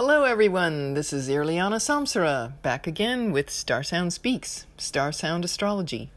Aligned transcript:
Hello, 0.00 0.22
everyone. 0.22 0.94
This 0.94 1.12
is 1.12 1.28
Irliana 1.28 1.80
Samsara 1.80 2.52
back 2.62 2.86
again 2.86 3.32
with 3.32 3.50
Star 3.50 3.82
Sound 3.82 4.12
Speaks, 4.12 4.64
Star 4.76 5.10
Sound 5.10 5.44
Astrology. 5.44 6.12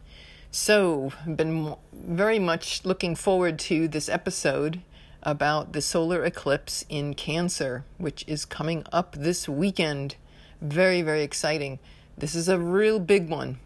So, 0.51 1.13
been 1.25 1.75
very 1.91 2.37
much 2.37 2.85
looking 2.85 3.15
forward 3.15 3.57
to 3.71 3.87
this 3.87 4.07
episode 4.07 4.81
about 5.23 5.73
the 5.73 5.81
solar 5.81 6.23
eclipse 6.23 6.85
in 6.89 7.15
Cancer, 7.15 7.83
which 7.97 8.23
is 8.27 8.45
coming 8.45 8.85
up 8.91 9.13
this 9.13 9.49
weekend. 9.49 10.15
Very, 10.61 11.01
very 11.01 11.23
exciting. 11.23 11.79
This 12.15 12.35
is 12.35 12.47
a 12.47 12.59
real 12.59 12.99
big 12.99 13.29
one. 13.29 13.57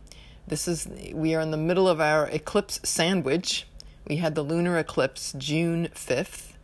This 0.47 0.65
is 0.65 0.87
we 1.13 1.35
are 1.35 1.41
in 1.41 1.51
the 1.51 1.57
middle 1.57 1.89
of 1.89 1.99
our 1.99 2.29
eclipse 2.29 2.79
sandwich. 2.85 3.67
We 4.07 4.15
had 4.15 4.35
the 4.35 4.43
lunar 4.43 4.77
eclipse 4.77 5.33
June 5.37 5.89
5th 5.93 6.54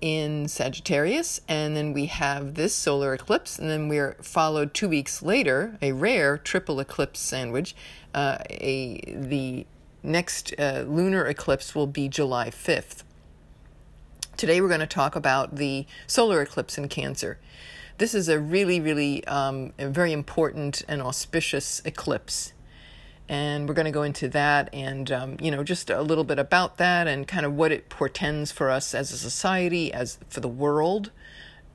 in 0.00 0.48
Sagittarius, 0.48 1.40
and 1.48 1.76
then 1.76 1.92
we 1.92 2.06
have 2.06 2.54
this 2.54 2.74
solar 2.74 3.14
eclipse, 3.14 3.58
and 3.58 3.68
then 3.68 3.88
we're 3.88 4.16
followed 4.22 4.72
two 4.72 4.88
weeks 4.88 5.22
later, 5.22 5.78
a 5.82 5.92
rare 5.92 6.38
triple 6.38 6.80
eclipse 6.80 7.20
sandwich. 7.20 7.74
Uh, 8.14 8.38
a 8.48 9.00
the 9.06 9.66
next 10.02 10.54
uh, 10.58 10.84
lunar 10.86 11.26
eclipse 11.26 11.74
will 11.74 11.86
be 11.86 12.08
July 12.08 12.50
5th. 12.50 13.02
Today 14.36 14.60
we're 14.60 14.68
going 14.68 14.80
to 14.80 14.86
talk 14.86 15.14
about 15.14 15.56
the 15.56 15.86
solar 16.06 16.40
eclipse 16.40 16.78
in 16.78 16.88
Cancer. 16.88 17.38
This 17.98 18.14
is 18.14 18.30
a 18.30 18.40
really, 18.40 18.80
really 18.80 19.22
um, 19.26 19.74
a 19.78 19.88
very 19.88 20.12
important 20.12 20.82
and 20.88 21.02
auspicious 21.02 21.82
eclipse 21.84 22.54
and 23.30 23.68
we're 23.68 23.74
going 23.74 23.86
to 23.86 23.92
go 23.92 24.02
into 24.02 24.28
that 24.28 24.68
and 24.72 25.12
um, 25.12 25.36
you 25.40 25.52
know 25.52 25.62
just 25.62 25.88
a 25.88 26.02
little 26.02 26.24
bit 26.24 26.40
about 26.40 26.78
that 26.78 27.06
and 27.06 27.28
kind 27.28 27.46
of 27.46 27.54
what 27.54 27.70
it 27.70 27.88
portends 27.88 28.50
for 28.50 28.68
us 28.68 28.92
as 28.92 29.12
a 29.12 29.16
society 29.16 29.90
as 29.92 30.18
for 30.28 30.40
the 30.40 30.48
world. 30.48 31.12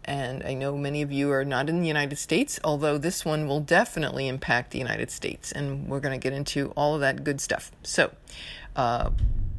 And 0.07 0.43
i 0.43 0.53
know 0.53 0.77
many 0.77 1.01
of 1.01 1.11
you 1.11 1.31
are 1.31 1.43
not 1.43 1.67
in 1.67 1.81
the 1.81 1.87
united 1.87 2.17
states 2.17 2.59
although 2.63 2.99
this 2.99 3.25
one 3.25 3.47
will 3.47 3.59
definitely 3.59 4.27
impact 4.27 4.69
the 4.69 4.77
united 4.77 5.09
states 5.09 5.51
and 5.51 5.87
we're 5.87 5.99
going 5.99 6.19
to 6.19 6.23
get 6.23 6.31
into 6.31 6.69
all 6.71 6.93
of 6.93 7.01
that 7.01 7.23
good 7.23 7.41
stuff. 7.41 7.71
So 7.81 8.11
uh, 8.75 9.09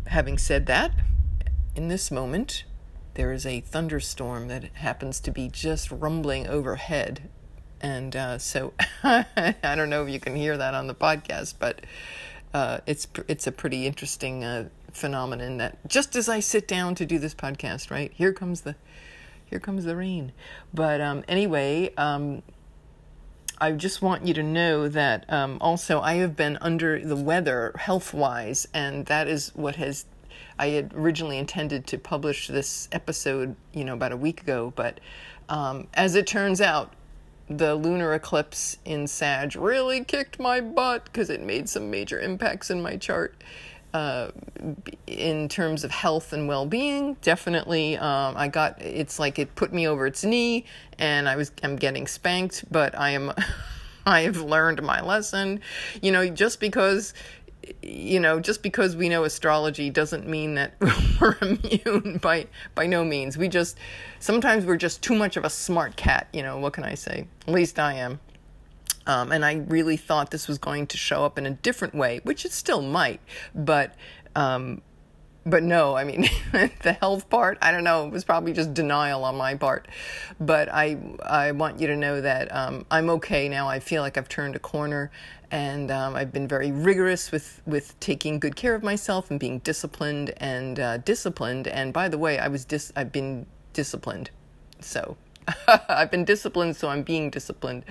having 0.07 0.39
said 0.39 0.67
that 0.67 0.93
in 1.75 1.89
this 1.89 2.13
moment 2.13 2.63
there 3.15 3.33
is 3.33 3.47
a 3.47 3.61
thunderstorm 3.61 4.49
that 4.49 4.65
happens 4.75 5.19
to 5.21 5.31
be 5.31 5.49
just 5.49 5.91
rumbling 5.91 6.47
overhead 6.47 7.29
and 7.81 8.15
uh, 8.15 8.39
so 8.39 8.73
I 9.03 9.55
don't 9.63 9.91
know 9.91 10.05
if 10.05 10.11
you 10.11 10.21
can 10.21 10.37
hear 10.37 10.57
that 10.57 10.75
on 10.75 10.87
the 10.87 10.95
podcast, 10.95 11.55
but 11.59 11.81
uh, 12.55 12.79
it's 12.87 13.07
it's 13.29 13.47
a 13.47 13.53
pretty 13.53 13.87
interesting 13.87 14.45
uh, 14.45 14.69
phenomenon 14.93 15.59
that 15.59 15.87
just 15.89 16.17
as 16.17 16.29
I 16.29 16.41
sit 16.41 16.67
down 16.67 16.95
to 16.97 17.07
do 17.07 17.19
this 17.19 17.35
podcast, 17.35 17.91
right 17.91 18.13
here 18.15 18.33
comes 18.33 18.63
the 18.63 18.77
here 19.45 19.61
comes 19.61 19.85
the 19.85 19.97
rain. 19.97 20.33
But 20.75 21.01
um, 21.01 21.25
anyway, 21.29 21.93
um, 21.97 22.43
I 23.59 23.73
just 23.73 24.03
want 24.03 24.27
you 24.27 24.35
to 24.35 24.43
know 24.43 24.89
that 24.89 25.31
um, 25.33 25.59
also 25.61 26.01
I 26.01 26.15
have 26.15 26.37
been 26.37 26.59
under 26.61 27.05
the 27.05 27.17
weather 27.17 27.73
health 27.79 28.13
wise, 28.13 28.67
and 28.75 29.07
that 29.07 29.29
is 29.29 29.53
what 29.55 29.77
has. 29.77 30.07
I 30.59 30.69
had 30.69 30.95
originally 30.95 31.37
intended 31.37 31.87
to 31.89 31.99
publish 31.99 32.49
this 32.49 32.89
episode, 32.91 33.57
you 33.75 33.85
know, 33.85 33.93
about 33.93 34.13
a 34.13 34.17
week 34.17 34.41
ago, 34.41 34.73
but 34.75 35.01
um, 35.51 35.87
as 35.93 36.15
it 36.15 36.27
turns 36.27 36.63
out, 36.63 36.95
the 37.49 37.75
lunar 37.75 38.13
eclipse 38.15 38.79
in 38.85 39.07
Sag 39.07 39.55
really 39.55 40.05
kicked 40.05 40.39
my 40.39 40.61
butt 40.61 41.05
because 41.05 41.31
it 41.31 41.43
made 41.43 41.69
some 41.69 41.91
major 41.91 42.21
impacts 42.21 42.71
in 42.71 42.83
my 42.83 42.97
chart. 42.97 43.35
Uh, 43.95 44.31
in 45.07 45.49
terms 45.49 45.83
of 45.83 45.91
health 45.91 46.35
and 46.35 46.49
well-being, 46.49 47.15
definitely, 47.23 47.97
um, 47.97 48.37
I 48.37 48.49
got 48.49 48.81
it's 48.83 49.19
like 49.19 49.39
it 49.39 49.55
put 49.55 49.73
me 49.73 49.89
over 49.89 50.07
its 50.07 50.23
knee, 50.23 50.67
and 50.99 51.27
I 51.29 51.37
was 51.37 51.51
I'm 51.63 51.77
getting 51.77 52.07
spanked, 52.07 52.71
but 52.71 52.99
I 52.99 53.11
am 53.11 53.33
I 54.07 54.23
have 54.23 54.41
learned 54.41 54.83
my 54.83 55.01
lesson. 55.01 55.61
You 56.03 56.13
know, 56.13 56.29
just 56.29 56.61
because 56.61 57.15
you 57.83 58.21
know, 58.21 58.41
just 58.41 58.63
because 58.63 58.97
we 58.97 59.09
know 59.09 59.25
astrology 59.25 59.91
doesn't 59.91 60.27
mean 60.27 60.55
that 60.55 60.75
we're 61.21 61.37
immune 61.41 62.19
by 62.23 62.47
by 62.75 62.87
no 62.87 63.05
means. 63.05 63.37
We 63.37 63.49
just 63.49 63.77
sometimes 64.19 64.65
we're 64.65 64.77
just 64.77 65.03
too 65.03 65.15
much 65.15 65.37
of 65.37 65.45
a 65.45 65.51
smart 65.51 65.97
cat, 65.97 66.29
you 66.33 66.43
know, 66.43 66.59
what 66.59 66.73
can 66.73 66.85
I 66.85 66.95
say? 66.95 67.27
At 67.47 67.55
least 67.55 67.79
I 67.79 67.95
am. 67.95 68.21
Um, 69.07 69.31
and 69.31 69.45
I 69.45 69.55
really 69.55 69.97
thought 69.97 70.33
this 70.33 70.49
was 70.49 70.59
going 70.59 70.89
to 70.89 70.97
show 70.97 71.25
up 71.25 71.39
in 71.39 71.47
a 71.47 71.51
different 71.51 71.95
way, 71.95 72.21
which 72.25 72.45
it 72.45 72.53
still 72.53 72.83
might, 72.83 73.21
but 73.55 73.95
um, 74.35 74.83
but 75.47 75.63
no, 75.63 75.97
I 75.97 76.03
mean, 76.03 76.29
the 76.83 76.93
health 76.93 77.31
part, 77.31 77.57
I 77.63 77.71
don't 77.71 77.85
know, 77.85 78.05
it 78.07 78.13
was 78.13 78.25
probably 78.25 78.53
just 78.53 78.75
denial 78.75 79.25
on 79.25 79.37
my 79.37 79.55
part. 79.55 79.87
But 80.41 80.69
I, 80.73 80.99
I 81.25 81.53
want 81.53 81.81
you 81.81 81.87
to 81.87 81.97
know 81.97 82.21
that 82.21 82.53
um, 82.55 82.85
I'm 82.91 83.09
okay 83.11 83.49
now. 83.49 83.69
I 83.69 83.79
feel 83.79 84.03
like 84.03 84.19
I've 84.19 84.29
turned 84.29 84.57
a 84.57 84.59
corner 84.59 85.13
and 85.51 85.91
um, 85.91 86.17
I've 86.17 86.33
been 86.33 86.49
very 86.49 86.73
rigorous 86.73 87.31
with, 87.31 87.63
with 87.67 87.99
taking 88.01 88.39
good 88.39 88.57
care 88.57 88.75
of 88.75 88.83
myself 88.83 89.31
and 89.31 89.39
being 89.39 89.61
disciplined 89.61 90.33
and 90.39 90.79
uh, 90.81 90.97
disciplined. 90.99 91.69
And 91.69 91.93
by 91.93 92.09
the 92.09 92.19
way, 92.19 92.39
I 92.39 92.49
was 92.49 92.65
dis- 92.65 92.93
I've 92.97 93.13
been 93.13 93.47
disciplined. 93.73 94.31
So 94.81 95.17
I've 95.89 96.11
been 96.11 96.25
disciplined, 96.25 96.77
so 96.77 96.89
I'm 96.89 97.03
being 97.03 97.31
disciplined, 97.31 97.85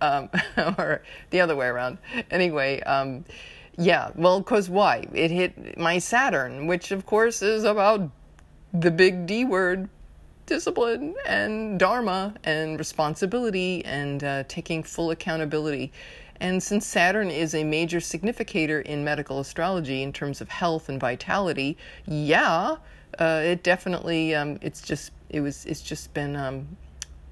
um, 0.00 0.30
or 0.78 1.02
the 1.30 1.40
other 1.40 1.56
way 1.56 1.66
around. 1.66 1.98
Anyway, 2.30 2.80
um, 2.82 3.24
yeah, 3.76 4.10
well, 4.14 4.40
because 4.40 4.68
why? 4.68 5.06
It 5.12 5.30
hit 5.30 5.78
my 5.78 5.98
Saturn, 5.98 6.66
which 6.66 6.92
of 6.92 7.06
course 7.06 7.42
is 7.42 7.64
about 7.64 8.10
the 8.72 8.90
big 8.90 9.26
D 9.26 9.44
word 9.44 9.88
discipline 10.46 11.14
and 11.26 11.78
dharma 11.78 12.34
and 12.42 12.78
responsibility 12.78 13.84
and 13.84 14.24
uh, 14.24 14.42
taking 14.48 14.82
full 14.82 15.12
accountability. 15.12 15.92
And 16.40 16.62
since 16.62 16.86
Saturn 16.86 17.30
is 17.30 17.54
a 17.54 17.64
major 17.64 18.00
significator 18.00 18.80
in 18.80 19.04
medical 19.04 19.40
astrology 19.40 20.02
in 20.02 20.12
terms 20.12 20.40
of 20.40 20.48
health 20.48 20.88
and 20.88 20.98
vitality, 20.98 21.76
yeah, 22.06 22.76
uh, 23.18 23.42
it 23.44 23.62
definitely 23.62 24.34
um, 24.34 24.58
it's 24.62 24.80
just 24.80 25.12
it 25.28 25.40
was 25.40 25.66
it's 25.66 25.82
just 25.82 26.14
been 26.14 26.36
um, 26.36 26.66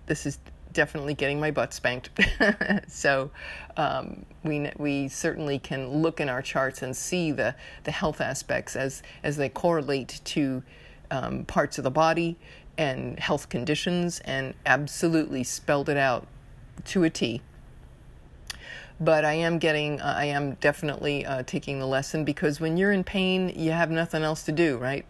this 0.07 0.27
is 0.27 0.39
definitely 0.75 1.15
getting 1.15 1.41
my 1.41 1.51
butt 1.51 1.73
spanked. 1.73 2.11
so 2.89 3.31
um, 3.77 4.27
we 4.45 4.71
we 4.77 5.09
certainly 5.09 5.59
can 5.59 5.89
look 5.89 6.21
in 6.21 6.29
our 6.29 6.43
charts 6.43 6.83
and 6.83 6.95
see 6.95 7.33
the 7.33 7.55
the 7.85 7.91
health 7.91 8.21
aspects 8.21 8.77
as 8.77 9.03
as 9.23 9.37
they 9.39 9.49
correlate 9.49 10.21
to 10.25 10.63
um, 11.11 11.45
parts 11.47 11.79
of 11.79 11.85
the 11.85 11.91
body 11.91 12.37
and 12.77 13.19
health 13.19 13.49
conditions, 13.49 14.21
and 14.21 14.55
absolutely 14.67 15.43
spelled 15.43 15.89
it 15.89 15.97
out 15.97 16.27
to 16.85 17.03
a 17.05 17.11
T. 17.11 17.43
But 19.01 19.25
I 19.25 19.35
am 19.35 19.59
getting, 19.59 20.01
uh, 20.01 20.15
I 20.17 20.27
am 20.27 20.55
definitely 20.55 21.25
uh, 21.25 21.45
taking 21.47 21.79
the 21.79 21.87
lesson 21.87 22.25
because 22.25 22.61
when 22.61 22.77
you're 22.77 22.93
in 22.93 23.05
pain, 23.05 23.53
you 23.55 23.71
have 23.71 23.91
nothing 23.91 24.23
else 24.23 24.43
to 24.45 24.53
do, 24.53 24.77
right? 24.77 25.07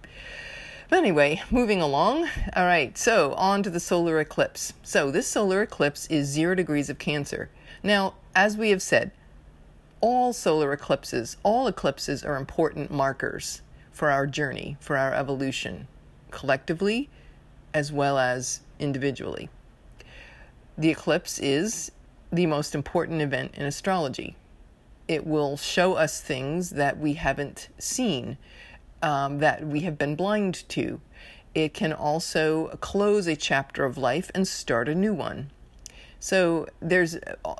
But 0.91 0.99
anyway, 0.99 1.43
moving 1.51 1.81
along. 1.81 2.29
All 2.55 2.65
right, 2.65 2.97
so 2.97 3.35
on 3.35 3.63
to 3.63 3.71
the 3.71 3.81
solar 3.81 4.21
eclipse. 4.21 4.73
So 4.83 5.11
this 5.11 5.27
solar 5.27 5.63
eclipse 5.63 6.07
is 6.09 6.29
zero 6.29 6.55
degrees 6.55 6.91
of 6.91 6.99
Cancer. 6.99 7.51
Now, 7.83 8.15
as 8.35 8.57
we 8.57 8.71
have 8.71 8.83
said, 8.83 9.11
all 10.01 10.33
solar 10.33 10.73
eclipses, 10.73 11.37
all 11.43 11.67
eclipses 11.67 12.25
are 12.25 12.37
important 12.37 12.91
markers 12.91 13.63
for 13.91 14.11
our 14.11 14.27
journey, 14.27 14.77
for 14.81 14.97
our 14.97 15.13
evolution, 15.13 15.89
collectively 16.31 17.09
as 17.75 17.93
well 17.93 18.19
as 18.19 18.61
individually. 18.79 19.49
The 20.77 20.91
eclipse 20.91 21.39
is 21.39 21.91
the 22.33 22.47
most 22.47 22.75
important 22.75 23.23
event 23.23 23.55
in 23.55 23.65
astrology. 23.65 24.37
It 25.07 25.27
will 25.27 25.57
show 25.57 25.95
us 25.95 26.21
things 26.21 26.71
that 26.71 26.99
we 26.99 27.15
haven't 27.15 27.69
seen 27.79 28.37
um, 29.03 29.39
that 29.39 29.67
we 29.67 29.81
have 29.81 29.97
been 29.97 30.17
blind 30.17 30.69
to. 30.71 31.01
It 31.55 31.73
can 31.73 31.93
also 31.93 32.69
close 32.81 33.27
a 33.27 33.37
chapter 33.37 33.85
of 33.85 33.97
life 33.97 34.31
and 34.35 34.47
start 34.47 34.89
a 34.89 34.95
new 34.95 35.15
one. 35.15 35.51
So 36.21 36.67
there's 36.81 37.15
uh, 37.15 37.55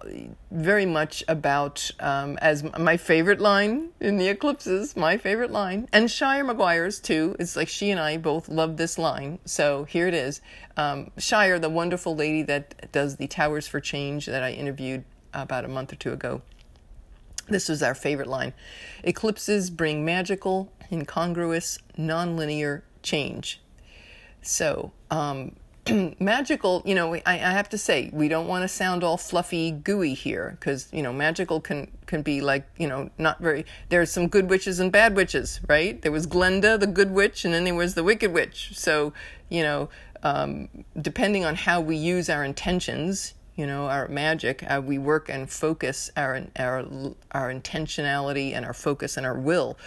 very 0.51 0.85
much 0.85 1.23
about, 1.29 1.91
um, 2.01 2.37
as 2.39 2.65
my 2.77 2.97
favorite 2.97 3.41
line 3.41 3.91
in 4.01 4.19
the 4.19 4.29
eclipses, 4.29 4.97
my 4.97 5.17
favorite 5.17 5.53
line, 5.53 5.89
and 5.93 6.11
Shire 6.11 6.43
Maguire's 6.43 6.99
too. 6.99 7.37
It's 7.39 7.55
like 7.55 7.69
she 7.69 7.91
and 7.91 8.01
I 8.01 8.17
both 8.17 8.49
love 8.49 8.77
this 8.77 8.99
line. 8.99 9.39
So 9.45 9.85
here 9.85 10.09
it 10.09 10.15
is. 10.15 10.41
Um, 10.77 11.13
Shire, 11.19 11.59
the 11.61 11.71
wonderful 11.71 12.17
lady 12.17 12.43
that 12.43 12.91
does 12.91 13.17
the 13.17 13.29
Towers 13.29 13.69
for 13.69 13.81
Change 13.81 14.27
that 14.27 14.43
I 14.43 14.51
interviewed 14.51 15.05
about 15.33 15.65
a 15.65 15.69
month 15.69 15.93
or 15.93 15.97
two 15.97 16.13
ago. 16.13 16.43
This 17.47 17.69
was 17.69 17.83
our 17.83 17.95
favorite 17.95 18.29
line. 18.29 18.55
Eclipses 19.05 19.71
bring 19.71 20.05
magical, 20.05 20.71
incongruous, 20.91 21.79
nonlinear 21.97 22.83
change. 23.03 23.61
So, 24.43 24.93
um, 25.11 25.57
magical, 26.21 26.83
you 26.85 26.95
know, 26.95 27.15
I, 27.15 27.23
I, 27.27 27.37
have 27.37 27.69
to 27.71 27.79
say, 27.79 28.11
we 28.13 28.29
don't 28.29 28.47
want 28.47 28.63
to 28.63 28.69
sound 28.69 29.03
all 29.03 29.17
fluffy, 29.17 29.71
gooey 29.71 30.15
here, 30.15 30.57
because 30.59 30.89
you 30.93 31.03
know, 31.03 31.13
magical 31.13 31.61
can 31.61 31.91
can 32.07 32.23
be 32.23 32.41
like, 32.41 32.67
you 32.77 32.87
know, 32.87 33.11
not 33.19 33.41
very. 33.41 33.65
There's 33.89 34.11
some 34.11 34.29
good 34.29 34.51
witches 34.51 34.81
and 34.81 34.93
bad 34.93 35.17
witches, 35.17 35.61
right? 35.69 36.01
There 36.01 36.13
was 36.13 36.27
Glinda, 36.27 36.79
the 36.79 36.87
good 36.87 37.11
witch, 37.11 37.45
and 37.45 37.55
then 37.55 37.65
there 37.65 37.75
was 37.75 37.95
the 37.95 38.05
wicked 38.05 38.33
witch. 38.33 38.73
So, 38.75 39.13
you 39.49 39.63
know, 39.63 39.89
um, 40.23 40.69
depending 41.01 41.45
on 41.45 41.55
how 41.55 41.81
we 41.81 41.97
use 41.97 42.29
our 42.29 42.45
intentions, 42.45 43.35
you 43.57 43.67
know, 43.67 43.87
our 43.87 44.09
magic, 44.09 44.63
how 44.63 44.81
we 44.81 44.99
work 44.99 45.29
and 45.29 45.51
focus 45.51 46.11
our 46.17 46.43
our 46.57 46.85
our 47.33 47.53
intentionality 47.53 48.53
and 48.55 48.65
our 48.65 48.75
focus 48.75 49.17
and 49.17 49.27
our 49.27 49.39
will, 49.39 49.79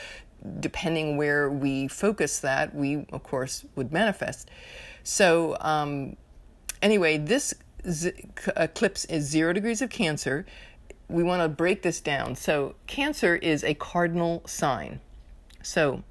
depending 0.59 1.17
where 1.17 1.49
we 1.49 1.87
focus 1.87 2.39
that, 2.39 2.73
we 2.75 3.05
of 3.11 3.23
course 3.23 3.65
would 3.75 3.91
manifest. 3.91 4.49
So 5.03 5.57
um, 5.59 6.15
anyway, 6.81 7.17
this 7.17 7.53
z- 7.89 8.13
eclipse 8.55 9.05
is 9.05 9.25
zero 9.25 9.53
degrees 9.53 9.81
of 9.81 9.89
Cancer. 9.89 10.45
We 11.07 11.23
want 11.23 11.41
to 11.41 11.49
break 11.49 11.81
this 11.81 11.99
down. 11.99 12.35
So 12.35 12.75
Cancer 12.87 13.35
is 13.35 13.63
a 13.63 13.73
cardinal 13.73 14.43
sign. 14.45 15.01
So 15.61 16.03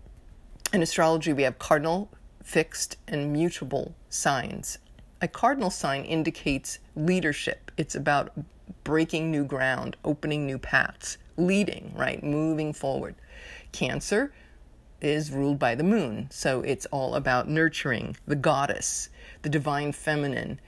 in 0.72 0.82
astrology, 0.82 1.32
we 1.32 1.42
have 1.42 1.58
cardinal, 1.58 2.10
fixed, 2.42 2.96
and 3.08 3.32
mutable 3.32 3.94
signs. 4.08 4.78
A 5.22 5.28
cardinal 5.28 5.70
sign 5.70 6.04
indicates 6.04 6.78
leadership. 6.94 7.70
It's 7.76 7.94
about 7.94 8.32
breaking 8.84 9.30
new 9.30 9.44
ground, 9.44 9.96
opening 10.04 10.46
new 10.46 10.58
paths, 10.58 11.18
leading, 11.36 11.92
right? 11.94 12.22
Moving 12.22 12.72
forward. 12.72 13.14
Cancer 13.72 14.32
is 15.00 15.30
ruled 15.30 15.58
by 15.58 15.74
the 15.74 15.84
moon, 15.84 16.28
so 16.30 16.62
it's 16.62 16.86
all 16.86 17.14
about 17.14 17.48
nurturing 17.48 18.16
the 18.26 18.36
goddess, 18.36 19.08
the 19.42 19.48
divine 19.48 19.92
feminine, 19.92 20.60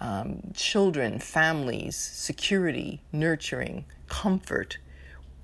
um, 0.00 0.40
children, 0.54 1.18
families, 1.18 1.96
security, 1.96 3.02
nurturing, 3.12 3.84
comfort. 4.08 4.78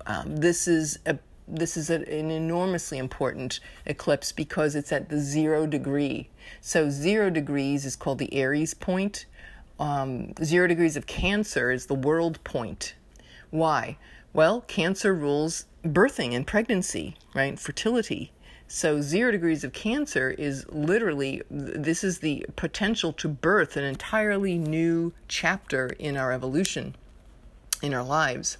Um, 0.05 0.37
this 0.37 0.67
is 0.67 0.99
a 1.05 1.17
this 1.47 1.77
is 1.77 1.89
a, 1.89 1.95
an 1.95 2.29
enormously 2.29 2.97
important 2.97 3.61
eclipse 3.85 4.33
because 4.33 4.75
it's 4.75 4.91
at 4.91 5.07
the 5.07 5.19
zero 5.19 5.65
degree. 5.65 6.29
So 6.59 6.89
zero 6.89 7.29
degrees 7.29 7.85
is 7.85 7.95
called 7.95 8.19
the 8.19 8.33
Aries 8.33 8.73
point. 8.73 9.25
Um, 9.79 10.33
zero 10.43 10.67
degrees 10.67 10.97
of 10.97 11.07
Cancer 11.07 11.71
is 11.71 11.85
the 11.85 11.95
world 11.95 12.43
point. 12.43 12.95
Why? 13.49 13.97
Well, 14.33 14.61
Cancer 14.61 15.13
rules 15.13 15.65
birthing 15.93 16.35
and 16.35 16.45
pregnancy, 16.45 17.15
right? 17.33 17.59
Fertility. 17.59 18.31
So, 18.69 19.01
zero 19.01 19.31
degrees 19.31 19.63
of 19.63 19.71
Cancer 19.71 20.29
is 20.29 20.65
literally 20.67 21.41
this 21.49 22.03
is 22.03 22.19
the 22.19 22.45
potential 22.57 23.13
to 23.13 23.29
birth 23.29 23.77
an 23.77 23.85
entirely 23.85 24.57
new 24.57 25.13
chapter 25.29 25.87
in 25.99 26.17
our 26.17 26.33
evolution, 26.33 26.95
in 27.81 27.93
our 27.93 28.03
lives. 28.03 28.57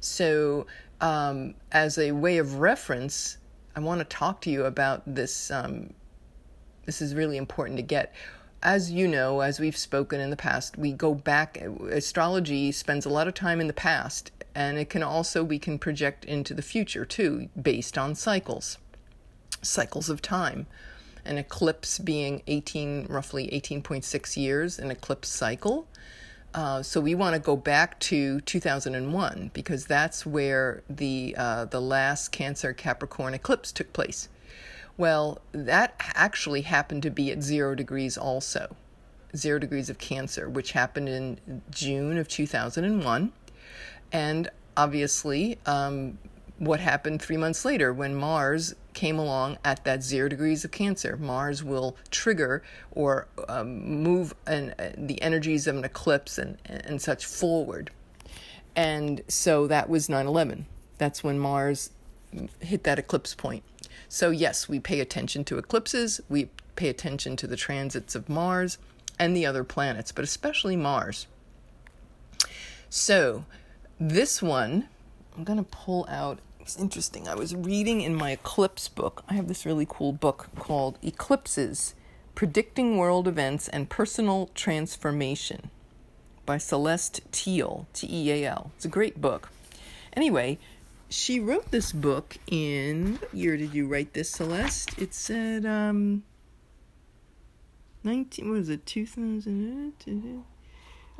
So, 0.00 0.66
um, 1.00 1.54
as 1.70 1.98
a 1.98 2.10
way 2.12 2.38
of 2.38 2.58
reference, 2.58 3.38
I 3.76 3.80
want 3.80 4.00
to 4.00 4.04
talk 4.04 4.40
to 4.40 4.50
you 4.50 4.64
about 4.64 5.02
this. 5.06 5.52
Um, 5.52 5.94
this 6.84 7.00
is 7.00 7.14
really 7.14 7.36
important 7.36 7.76
to 7.76 7.82
get. 7.82 8.12
As 8.60 8.90
you 8.90 9.06
know, 9.06 9.40
as 9.40 9.60
we've 9.60 9.76
spoken 9.76 10.20
in 10.20 10.30
the 10.30 10.36
past, 10.36 10.76
we 10.76 10.92
go 10.92 11.14
back. 11.14 11.58
Astrology 11.58 12.72
spends 12.72 13.06
a 13.06 13.08
lot 13.08 13.28
of 13.28 13.34
time 13.34 13.60
in 13.60 13.68
the 13.68 13.72
past, 13.72 14.32
and 14.58 14.76
it 14.76 14.90
can 14.90 15.04
also, 15.04 15.44
we 15.44 15.60
can 15.60 15.78
project 15.78 16.24
into 16.24 16.52
the 16.52 16.62
future 16.62 17.04
too, 17.04 17.48
based 17.62 17.96
on 17.96 18.16
cycles, 18.16 18.76
cycles 19.62 20.08
of 20.08 20.20
time. 20.20 20.66
An 21.24 21.38
eclipse 21.38 22.00
being 22.00 22.42
18, 22.48 23.06
roughly 23.08 23.46
18.6 23.52 24.36
years, 24.36 24.80
an 24.80 24.90
eclipse 24.90 25.28
cycle. 25.28 25.86
Uh, 26.54 26.82
so 26.82 27.00
we 27.00 27.14
want 27.14 27.34
to 27.34 27.40
go 27.40 27.54
back 27.54 28.00
to 28.00 28.40
2001 28.40 29.52
because 29.54 29.86
that's 29.86 30.26
where 30.26 30.82
the 30.90 31.36
uh, 31.38 31.66
the 31.66 31.80
last 31.80 32.32
Cancer 32.32 32.72
Capricorn 32.72 33.34
eclipse 33.34 33.70
took 33.70 33.92
place. 33.92 34.28
Well, 34.96 35.40
that 35.52 35.94
actually 36.16 36.62
happened 36.62 37.04
to 37.04 37.10
be 37.10 37.30
at 37.30 37.44
zero 37.44 37.76
degrees 37.76 38.18
also, 38.18 38.74
zero 39.36 39.60
degrees 39.60 39.88
of 39.88 39.98
Cancer, 39.98 40.48
which 40.48 40.72
happened 40.72 41.08
in 41.08 41.62
June 41.70 42.18
of 42.18 42.26
2001, 42.26 43.32
and 44.12 44.50
obviously 44.76 45.58
um, 45.66 46.18
what 46.58 46.80
happened 46.80 47.22
three 47.22 47.36
months 47.36 47.64
later 47.64 47.92
when 47.92 48.14
Mars 48.14 48.74
came 48.94 49.18
along 49.18 49.58
at 49.64 49.84
that 49.84 50.02
zero 50.02 50.28
degrees 50.28 50.64
of 50.64 50.72
Cancer. 50.72 51.16
Mars 51.16 51.62
will 51.62 51.96
trigger 52.10 52.62
or 52.90 53.28
um, 53.48 54.02
move 54.02 54.34
an, 54.46 54.74
uh, 54.78 54.90
the 54.96 55.22
energies 55.22 55.66
of 55.66 55.76
an 55.76 55.84
eclipse 55.84 56.36
and, 56.36 56.58
and 56.66 57.00
such 57.00 57.24
forward. 57.24 57.90
And 58.74 59.22
so 59.28 59.66
that 59.68 59.88
was 59.88 60.08
9 60.08 60.26
11. 60.26 60.66
That's 60.98 61.22
when 61.22 61.38
Mars 61.38 61.90
hit 62.60 62.84
that 62.84 62.98
eclipse 62.98 63.34
point. 63.34 63.62
So, 64.08 64.30
yes, 64.30 64.68
we 64.68 64.80
pay 64.80 65.00
attention 65.00 65.44
to 65.44 65.58
eclipses, 65.58 66.20
we 66.28 66.50
pay 66.76 66.88
attention 66.88 67.36
to 67.36 67.46
the 67.46 67.56
transits 67.56 68.14
of 68.14 68.28
Mars 68.28 68.78
and 69.18 69.36
the 69.36 69.46
other 69.46 69.64
planets, 69.64 70.12
but 70.12 70.24
especially 70.24 70.76
Mars. 70.76 71.26
So, 72.90 73.44
this 73.98 74.42
one, 74.42 74.88
I'm 75.36 75.44
going 75.44 75.58
to 75.58 75.70
pull 75.70 76.06
out 76.08 76.38
it's 76.68 76.78
interesting. 76.78 77.26
I 77.26 77.34
was 77.34 77.54
reading 77.54 78.02
in 78.02 78.14
my 78.14 78.32
eclipse 78.32 78.88
book. 78.88 79.24
I 79.26 79.32
have 79.32 79.48
this 79.48 79.64
really 79.64 79.86
cool 79.88 80.12
book 80.12 80.48
called 80.58 80.98
Eclipses 81.02 81.94
Predicting 82.34 82.98
World 82.98 83.26
Events 83.26 83.68
and 83.68 83.88
Personal 83.88 84.50
Transformation 84.54 85.70
by 86.44 86.58
Celeste 86.58 87.22
Teal, 87.32 87.86
T 87.94 88.06
E 88.10 88.30
A 88.32 88.50
L. 88.50 88.70
It's 88.76 88.84
a 88.84 88.88
great 88.88 89.18
book. 89.22 89.48
Anyway, 90.12 90.58
she 91.08 91.40
wrote 91.40 91.70
this 91.70 91.90
book 91.90 92.36
in 92.46 93.14
what 93.14 93.34
year 93.34 93.56
did 93.56 93.72
you 93.72 93.86
write 93.86 94.12
this, 94.12 94.28
Celeste? 94.28 94.98
It 94.98 95.14
said 95.14 95.64
um 95.64 96.22
19 98.04 98.46
what 98.46 98.58
was 98.58 98.68
it 98.68 98.84
2000 98.84 99.94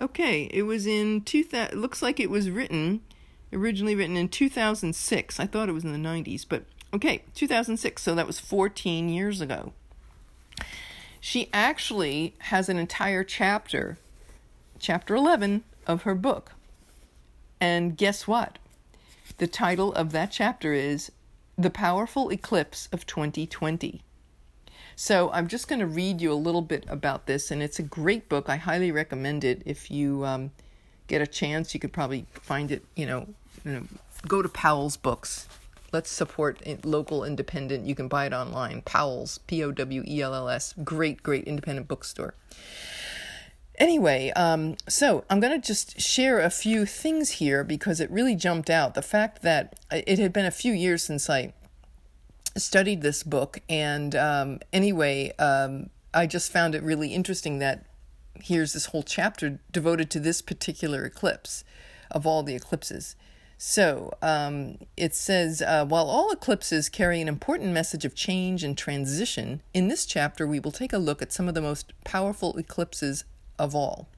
Okay, 0.01 0.45
it 0.53 0.63
was 0.63 0.87
in 0.87 1.23
2000 1.23 1.81
looks 1.81 2.03
like 2.03 2.21
it 2.21 2.31
was 2.31 2.51
written 2.51 3.01
originally 3.53 3.95
written 3.95 4.17
in 4.17 4.29
2006. 4.29 5.41
I 5.41 5.47
thought 5.47 5.69
it 5.69 5.73
was 5.73 5.85
in 5.85 5.93
the 5.93 6.09
90s, 6.09 6.45
but 6.49 6.65
okay, 6.93 7.23
2006. 7.35 8.03
So 8.03 8.15
that 8.15 8.27
was 8.27 8.41
14 8.41 9.09
years 9.09 9.41
ago. 9.41 9.73
She 11.21 11.49
actually 11.53 12.35
has 12.39 12.69
an 12.69 12.79
entire 12.79 13.25
chapter, 13.25 13.99
chapter 14.79 15.15
11 15.17 15.65
of 15.87 16.03
her 16.03 16.15
book. 16.15 16.53
And 17.61 17.97
guess 17.97 18.27
what? 18.27 18.59
The 19.39 19.47
title 19.47 19.93
of 19.95 20.13
that 20.13 20.31
chapter 20.31 20.73
is 20.73 21.11
The 21.57 21.71
Powerful 21.71 22.31
Eclipse 22.31 22.89
of 22.93 23.07
2020. 23.07 24.03
So 25.01 25.31
I'm 25.31 25.47
just 25.47 25.69
going 25.69 25.79
to 25.79 25.87
read 25.87 26.21
you 26.21 26.33
a 26.33 26.35
little 26.35 26.61
bit 26.61 26.85
about 26.89 27.27
this, 27.27 27.53
and 27.53 27.63
it's 27.63 27.79
a 27.79 27.85
great 27.85 28.29
book. 28.29 28.49
I 28.49 28.57
highly 28.57 28.91
recommend 28.91 29.45
it 29.45 29.63
if 29.65 29.93
you 29.93 30.27
um, 30.27 30.51
get 31.07 31.23
a 31.23 31.27
chance, 31.27 31.73
you 31.73 31.79
could 31.79 31.93
probably 31.93 32.27
find 32.33 32.73
it, 32.73 32.85
you 32.97 33.07
know, 33.07 33.29
you 33.65 33.75
know 33.75 33.85
go 34.27 34.43
to 34.43 34.49
Powell's 34.49 34.97
Books. 34.97 35.47
Let's 35.93 36.11
support 36.11 36.61
local 36.85 37.23
independent. 37.23 37.87
You 37.87 37.95
can 37.95 38.09
buy 38.09 38.27
it 38.27 38.33
online. 38.33 38.83
Powell's, 38.83 39.39
P 39.39 39.63
O 39.63 39.71
W 39.71 40.03
E 40.05 40.21
L 40.21 40.35
L 40.35 40.49
S. 40.49 40.75
Great, 40.83 41.23
great 41.23 41.45
independent 41.45 41.87
bookstore. 41.87 42.35
Anyway, 43.77 44.33
um, 44.35 44.75
so 44.89 45.25
I'm 45.31 45.39
going 45.39 45.59
to 45.59 45.65
just 45.65 46.01
share 46.01 46.41
a 46.41 46.51
few 46.51 46.85
things 46.85 47.31
here 47.31 47.63
because 47.63 48.01
it 48.01 48.11
really 48.11 48.35
jumped 48.35 48.69
out. 48.69 48.95
The 48.95 49.03
fact 49.03 49.43
that 49.43 49.79
it 49.93 50.19
had 50.19 50.33
been 50.33 50.45
a 50.45 50.51
few 50.51 50.73
years 50.73 51.05
since 51.05 51.31
I 51.31 51.53
studied 52.59 53.03
this 53.03 53.23
book, 53.23 53.61
and 53.69 54.15
um, 54.15 54.61
anyway, 54.73 55.33
um, 55.39 55.91
I 56.13 56.27
just 56.27 56.53
found 56.53 56.75
it 56.75 56.83
really 56.83 57.15
interesting 57.15 57.59
that 57.59 57.85
here's 58.43 58.73
this 58.73 58.87
whole 58.87 59.03
chapter 59.03 59.61
devoted 59.73 60.11
to 60.11 60.21
this 60.21 60.43
particular 60.43 61.05
eclipse 61.05 61.65
of 62.11 62.27
all 62.27 62.43
the 62.43 62.55
eclipses. 62.55 63.17
So 63.61 64.13
um, 64.23 64.79
it 64.97 65.17
says 65.17 65.61
uh, 65.61 65.85
while 65.85 66.09
all 66.09 66.31
eclipses 66.31 66.89
carry 66.89 67.21
an 67.21 67.27
important 67.27 67.73
message 67.73 68.05
of 68.05 68.15
change 68.15 68.63
and 68.63 68.79
transition, 68.79 69.63
in 69.75 69.89
this 69.89 70.07
chapter 70.07 70.47
we 70.47 70.61
will 70.61 70.71
take 70.71 70.93
a 70.93 70.99
look 70.99 71.21
at 71.21 71.33
some 71.33 71.49
of 71.49 71.55
the 71.55 71.61
most 71.61 71.93
powerful 72.05 72.57
eclipses 72.57 73.25
of 73.59 73.75
all. 73.75 74.09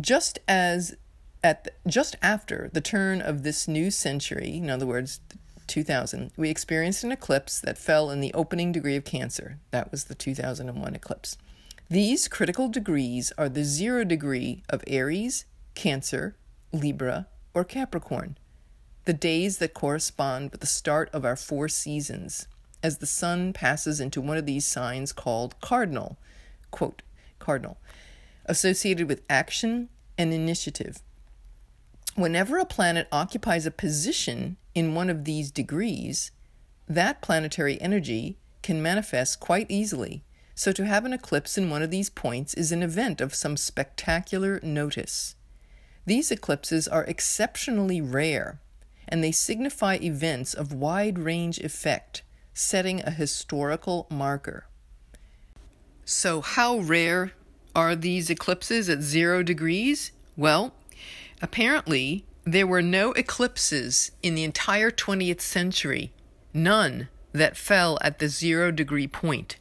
Just 0.00 0.38
as 0.46 0.96
at 1.42 1.64
the, 1.64 1.72
just 1.88 2.14
after 2.22 2.70
the 2.72 2.80
turn 2.80 3.20
of 3.20 3.42
this 3.42 3.66
new 3.66 3.90
century, 3.90 4.56
in 4.56 4.70
other 4.70 4.86
words, 4.86 5.20
2000, 5.68 6.32
we 6.36 6.50
experienced 6.50 7.04
an 7.04 7.12
eclipse 7.12 7.60
that 7.60 7.78
fell 7.78 8.10
in 8.10 8.20
the 8.20 8.34
opening 8.34 8.72
degree 8.72 8.96
of 8.96 9.04
Cancer. 9.04 9.58
That 9.70 9.90
was 9.90 10.04
the 10.04 10.14
2001 10.14 10.94
eclipse. 10.94 11.36
These 11.90 12.28
critical 12.28 12.68
degrees 12.68 13.32
are 13.38 13.48
the 13.48 13.64
zero 13.64 14.04
degree 14.04 14.62
of 14.68 14.84
Aries, 14.86 15.44
Cancer, 15.74 16.36
Libra, 16.72 17.28
or 17.54 17.64
Capricorn, 17.64 18.36
the 19.04 19.14
days 19.14 19.58
that 19.58 19.72
correspond 19.72 20.50
with 20.50 20.60
the 20.60 20.66
start 20.66 21.08
of 21.14 21.24
our 21.24 21.36
four 21.36 21.68
seasons, 21.68 22.46
as 22.82 22.98
the 22.98 23.06
sun 23.06 23.52
passes 23.52 24.00
into 24.00 24.20
one 24.20 24.36
of 24.36 24.44
these 24.44 24.66
signs 24.66 25.12
called 25.12 25.58
cardinal, 25.60 26.18
quote, 26.70 27.02
cardinal, 27.38 27.78
associated 28.44 29.08
with 29.08 29.22
action 29.30 29.88
and 30.18 30.32
initiative. 30.32 31.00
Whenever 32.18 32.58
a 32.58 32.64
planet 32.64 33.06
occupies 33.12 33.64
a 33.64 33.70
position 33.70 34.56
in 34.74 34.92
one 34.92 35.08
of 35.08 35.22
these 35.22 35.52
degrees, 35.52 36.32
that 36.88 37.22
planetary 37.22 37.80
energy 37.80 38.36
can 38.60 38.82
manifest 38.82 39.38
quite 39.38 39.70
easily 39.70 40.24
So, 40.56 40.72
to 40.72 40.84
have 40.84 41.04
an 41.04 41.12
eclipse 41.12 41.56
in 41.56 41.70
one 41.70 41.80
of 41.80 41.92
these 41.92 42.10
points 42.10 42.54
is 42.54 42.72
an 42.72 42.82
event 42.82 43.20
of 43.20 43.36
some 43.36 43.56
spectacular 43.56 44.58
notice. 44.64 45.36
These 46.06 46.32
eclipses 46.32 46.88
are 46.88 47.04
exceptionally 47.04 48.00
rare, 48.00 48.60
and 49.06 49.22
they 49.22 49.30
signify 49.30 49.98
events 50.02 50.54
of 50.54 50.72
wide 50.72 51.20
range 51.20 51.58
effect, 51.58 52.24
setting 52.52 53.00
a 53.04 53.12
historical 53.12 54.08
marker. 54.10 54.66
So, 56.04 56.40
how 56.40 56.80
rare 56.80 57.30
are 57.76 57.94
these 57.94 58.28
eclipses 58.28 58.88
at 58.88 59.02
zero 59.02 59.44
degrees? 59.44 60.10
Well, 60.36 60.74
apparently, 61.42 62.24
there 62.44 62.66
were 62.66 62.82
no 62.82 63.12
eclipses 63.12 64.10
in 64.22 64.34
the 64.34 64.44
entire 64.44 64.90
20th 64.90 65.40
century, 65.40 66.12
none 66.54 67.08
that 67.32 67.56
fell 67.56 67.98
at 68.00 68.18
the 68.18 68.28
zero 68.28 68.70
degree 68.70 69.06
point. 69.06 69.56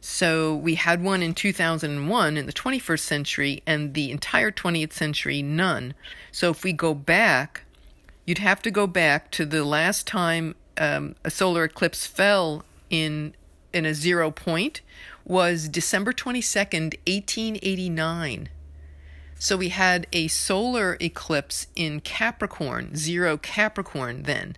So 0.00 0.54
we 0.54 0.76
had 0.76 1.02
one 1.02 1.22
in 1.22 1.34
2001 1.34 2.36
in 2.36 2.46
the 2.46 2.52
21st 2.52 3.00
century, 3.00 3.62
and 3.66 3.94
the 3.94 4.10
entire 4.10 4.52
20th 4.52 4.92
century, 4.92 5.42
none. 5.42 5.94
So 6.30 6.50
if 6.50 6.62
we 6.62 6.72
go 6.72 6.94
back, 6.94 7.62
you'd 8.24 8.38
have 8.38 8.62
to 8.62 8.70
go 8.70 8.86
back 8.86 9.30
to 9.32 9.44
the 9.44 9.64
last 9.64 10.06
time 10.06 10.54
um, 10.76 11.16
a 11.24 11.30
solar 11.30 11.64
eclipse 11.64 12.06
fell 12.06 12.64
in 12.90 13.34
in 13.72 13.84
a 13.84 13.92
zero 13.92 14.30
point 14.30 14.80
was 15.24 15.68
December 15.68 16.12
22nd, 16.12 16.96
1889. 17.06 18.48
So 19.38 19.56
we 19.56 19.68
had 19.68 20.06
a 20.12 20.28
solar 20.28 20.96
eclipse 21.00 21.68
in 21.76 22.00
Capricorn, 22.00 22.96
zero 22.96 23.36
Capricorn 23.36 24.24
then. 24.24 24.56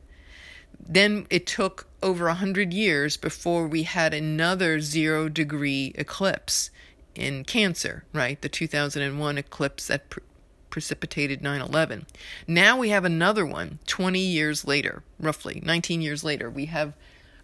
Then 0.78 1.26
it 1.28 1.46
took 1.46 1.86
over 2.02 2.28
a 2.28 2.34
hundred 2.34 2.72
years 2.72 3.16
before 3.16 3.66
we 3.66 3.82
had 3.82 4.14
another 4.14 4.80
zero 4.80 5.28
degree 5.28 5.92
eclipse 5.96 6.70
in 7.14 7.44
Cancer, 7.44 8.04
right? 8.14 8.40
The 8.40 8.48
2001 8.48 9.38
eclipse 9.38 9.86
that 9.88 10.08
pre- 10.08 10.22
precipitated 10.70 11.42
9 11.42 11.60
11. 11.60 12.06
Now 12.46 12.78
we 12.78 12.88
have 12.88 13.04
another 13.04 13.44
one 13.44 13.80
20 13.86 14.18
years 14.18 14.64
later, 14.66 15.02
roughly 15.18 15.60
19 15.64 16.00
years 16.00 16.24
later. 16.24 16.48
We 16.48 16.66
have 16.66 16.94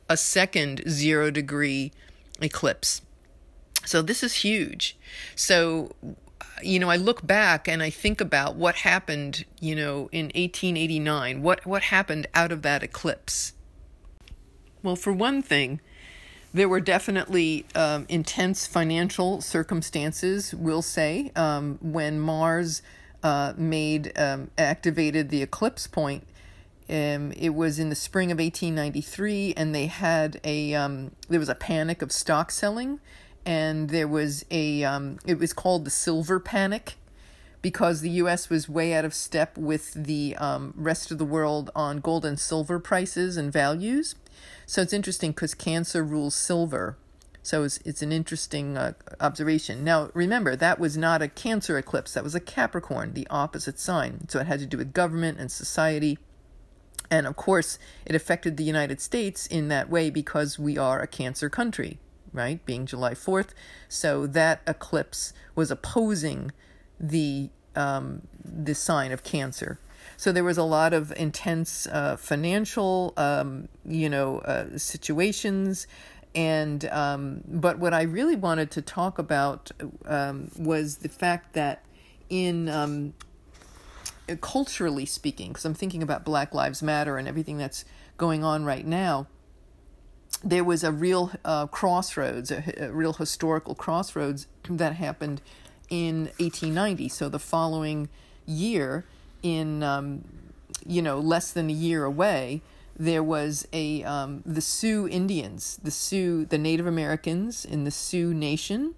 a 0.08 0.16
second 0.16 0.82
zero 0.88 1.30
degree 1.30 1.92
eclipse. 2.40 3.02
So 3.84 4.00
this 4.00 4.22
is 4.22 4.36
huge. 4.36 4.96
So 5.34 5.92
you 6.62 6.78
know, 6.78 6.88
I 6.88 6.96
look 6.96 7.26
back 7.26 7.68
and 7.68 7.82
I 7.82 7.90
think 7.90 8.20
about 8.20 8.56
what 8.56 8.76
happened, 8.76 9.44
you 9.60 9.74
know, 9.74 10.08
in 10.12 10.26
1889. 10.26 11.42
What 11.42 11.66
what 11.66 11.82
happened 11.82 12.26
out 12.34 12.52
of 12.52 12.62
that 12.62 12.82
eclipse? 12.82 13.52
Well, 14.82 14.96
for 14.96 15.12
one 15.12 15.42
thing, 15.42 15.80
there 16.54 16.68
were 16.68 16.80
definitely 16.80 17.66
um, 17.74 18.06
intense 18.08 18.66
financial 18.66 19.40
circumstances. 19.40 20.54
We'll 20.54 20.82
say 20.82 21.32
um, 21.36 21.78
when 21.82 22.20
Mars 22.20 22.82
uh, 23.22 23.52
made 23.56 24.12
um, 24.18 24.50
activated 24.56 25.30
the 25.30 25.42
eclipse 25.42 25.86
point. 25.86 26.26
Um, 26.88 27.32
it 27.32 27.50
was 27.50 27.80
in 27.80 27.88
the 27.88 27.96
spring 27.96 28.30
of 28.30 28.38
1893, 28.38 29.54
and 29.56 29.74
they 29.74 29.86
had 29.86 30.40
a 30.44 30.74
um, 30.74 31.10
there 31.28 31.40
was 31.40 31.48
a 31.48 31.54
panic 31.54 32.00
of 32.00 32.12
stock 32.12 32.52
selling 32.52 33.00
and 33.46 33.90
there 33.90 34.08
was 34.08 34.44
a 34.50 34.82
um, 34.82 35.18
it 35.24 35.38
was 35.38 35.52
called 35.52 35.84
the 35.84 35.90
silver 35.90 36.40
panic 36.40 36.96
because 37.62 38.00
the 38.00 38.10
U.S. 38.10 38.50
was 38.50 38.68
way 38.68 38.92
out 38.92 39.04
of 39.04 39.14
step 39.14 39.56
with 39.56 39.94
the 39.94 40.36
um, 40.36 40.74
rest 40.76 41.10
of 41.10 41.18
the 41.18 41.24
world 41.24 41.70
on 41.74 41.98
gold 41.98 42.24
and 42.24 42.38
silver 42.38 42.78
prices 42.78 43.36
and 43.36 43.52
values. 43.52 44.14
So 44.66 44.82
it's 44.82 44.92
interesting 44.92 45.30
because 45.30 45.54
Cancer 45.54 46.04
rules 46.04 46.34
silver. 46.34 46.98
So 47.42 47.62
it's, 47.62 47.78
it's 47.78 48.02
an 48.02 48.12
interesting 48.12 48.76
uh, 48.76 48.92
observation. 49.20 49.84
Now, 49.84 50.10
remember, 50.14 50.54
that 50.56 50.78
was 50.78 50.96
not 50.96 51.22
a 51.22 51.28
Cancer 51.28 51.78
eclipse, 51.78 52.14
that 52.14 52.24
was 52.24 52.34
a 52.34 52.40
Capricorn, 52.40 53.14
the 53.14 53.26
opposite 53.30 53.78
sign. 53.78 54.28
So 54.28 54.40
it 54.40 54.46
had 54.46 54.60
to 54.60 54.66
do 54.66 54.78
with 54.78 54.92
government 54.92 55.38
and 55.38 55.50
society. 55.50 56.18
And 57.10 57.26
of 57.26 57.36
course, 57.36 57.78
it 58.04 58.14
affected 58.14 58.56
the 58.56 58.64
United 58.64 59.00
States 59.00 59.46
in 59.46 59.68
that 59.68 59.88
way 59.88 60.10
because 60.10 60.58
we 60.58 60.76
are 60.76 61.00
a 61.00 61.06
Cancer 61.06 61.48
country 61.48 61.98
right, 62.36 62.64
being 62.64 62.86
July 62.86 63.14
4th. 63.14 63.48
So 63.88 64.26
that 64.28 64.60
eclipse 64.66 65.32
was 65.54 65.70
opposing 65.70 66.52
the 67.00 67.50
um, 67.74 68.22
the 68.44 68.74
sign 68.74 69.12
of 69.12 69.22
Cancer. 69.22 69.78
So 70.16 70.32
there 70.32 70.44
was 70.44 70.56
a 70.56 70.62
lot 70.62 70.94
of 70.94 71.12
intense 71.16 71.86
uh, 71.86 72.16
financial, 72.16 73.12
um, 73.18 73.68
you 73.84 74.08
know, 74.08 74.38
uh, 74.38 74.78
situations, 74.78 75.86
and 76.34 76.84
um, 76.86 77.42
but 77.46 77.78
what 77.78 77.92
I 77.92 78.02
really 78.02 78.36
wanted 78.36 78.70
to 78.72 78.82
talk 78.82 79.18
about 79.18 79.70
um, 80.06 80.50
was 80.58 80.98
the 80.98 81.08
fact 81.08 81.52
that 81.54 81.84
in 82.30 82.68
um, 82.68 83.14
culturally 84.40 85.06
speaking, 85.06 85.48
because 85.48 85.64
I'm 85.64 85.74
thinking 85.74 86.02
about 86.02 86.24
Black 86.24 86.54
Lives 86.54 86.82
Matter 86.82 87.18
and 87.18 87.28
everything 87.28 87.58
that's 87.58 87.84
going 88.16 88.42
on 88.42 88.64
right 88.64 88.86
now 88.86 89.26
there 90.44 90.64
was 90.64 90.84
a 90.84 90.92
real 90.92 91.32
uh, 91.44 91.66
crossroads, 91.66 92.50
a, 92.50 92.62
a, 92.78 92.92
real 92.92 93.14
historical 93.14 93.74
crossroads 93.74 94.46
that 94.68 94.94
happened 94.94 95.40
in 95.88 96.26
1890. 96.38 97.08
So 97.08 97.28
the 97.28 97.38
following 97.38 98.08
year, 98.44 99.04
in 99.42 99.82
um, 99.82 100.24
you 100.84 101.02
know 101.02 101.18
less 101.18 101.52
than 101.52 101.70
a 101.70 101.72
year 101.72 102.04
away, 102.04 102.62
there 102.98 103.22
was 103.22 103.66
a 103.72 104.02
um, 104.04 104.42
the 104.44 104.60
Sioux 104.60 105.08
Indians, 105.08 105.78
the 105.82 105.90
Sioux, 105.90 106.44
the 106.44 106.58
Native 106.58 106.86
Americans 106.86 107.64
in 107.64 107.84
the 107.84 107.90
Sioux 107.90 108.32
Nation, 108.34 108.94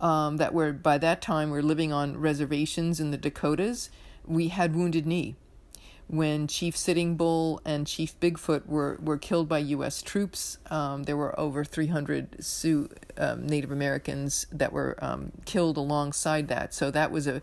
um, 0.00 0.36
that 0.38 0.54
were 0.54 0.72
by 0.72 0.98
that 0.98 1.22
time 1.22 1.50
were 1.50 1.62
living 1.62 1.92
on 1.92 2.18
reservations 2.18 3.00
in 3.00 3.10
the 3.10 3.18
Dakotas. 3.18 3.90
We 4.26 4.48
had 4.48 4.74
Wounded 4.74 5.06
Knee 5.06 5.36
when 6.06 6.46
Chief 6.46 6.76
Sitting 6.76 7.16
Bull 7.16 7.60
and 7.64 7.86
Chief 7.86 8.18
Bigfoot 8.20 8.66
were, 8.66 8.98
were 9.02 9.16
killed 9.16 9.48
by 9.48 9.58
U.S. 9.58 10.02
troops. 10.02 10.58
Um, 10.70 11.04
there 11.04 11.16
were 11.16 11.38
over 11.38 11.64
300 11.64 12.44
Sioux 12.44 12.90
um, 13.16 13.46
Native 13.46 13.70
Americans 13.70 14.46
that 14.52 14.72
were 14.72 14.98
um, 15.02 15.32
killed 15.44 15.76
alongside 15.76 16.48
that. 16.48 16.74
So 16.74 16.90
that 16.90 17.10
was 17.10 17.26
a, 17.26 17.40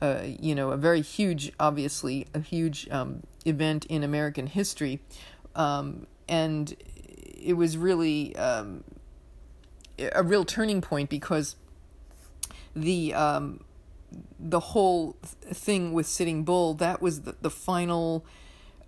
a, 0.00 0.36
you 0.40 0.54
know, 0.54 0.70
a 0.70 0.76
very 0.76 1.00
huge, 1.00 1.52
obviously, 1.58 2.26
a 2.34 2.40
huge 2.40 2.88
um, 2.90 3.22
event 3.46 3.86
in 3.86 4.02
American 4.02 4.46
history. 4.46 5.00
Um, 5.54 6.06
and 6.28 6.76
it 7.40 7.54
was 7.54 7.76
really 7.76 8.36
um, 8.36 8.84
a 10.14 10.22
real 10.22 10.44
turning 10.44 10.80
point 10.80 11.08
because 11.08 11.56
the 12.74 13.14
the 14.38 14.60
whole 14.60 15.16
thing 15.22 15.92
with 15.92 16.06
Sitting 16.06 16.44
Bull, 16.44 16.74
that 16.74 17.00
was 17.00 17.22
the, 17.22 17.36
the 17.40 17.50
final. 17.50 18.24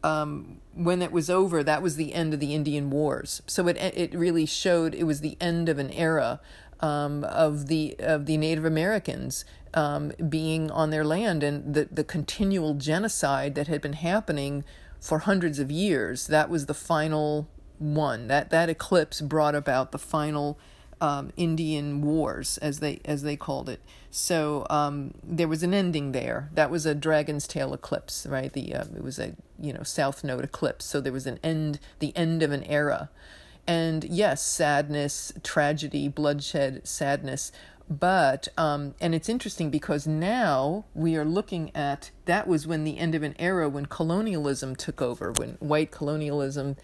Um, 0.03 0.61
when 0.75 1.01
it 1.01 1.13
was 1.13 1.31
over, 1.31 1.63
that 1.63 1.81
was 1.81 1.97
the 1.97 2.13
end 2.13 2.35
of 2.35 2.41
the 2.41 2.55
Indian 2.55 2.91
Wars. 2.91 3.41
So 3.47 3.69
it 3.69 3.79
it 3.79 4.15
really 4.15 4.45
showed 4.45 4.95
it 4.95 5.05
was 5.05 5.21
the 5.21 5.39
end 5.41 5.71
of 5.71 5.79
an 5.79 5.91
era 5.93 6.41
um, 6.81 7.25
of 7.25 7.69
the 7.69 7.97
of 7.99 8.27
the 8.27 8.37
Native 8.37 8.65
Americans 8.67 9.47
um, 9.73 10.13
being 10.29 10.71
on 10.71 10.91
their 10.91 11.05
land 11.05 11.43
and 11.43 11.75
the 11.75 11.89
the 11.91 12.05
continual 12.05 12.75
genocide 12.75 13.55
that 13.55 13.69
had 13.69 13.81
been 13.81 13.95
happening 13.95 14.65
for 15.01 15.21
hundreds 15.21 15.59
of 15.59 15.71
years. 15.71 16.27
That 16.27 16.51
was 16.51 16.67
the 16.67 16.75
final 16.75 17.49
one. 17.79 18.29
That 18.29 18.51
that 18.51 18.69
eclipse 18.69 19.21
brought 19.21 19.55
about 19.55 19.93
the 19.93 19.99
final 19.99 20.59
um, 21.05 21.33
Indian 21.37 22.01
Wars, 22.01 22.57
as 22.59 22.81
they 22.81 22.99
as 23.05 23.23
they 23.23 23.37
called 23.37 23.69
it. 23.69 23.81
So 24.11 24.67
um, 24.71 25.13
there 25.23 25.49
was 25.49 25.63
an 25.63 25.75
ending 25.75 26.13
there. 26.13 26.49
That 26.55 26.71
was 26.71 26.87
a 26.87 26.95
Dragon's 26.95 27.47
Tail 27.47 27.75
eclipse, 27.75 28.27
right? 28.27 28.51
The 28.51 28.75
uh, 28.75 28.85
it 28.97 29.05
was 29.05 29.19
a 29.19 29.35
you 29.61 29.75
know 29.75 29.83
South 29.83 30.25
Node 30.25 30.45
eclipse. 30.45 30.87
So 30.87 31.03
there 31.03 31.13
was 31.13 31.27
an 31.27 31.39
end, 31.43 31.79
the 31.99 32.17
end 32.17 32.43
of 32.43 32.53
an 32.53 32.65
era, 32.65 33.11
and 33.67 34.03
yes, 34.05 34.43
sadness, 34.43 35.35
tragedy, 35.43 36.09
bloodshed, 36.09 36.89
sadness. 36.89 37.53
But 37.87 38.49
um, 38.57 38.95
and 38.99 39.15
it's 39.15 39.29
interesting 39.29 39.69
because 39.69 40.07
now 40.07 40.87
we 40.95 41.17
are 41.17 41.25
looking 41.27 41.71
at 41.77 42.13
that 42.25 42.47
was 42.47 42.67
when 42.67 42.85
the 42.85 42.97
end 42.97 43.15
of 43.15 43.23
an 43.23 43.35
era 43.39 43.69
when 43.69 43.85
colonialism 43.85 44.75
took 44.75 45.03
over, 45.03 45.33
when 45.33 45.59
white 45.61 45.91
colonialism 45.91 46.77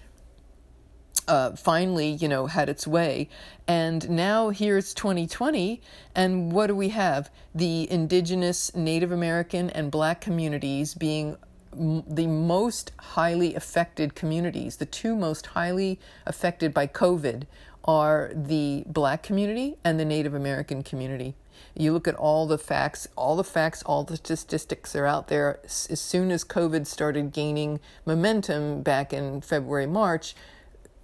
uh, 1.30 1.54
finally, 1.54 2.08
you 2.08 2.26
know, 2.26 2.46
had 2.46 2.68
its 2.68 2.88
way. 2.88 3.28
And 3.68 4.10
now 4.10 4.50
here's 4.50 4.92
2020, 4.92 5.80
and 6.12 6.50
what 6.50 6.66
do 6.66 6.74
we 6.74 6.88
have? 6.88 7.30
The 7.54 7.88
indigenous, 7.88 8.74
Native 8.74 9.12
American, 9.12 9.70
and 9.70 9.92
black 9.92 10.20
communities 10.20 10.92
being 10.94 11.36
m- 11.72 12.02
the 12.04 12.26
most 12.26 12.90
highly 12.98 13.54
affected 13.54 14.16
communities. 14.16 14.76
The 14.76 14.86
two 14.86 15.14
most 15.14 15.46
highly 15.46 16.00
affected 16.26 16.74
by 16.74 16.88
COVID 16.88 17.44
are 17.84 18.32
the 18.34 18.82
black 18.88 19.22
community 19.22 19.76
and 19.84 20.00
the 20.00 20.04
Native 20.04 20.34
American 20.34 20.82
community. 20.82 21.36
You 21.76 21.92
look 21.92 22.08
at 22.08 22.16
all 22.16 22.48
the 22.48 22.58
facts, 22.58 23.06
all 23.14 23.36
the 23.36 23.44
facts, 23.44 23.84
all 23.84 24.02
the 24.02 24.16
statistics 24.16 24.96
are 24.96 25.06
out 25.06 25.28
there. 25.28 25.60
As 25.64 26.00
soon 26.00 26.32
as 26.32 26.42
COVID 26.42 26.88
started 26.88 27.32
gaining 27.32 27.78
momentum 28.04 28.82
back 28.82 29.12
in 29.12 29.40
February, 29.42 29.86
March, 29.86 30.34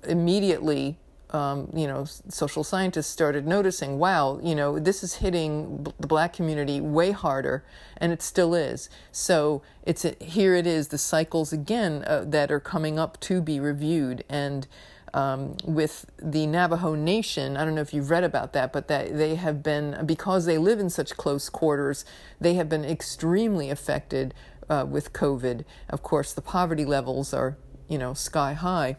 immediately 0.06 0.98
um, 1.30 1.68
you 1.74 1.86
know, 1.86 2.04
social 2.04 2.62
scientists 2.62 3.08
started 3.08 3.46
noticing, 3.46 3.98
wow, 3.98 4.38
you 4.42 4.54
know, 4.54 4.78
this 4.78 5.02
is 5.02 5.16
hitting 5.16 5.82
b- 5.82 5.92
the 5.98 6.06
black 6.06 6.32
community 6.32 6.80
way 6.80 7.10
harder, 7.10 7.64
and 7.96 8.12
it 8.12 8.22
still 8.22 8.54
is. 8.54 8.88
So 9.10 9.62
it's 9.82 10.04
a, 10.04 10.14
here 10.20 10.54
it 10.54 10.66
is, 10.66 10.88
the 10.88 10.98
cycles 10.98 11.52
again 11.52 12.04
uh, 12.06 12.24
that 12.28 12.52
are 12.52 12.60
coming 12.60 12.98
up 12.98 13.18
to 13.20 13.40
be 13.40 13.58
reviewed, 13.58 14.24
and 14.28 14.68
um, 15.14 15.56
with 15.64 16.06
the 16.18 16.46
Navajo 16.46 16.94
Nation, 16.94 17.56
I 17.56 17.64
don't 17.64 17.74
know 17.74 17.80
if 17.80 17.94
you've 17.94 18.10
read 18.10 18.24
about 18.24 18.52
that, 18.52 18.72
but 18.72 18.86
that 18.88 19.16
they 19.16 19.34
have 19.34 19.62
been 19.62 20.04
because 20.04 20.46
they 20.46 20.58
live 20.58 20.78
in 20.78 20.90
such 20.90 21.16
close 21.16 21.48
quarters, 21.48 22.04
they 22.40 22.54
have 22.54 22.68
been 22.68 22.84
extremely 22.84 23.70
affected 23.70 24.34
uh, 24.68 24.84
with 24.88 25.12
COVID. 25.12 25.64
Of 25.88 26.02
course, 26.02 26.32
the 26.32 26.42
poverty 26.42 26.84
levels 26.84 27.32
are 27.32 27.56
you 27.88 27.98
know 27.98 28.14
sky 28.14 28.52
high 28.52 28.96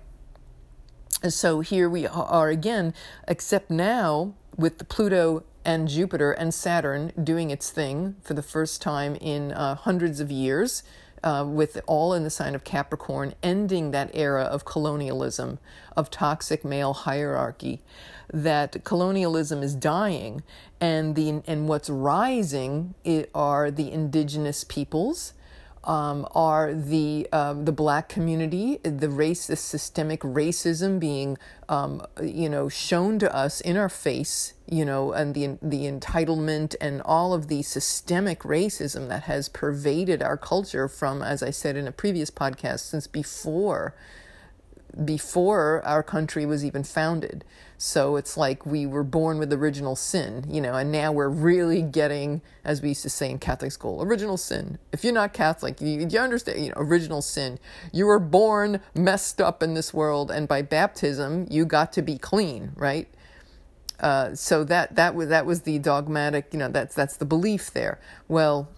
so 1.30 1.62
here 1.62 1.90
we 1.90 2.06
are 2.08 2.50
again, 2.50 2.94
except 3.28 3.70
now 3.70 4.34
with 4.56 4.78
the 4.78 4.86
Pluto 4.86 5.44
and 5.66 5.88
Jupiter 5.88 6.32
and 6.32 6.54
Saturn 6.54 7.12
doing 7.22 7.52
its 7.52 7.70
thing 7.70 8.16
for 8.22 8.34
the 8.34 8.42
first 8.42 8.82
time 8.82 9.16
in 9.16 9.52
uh, 9.52 9.76
hundreds 9.76 10.20
of 10.20 10.32
years, 10.32 10.84
uh, 11.24 11.44
with 11.48 11.82
all 11.88 12.14
in 12.14 12.24
the 12.24 12.30
sign 12.30 12.56
of 12.56 12.64
Capricorn, 12.64 13.34
ending 13.44 13.92
that 13.92 14.10
era 14.14 14.44
of 14.44 14.66
colonialism, 14.66 15.60
of 15.96 16.10
toxic 16.10 16.64
male 16.64 16.94
hierarchy. 16.94 17.82
That 18.32 18.84
colonialism 18.84 19.64
is 19.64 19.76
dying, 19.76 20.44
and 20.80 21.16
the 21.16 21.42
and 21.48 21.68
what's 21.68 21.90
rising 21.90 22.94
are 23.34 23.72
the 23.72 23.92
indigenous 23.92 24.64
peoples 24.64 25.34
um, 25.88 26.28
are 26.36 26.74
the 26.74 27.28
um, 27.32 27.64
the 27.64 27.72
black 27.72 28.10
community, 28.10 28.78
the 28.84 29.10
race, 29.10 29.48
the 29.48 29.56
systemic 29.56 30.20
racism 30.20 31.00
being 31.00 31.38
um, 31.70 32.06
you 32.22 32.50
know 32.50 32.68
shown 32.68 33.18
to 33.20 33.34
us 33.34 33.62
in 33.62 33.78
our 33.78 33.88
face, 33.88 34.54
you 34.70 34.84
know, 34.84 35.14
and 35.14 35.34
the 35.34 35.58
the 35.62 35.86
entitlement 35.86 36.76
and 36.82 37.02
all 37.04 37.34
of 37.34 37.48
the 37.48 37.64
systemic 37.64 38.42
racism 38.42 39.08
that 39.08 39.24
has 39.24 39.48
pervaded 39.48 40.22
our 40.22 40.36
culture 40.36 40.90
from, 40.90 41.22
as 41.22 41.42
I 41.42 41.52
said 41.52 41.78
in 41.78 41.88
a 41.88 41.94
previous 41.94 42.30
podcast, 42.30 42.82
since 42.82 43.08
before 43.08 43.96
before 45.06 45.82
our 45.86 46.04
country 46.04 46.46
was 46.46 46.66
even 46.66 46.84
founded. 46.84 47.44
So 47.78 48.16
it's 48.16 48.36
like 48.38 48.66
we 48.66 48.86
were 48.86 49.04
born 49.04 49.38
with 49.38 49.54
original 49.54 49.96
sin, 49.96 50.46
you 50.50 50.62
know, 50.62 50.74
and 50.74 50.92
now 50.92 51.12
we're 51.12 51.30
really 51.30 51.84
getting, 51.84 52.42
as 52.64 52.82
we 52.82 52.90
used 52.90 53.04
to 53.04 53.10
say 53.10 53.30
in 53.30 53.38
Catholic 53.38 53.72
school, 53.72 54.02
original 54.02 54.38
sin. 54.38 54.80
If 54.92 55.04
you're 55.04 55.14
not 55.14 55.34
Catholic, 55.34 55.80
you, 55.80 56.08
you 56.10 56.20
understand, 56.20 56.64
you 56.64 56.70
know, 56.70 56.78
original 56.78 57.22
sin. 57.22 57.60
You 57.94 58.08
were 58.08 58.20
born 58.20 58.82
messed 58.96 59.40
up 59.40 59.62
in 59.62 59.76
this 59.76 59.94
world, 59.94 60.32
and 60.32 60.48
by 60.48 60.64
baptism, 60.64 61.46
you 61.52 61.66
got 61.66 61.94
to 61.94 62.02
be 62.02 62.18
clean, 62.18 62.72
right? 62.76 63.08
Uh, 64.00 64.34
so 64.36 64.64
that 64.64 64.96
that 64.96 65.16
was 65.16 65.30
that 65.30 65.46
was 65.46 65.62
the 65.62 65.80
dogmatic, 65.80 66.48
you 66.52 66.60
know, 66.60 66.70
that's 66.70 66.96
that's 66.96 67.18
the 67.18 67.26
belief 67.26 67.72
there. 67.74 68.00
Well, 68.28 68.70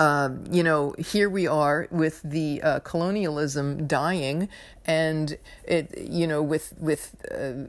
um, 0.00 0.44
you 0.50 0.62
know, 0.62 0.94
here 0.98 1.28
we 1.28 1.46
are 1.46 1.86
with 1.90 2.22
the 2.22 2.62
uh, 2.62 2.80
colonialism 2.80 3.86
dying, 3.86 4.48
and 4.86 5.36
it, 5.64 5.96
you 5.98 6.26
know, 6.26 6.42
with 6.42 6.72
with 6.78 7.16
uh, 7.30 7.68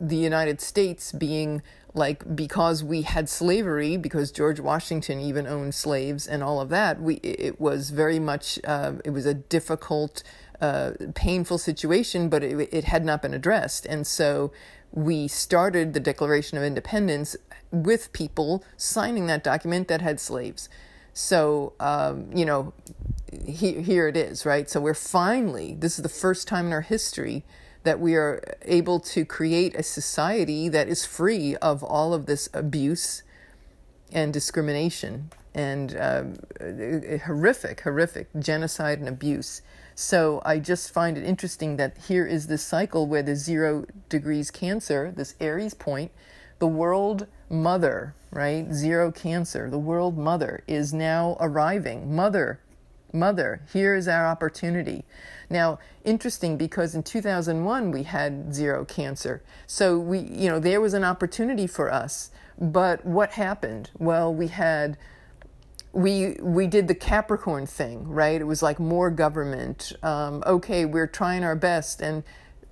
the 0.00 0.16
United 0.16 0.60
States 0.60 1.12
being 1.12 1.62
like 1.94 2.34
because 2.34 2.82
we 2.82 3.02
had 3.02 3.28
slavery, 3.28 3.96
because 3.96 4.32
George 4.32 4.58
Washington 4.58 5.20
even 5.20 5.46
owned 5.46 5.72
slaves 5.74 6.26
and 6.26 6.42
all 6.42 6.60
of 6.60 6.68
that. 6.70 7.00
We 7.00 7.14
it 7.16 7.60
was 7.60 7.90
very 7.90 8.18
much 8.18 8.58
uh, 8.64 8.94
it 9.04 9.10
was 9.10 9.24
a 9.24 9.34
difficult, 9.34 10.24
uh, 10.60 10.92
painful 11.14 11.58
situation, 11.58 12.28
but 12.28 12.42
it, 12.42 12.68
it 12.72 12.84
had 12.84 13.04
not 13.04 13.22
been 13.22 13.34
addressed, 13.34 13.86
and 13.86 14.04
so 14.04 14.50
we 14.90 15.28
started 15.28 15.92
the 15.92 16.00
Declaration 16.00 16.58
of 16.58 16.64
Independence 16.64 17.36
with 17.70 18.12
people 18.12 18.64
signing 18.76 19.26
that 19.26 19.44
document 19.44 19.86
that 19.86 20.00
had 20.00 20.18
slaves. 20.18 20.68
So, 21.12 21.72
um, 21.80 22.30
you 22.34 22.44
know, 22.44 22.72
he, 23.44 23.82
here 23.82 24.08
it 24.08 24.16
is, 24.16 24.46
right? 24.46 24.68
So 24.70 24.80
we're 24.80 24.94
finally, 24.94 25.74
this 25.74 25.98
is 25.98 26.02
the 26.02 26.08
first 26.08 26.48
time 26.48 26.66
in 26.66 26.72
our 26.72 26.80
history 26.80 27.44
that 27.84 28.00
we 28.00 28.14
are 28.14 28.42
able 28.62 29.00
to 29.00 29.24
create 29.24 29.74
a 29.74 29.82
society 29.82 30.68
that 30.68 30.88
is 30.88 31.04
free 31.06 31.56
of 31.56 31.82
all 31.82 32.12
of 32.12 32.26
this 32.26 32.48
abuse 32.52 33.22
and 34.12 34.32
discrimination 34.32 35.30
and 35.54 35.96
uh, 35.96 36.24
horrific, 37.24 37.80
horrific 37.80 38.28
genocide 38.38 38.98
and 38.98 39.08
abuse. 39.08 39.62
So 39.94 40.40
I 40.44 40.58
just 40.60 40.92
find 40.92 41.18
it 41.18 41.24
interesting 41.24 41.76
that 41.76 41.98
here 42.06 42.26
is 42.26 42.46
this 42.46 42.62
cycle 42.62 43.06
where 43.06 43.22
the 43.22 43.34
zero 43.34 43.84
degrees 44.08 44.50
Cancer, 44.50 45.12
this 45.14 45.34
Aries 45.40 45.74
point, 45.74 46.12
the 46.58 46.68
world 46.68 47.26
mother, 47.50 48.14
right? 48.30 48.72
Zero 48.72 49.10
cancer. 49.10 49.70
The 49.70 49.78
world 49.78 50.16
mother 50.16 50.62
is 50.66 50.92
now 50.92 51.36
arriving. 51.40 52.14
Mother, 52.14 52.60
mother, 53.12 53.62
here 53.72 53.94
is 53.94 54.08
our 54.08 54.26
opportunity. 54.26 55.04
Now, 55.50 55.78
interesting 56.04 56.56
because 56.56 56.94
in 56.94 57.02
2001 57.02 57.90
we 57.90 58.02
had 58.04 58.54
zero 58.54 58.84
cancer. 58.84 59.42
So 59.66 59.98
we, 59.98 60.18
you 60.18 60.48
know, 60.48 60.58
there 60.58 60.80
was 60.80 60.94
an 60.94 61.04
opportunity 61.04 61.66
for 61.66 61.92
us. 61.92 62.30
But 62.60 63.04
what 63.06 63.32
happened? 63.32 63.90
Well, 63.98 64.34
we 64.34 64.48
had 64.48 64.98
we 65.92 66.36
we 66.40 66.66
did 66.66 66.86
the 66.86 66.94
Capricorn 66.94 67.66
thing, 67.66 68.08
right? 68.08 68.40
It 68.40 68.44
was 68.44 68.62
like 68.62 68.78
more 68.78 69.10
government. 69.10 69.92
Um, 70.02 70.42
okay, 70.46 70.84
we're 70.84 71.06
trying 71.06 71.44
our 71.44 71.56
best, 71.56 72.00
and 72.00 72.24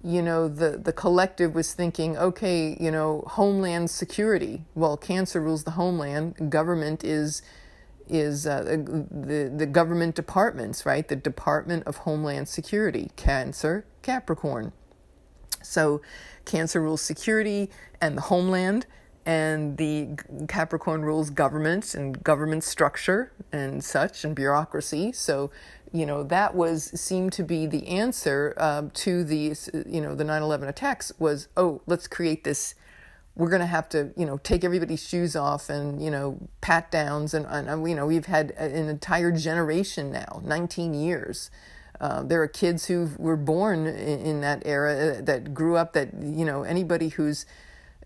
you 0.06 0.22
know, 0.22 0.46
the, 0.46 0.78
the 0.78 0.92
collective 0.92 1.52
was 1.56 1.74
thinking, 1.74 2.16
okay, 2.16 2.76
you 2.78 2.92
know, 2.92 3.24
homeland 3.26 3.90
security. 3.90 4.62
Well, 4.76 4.96
cancer 4.96 5.40
rules 5.40 5.64
the 5.64 5.72
homeland. 5.72 6.50
Government 6.50 7.02
is 7.02 7.42
is 8.08 8.46
uh, 8.46 8.62
the 8.62 9.52
the 9.54 9.66
government 9.66 10.14
departments, 10.14 10.86
right? 10.86 11.08
The 11.08 11.16
Department 11.16 11.88
of 11.88 11.96
Homeland 11.98 12.48
Security. 12.48 13.10
Cancer, 13.16 13.84
Capricorn. 14.02 14.72
So, 15.60 16.00
Cancer 16.44 16.80
rules 16.80 17.02
security 17.02 17.68
and 18.00 18.16
the 18.16 18.22
homeland, 18.22 18.86
and 19.26 19.76
the 19.76 20.10
Capricorn 20.46 21.02
rules 21.02 21.30
government 21.30 21.96
and 21.96 22.22
government 22.22 22.62
structure 22.62 23.32
and 23.50 23.82
such 23.82 24.24
and 24.24 24.36
bureaucracy. 24.36 25.10
So 25.10 25.50
you 25.96 26.06
know 26.06 26.22
that 26.22 26.54
was 26.54 26.84
seemed 27.00 27.32
to 27.32 27.42
be 27.42 27.66
the 27.66 27.86
answer 27.88 28.54
um, 28.58 28.90
to 28.90 29.24
the 29.24 29.56
you 29.88 30.00
know 30.00 30.14
the 30.14 30.24
9/11 30.24 30.68
attacks 30.68 31.12
was 31.18 31.48
oh 31.56 31.80
let's 31.86 32.06
create 32.06 32.44
this 32.44 32.74
we're 33.36 33.50
going 33.50 33.60
to 33.60 33.66
have 33.66 33.88
to 33.90 34.12
you 34.16 34.26
know 34.26 34.38
take 34.38 34.64
everybody's 34.64 35.06
shoes 35.06 35.36
off 35.36 35.68
and 35.68 36.02
you 36.02 36.10
know 36.10 36.38
pat 36.60 36.90
downs 36.90 37.34
and, 37.34 37.46
and 37.46 37.88
you 37.88 37.94
know 37.94 38.06
we've 38.06 38.26
had 38.26 38.50
an 38.52 38.88
entire 38.88 39.30
generation 39.30 40.10
now 40.10 40.40
19 40.44 40.94
years. 40.94 41.50
Uh, 41.98 42.22
there 42.22 42.42
are 42.42 42.48
kids 42.48 42.86
who 42.86 43.08
were 43.16 43.38
born 43.38 43.86
in, 43.86 44.20
in, 44.20 44.40
that 44.42 44.62
era 44.66 44.92
uh, 45.16 45.20
that 45.22 45.54
grew 45.54 45.76
up 45.76 45.94
that 45.94 46.12
you 46.22 46.44
know 46.44 46.62
anybody 46.62 47.08
who's 47.08 47.46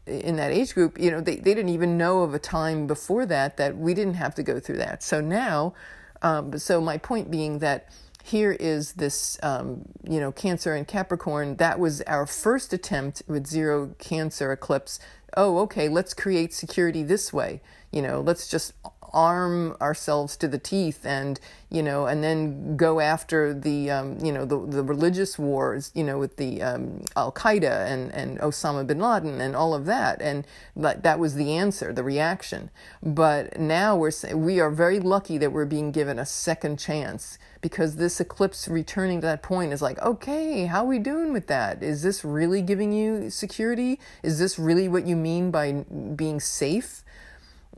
in 0.07 0.37
that 0.37 0.53
age 0.53 0.75
group 0.75 0.99
you 0.99 1.11
know 1.11 1.21
they, 1.21 1.37
they 1.37 1.55
didn't 1.55 1.71
even 1.71 1.99
know 1.99 2.23
of 2.23 2.33
a 2.33 2.39
time 2.39 2.87
before 2.87 3.27
that 3.27 3.57
that 3.57 3.77
we 3.77 3.93
didn't 3.93 4.15
have 4.15 4.35
to 4.35 4.43
go 4.43 4.61
through 4.61 4.77
that. 4.77 5.03
So 5.03 5.21
now 5.21 5.75
um, 6.23 6.59
so 6.59 6.81
my 6.81 6.99
point 6.99 7.31
being 7.31 7.59
that 7.61 7.89
here 8.23 8.53
is 8.53 8.93
this, 8.93 9.39
um, 9.43 9.83
you 10.05 10.21
know, 10.21 10.31
Cancer 10.31 10.75
and 10.75 10.87
Capricorn. 10.87 11.57
That 11.57 11.79
was 11.79 12.03
our 12.03 12.27
first 12.27 12.73
attempt 12.73 13.23
with 13.27 13.47
zero 13.47 13.95
Cancer 13.99 14.53
eclipse. 14.53 15.01
Oh, 15.37 15.59
okay, 15.61 15.89
let's 15.89 16.13
create 16.13 16.53
security 16.53 17.03
this 17.03 17.33
way. 17.33 17.61
You 17.91 18.03
know, 18.03 18.21
let's 18.21 18.49
just 18.49 18.75
arm 19.13 19.77
ourselves 19.81 20.37
to 20.37 20.49
the 20.49 20.59
teeth 20.59 21.05
and 21.05 21.41
you 21.71 21.83
know 21.83 22.07
and 22.07 22.23
then 22.23 22.77
go 22.77 23.01
after 23.01 23.53
the 23.55 23.91
um, 23.91 24.19
you 24.25 24.33
know 24.33 24.45
the, 24.45 24.59
the 24.67 24.83
religious 24.83 25.39
wars 25.39 25.91
you 25.95 26.05
know 26.05 26.19
with 26.19 26.37
the 26.37 26.63
um, 26.63 27.03
Al 27.17 27.33
Qaeda 27.33 27.87
and 27.87 28.13
and 28.13 28.39
Osama 28.41 28.87
bin 28.87 28.99
Laden 28.99 29.41
and 29.41 29.57
all 29.57 29.75
of 29.75 29.87
that. 29.87 30.21
And 30.21 30.47
that 30.77 31.03
that 31.03 31.19
was 31.19 31.35
the 31.35 31.53
answer 31.53 31.93
the 31.93 32.05
reaction. 32.05 32.71
But 33.03 33.59
now 33.59 33.97
we're 33.97 34.13
we 34.35 34.61
are 34.61 34.71
very 34.71 35.01
lucky 35.01 35.39
that 35.39 35.53
we're 35.53 35.65
being 35.65 35.93
given 35.93 36.19
a 36.19 36.27
second 36.27 36.79
chance 36.79 37.39
because 37.61 37.97
this 37.97 38.21
eclipse 38.21 38.69
returning 38.69 39.21
to 39.21 39.27
that 39.27 39.43
point 39.43 39.73
is 39.73 39.83
like 39.83 39.99
okay 40.01 40.67
how 40.67 40.85
are 40.85 40.89
we 40.89 40.99
doing 40.99 41.33
with 41.33 41.47
that? 41.49 41.83
Is 41.83 42.03
this 42.03 42.25
really 42.25 42.63
giving 42.63 42.93
you 42.93 43.31
security? 43.31 43.99
Is 44.23 44.39
this 44.39 44.59
really 44.59 44.89
what 44.89 45.07
you 45.07 45.17
mean 45.17 45.51
by 45.51 45.85
being 46.15 46.41
safe 46.41 47.03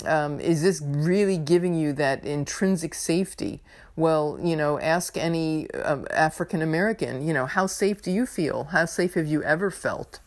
um, 0.05 0.41
is 0.41 0.63
this 0.63 0.81
really 0.83 1.39
giving 1.39 1.75
you 1.75 1.93
that 1.95 2.25
intrinsic 2.25 2.95
safety? 2.95 3.61
Well, 3.95 4.39
you 4.43 4.57
know, 4.57 4.81
ask 4.81 5.17
any 5.17 5.71
um, 5.73 6.07
African 6.11 6.63
American, 6.63 7.27
you 7.27 7.33
know, 7.35 7.47
how 7.47 7.67
safe 7.67 8.03
do 8.03 8.11
you 8.11 8.27
feel? 8.27 8.65
How 8.65 8.87
safe 8.87 9.15
have 9.15 9.27
you 9.27 9.43
ever 9.43 9.71
felt? 9.71 10.21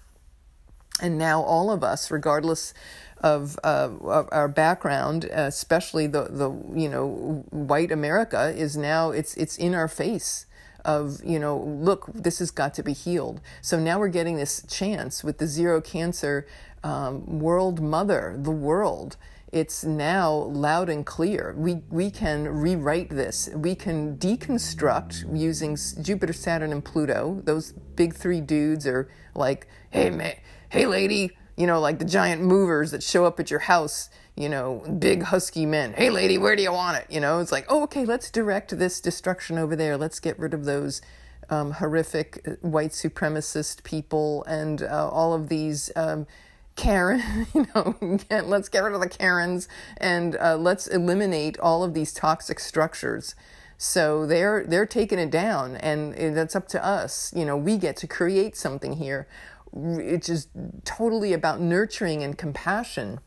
And 1.02 1.18
now 1.18 1.42
all 1.42 1.72
of 1.72 1.84
us, 1.84 2.10
regardless 2.10 2.74
of, 3.20 3.58
uh, 3.64 3.90
of 4.02 4.30
our 4.32 4.48
background, 4.48 5.26
especially 5.26 6.08
the, 6.08 6.24
the, 6.30 6.52
you 6.74 6.88
know, 6.88 7.44
white 7.50 7.92
America 7.92 8.54
is 8.56 8.78
now, 8.78 9.12
it's, 9.12 9.36
it's 9.36 9.58
in 9.58 9.74
our 9.76 9.88
face. 9.88 10.46
of 10.86 11.20
you 11.26 11.40
know 11.40 11.58
look 11.58 12.06
this 12.14 12.38
has 12.38 12.52
got 12.52 12.72
to 12.76 12.84
be 12.84 12.94
healed 12.94 13.42
so 13.60 13.80
now 13.80 13.98
we're 13.98 14.08
getting 14.08 14.38
this 14.38 14.62
chance 14.70 15.24
with 15.24 15.40
the 15.40 15.48
zero 15.48 15.82
cancer 15.82 16.46
um, 16.84 17.40
world 17.40 17.82
mother 17.82 18.36
the 18.38 18.52
world 18.52 19.18
it's 19.56 19.86
now 19.86 20.32
loud 20.32 20.90
and 20.90 21.06
clear 21.06 21.56
we 21.58 21.76
we 21.90 22.12
can 22.12 22.46
rewrite 22.46 23.10
this 23.10 23.50
we 23.56 23.74
can 23.74 24.18
deconstruct 24.18 25.24
using 25.36 25.78
jupiter 26.02 26.34
saturn 26.34 26.74
and 26.74 26.84
pluto 26.84 27.42
those 27.46 27.72
big 27.96 28.14
three 28.14 28.42
dudes 28.42 28.86
are 28.86 29.10
like 29.34 29.68
hey 29.92 30.10
man 30.10 30.36
hey 30.70 30.86
lady 30.86 31.32
you 31.56 31.66
know 31.66 31.80
like 31.80 32.00
the 32.00 32.06
giant 32.06 32.42
movers 32.42 32.92
that 32.92 33.02
show 33.02 33.26
up 33.26 33.40
at 33.40 33.50
your 33.50 33.62
house 33.62 34.10
you 34.36 34.50
know, 34.50 34.84
big 35.00 35.24
husky 35.24 35.66
men. 35.66 35.94
Hey, 35.94 36.10
lady, 36.10 36.38
where 36.38 36.56
do 36.56 36.62
you 36.62 36.74
want 36.74 36.98
it? 36.98 37.06
You 37.10 37.22
know, 37.22 37.40
it's 37.40 37.52
like, 37.52 37.66
oh, 37.70 37.84
okay, 37.84 38.06
let's 38.06 38.30
direct 38.30 38.78
this 38.78 39.00
destruction 39.00 39.58
over 39.58 39.76
there. 39.76 39.98
Let's 39.98 40.20
get 40.20 40.38
rid 40.38 40.54
of 40.54 40.66
those 40.66 41.02
um, 41.50 41.72
horrific 41.72 42.42
uh, 42.46 42.52
white 42.62 42.92
supremacist 42.92 43.84
people 43.84 44.44
and 44.44 44.82
uh, 44.82 45.10
all 45.10 45.34
of 45.34 45.48
these. 45.48 45.90
Um, 45.96 46.28
Karen, 46.76 47.48
you 47.54 47.68
know, 47.74 47.96
let's 48.44 48.70
get 48.70 48.84
rid 48.84 48.94
of 48.94 49.02
the 49.02 49.10
Karens 49.10 49.68
and 49.98 50.36
uh, 50.38 50.56
let's 50.56 50.88
eliminate 50.88 51.60
all 51.60 51.84
of 51.84 51.94
these 51.94 52.14
toxic 52.14 52.60
structures. 52.60 53.36
So 53.78 54.26
they're 54.26 54.64
they're 54.66 54.86
taking 54.86 55.20
it 55.20 55.30
down, 55.30 55.76
and 55.76 56.14
that's 56.36 56.56
up 56.56 56.70
to 56.70 56.84
us. 56.84 57.34
You 57.36 57.44
know, 57.44 57.58
we 57.58 57.78
get 57.78 57.98
to 57.98 58.08
create 58.08 58.56
something 58.56 58.94
here. 58.94 59.28
It's 59.76 60.28
just 60.28 60.48
totally 60.86 61.34
about 61.34 61.60
nurturing 61.60 62.24
and 62.24 62.38
compassion 62.38 63.20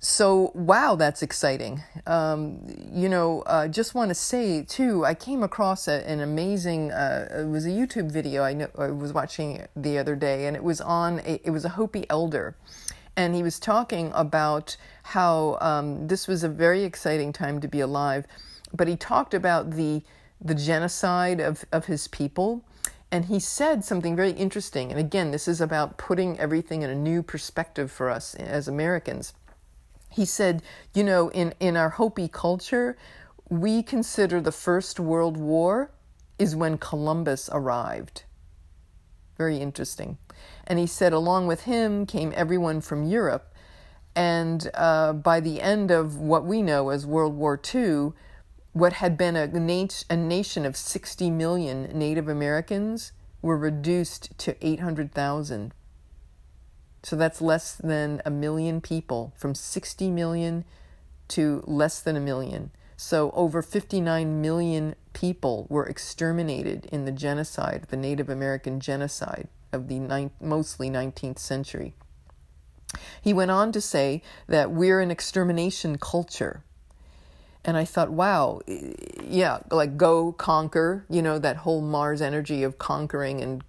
so 0.00 0.52
wow 0.54 0.94
that's 0.94 1.22
exciting. 1.22 1.82
Um, 2.06 2.60
you 2.92 3.08
know 3.08 3.42
i 3.46 3.64
uh, 3.64 3.68
just 3.68 3.94
want 3.94 4.10
to 4.10 4.14
say 4.14 4.62
too 4.62 5.04
i 5.04 5.12
came 5.12 5.42
across 5.42 5.88
a, 5.88 6.08
an 6.08 6.20
amazing 6.20 6.92
uh, 6.92 7.40
it 7.40 7.48
was 7.48 7.66
a 7.66 7.70
youtube 7.70 8.10
video 8.10 8.44
I, 8.44 8.52
know, 8.52 8.68
I 8.78 8.88
was 8.88 9.12
watching 9.12 9.66
the 9.74 9.98
other 9.98 10.14
day 10.14 10.46
and 10.46 10.56
it 10.56 10.62
was 10.62 10.80
on 10.80 11.20
a, 11.20 11.40
it 11.44 11.50
was 11.50 11.64
a 11.64 11.70
hopi 11.70 12.06
elder. 12.08 12.54
And 13.16 13.34
he 13.34 13.42
was 13.42 13.58
talking 13.58 14.12
about 14.14 14.76
how 15.02 15.58
um, 15.60 16.06
this 16.06 16.28
was 16.28 16.44
a 16.44 16.48
very 16.48 16.84
exciting 16.84 17.32
time 17.32 17.60
to 17.60 17.66
be 17.66 17.80
alive 17.80 18.24
but 18.72 18.86
he 18.86 18.94
talked 18.94 19.34
about 19.34 19.72
the 19.72 20.02
the 20.40 20.54
genocide 20.54 21.40
of, 21.40 21.64
of 21.72 21.86
his 21.86 22.06
people 22.06 22.64
and 23.10 23.24
he 23.24 23.40
said 23.40 23.84
something 23.84 24.14
very 24.14 24.30
interesting. 24.30 24.92
And 24.92 25.00
again 25.00 25.32
this 25.32 25.48
is 25.48 25.60
about 25.60 25.98
putting 25.98 26.38
everything 26.38 26.82
in 26.82 26.90
a 26.90 26.94
new 26.94 27.20
perspective 27.20 27.90
for 27.90 28.08
us 28.10 28.36
as 28.36 28.68
americans 28.68 29.34
he 30.08 30.24
said, 30.24 30.62
you 30.94 31.04
know, 31.04 31.30
in, 31.30 31.54
in 31.60 31.76
our 31.76 31.90
Hopi 31.90 32.28
culture, 32.28 32.96
we 33.48 33.82
consider 33.82 34.40
the 34.40 34.52
First 34.52 35.00
World 35.00 35.36
War 35.36 35.90
is 36.38 36.54
when 36.54 36.78
Columbus 36.78 37.48
arrived. 37.52 38.24
Very 39.36 39.58
interesting. 39.58 40.18
And 40.66 40.78
he 40.78 40.86
said, 40.86 41.12
along 41.12 41.46
with 41.46 41.62
him 41.62 42.06
came 42.06 42.32
everyone 42.36 42.80
from 42.80 43.04
Europe. 43.04 43.54
And 44.14 44.70
uh, 44.74 45.12
by 45.12 45.40
the 45.40 45.60
end 45.60 45.90
of 45.90 46.16
what 46.16 46.44
we 46.44 46.62
know 46.62 46.90
as 46.90 47.06
World 47.06 47.34
War 47.34 47.60
II, 47.74 48.12
what 48.72 48.94
had 48.94 49.16
been 49.16 49.36
a, 49.36 49.46
nat- 49.46 50.04
a 50.10 50.16
nation 50.16 50.66
of 50.66 50.76
60 50.76 51.30
million 51.30 51.84
Native 51.96 52.28
Americans 52.28 53.12
were 53.40 53.56
reduced 53.56 54.36
to 54.38 54.56
800,000 54.66 55.72
so 57.02 57.16
that's 57.16 57.40
less 57.40 57.74
than 57.74 58.20
a 58.24 58.30
million 58.30 58.80
people, 58.80 59.32
from 59.36 59.54
60 59.54 60.10
million 60.10 60.64
to 61.28 61.62
less 61.66 62.00
than 62.00 62.16
a 62.16 62.20
million. 62.20 62.70
So 62.96 63.30
over 63.30 63.62
59 63.62 64.40
million 64.40 64.96
people 65.12 65.66
were 65.68 65.86
exterminated 65.86 66.86
in 66.86 67.04
the 67.04 67.12
genocide, 67.12 67.86
the 67.90 67.96
Native 67.96 68.28
American 68.28 68.80
genocide 68.80 69.48
of 69.72 69.88
the 69.88 70.00
ni- 70.00 70.30
mostly 70.40 70.90
19th 70.90 71.38
century. 71.38 71.94
He 73.22 73.32
went 73.32 73.50
on 73.50 73.70
to 73.72 73.80
say 73.80 74.22
that 74.48 74.70
we're 74.70 75.00
an 75.00 75.10
extermination 75.10 75.98
culture. 75.98 76.64
And 77.64 77.76
I 77.76 77.84
thought, 77.84 78.10
wow, 78.10 78.62
yeah, 79.22 79.58
like 79.70 79.96
go 79.96 80.32
conquer, 80.32 81.04
you 81.08 81.20
know, 81.20 81.38
that 81.38 81.58
whole 81.58 81.82
Mars 81.82 82.22
energy 82.22 82.62
of 82.62 82.78
conquering 82.78 83.40
and 83.40 83.62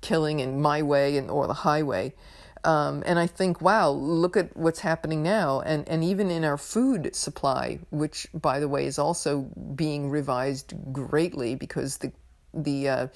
killing 0.00 0.40
in 0.40 0.60
my 0.60 0.82
way 0.82 1.16
and 1.16 1.30
or 1.30 1.46
the 1.46 1.54
highway. 1.54 2.12
Um, 2.64 3.02
and 3.04 3.18
I 3.18 3.26
think, 3.26 3.60
wow, 3.60 3.90
look 3.90 4.36
at 4.36 4.56
what's 4.56 4.80
happening 4.80 5.22
now. 5.22 5.60
And, 5.60 5.86
and 5.88 6.02
even 6.02 6.30
in 6.30 6.44
our 6.44 6.56
food 6.56 7.14
supply, 7.14 7.78
which, 7.90 8.26
by 8.32 8.58
the 8.58 8.68
way, 8.68 8.86
is 8.86 8.98
also 8.98 9.42
being 9.74 10.08
revised 10.08 10.72
greatly 10.92 11.54
because 11.54 11.98
the, 11.98 12.10
the 12.54 12.88
uh, 12.88 13.06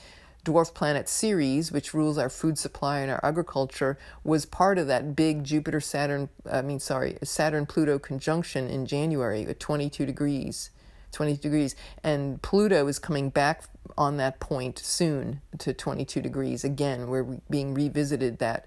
Dwarf 0.45 0.75
Planet 0.75 1.09
Ceres, 1.09 1.73
which 1.73 1.95
rules 1.95 2.19
our 2.19 2.29
food 2.29 2.59
supply 2.59 3.01
and 3.01 3.11
our 3.11 3.21
agriculture, 3.23 3.99
was 4.25 4.47
part 4.47 4.79
of 4.79 4.87
that 4.87 5.17
big 5.17 5.45
Jupiter 5.45 5.81
Saturn, 5.81 6.29
I 6.51 6.63
mean, 6.63 6.81
sorry, 6.81 7.19
Saturn 7.23 7.67
Pluto 7.67 7.99
conjunction 7.99 8.69
in 8.69 8.87
January 8.87 9.47
at 9.47 9.61
22 9.61 10.07
degrees. 10.07 10.71
20 11.13 11.37
degrees. 11.37 11.77
And 12.03 12.41
Pluto 12.43 12.87
is 12.87 12.99
coming 12.99 13.31
back 13.31 13.65
on 13.97 14.17
that 14.19 14.41
point 14.41 14.79
soon 14.79 15.41
to 15.59 15.73
22 15.73 16.21
degrees 16.23 16.65
again. 16.65 17.09
We're 17.09 17.41
being 17.51 17.75
revisited 17.75 18.39
that 18.39 18.67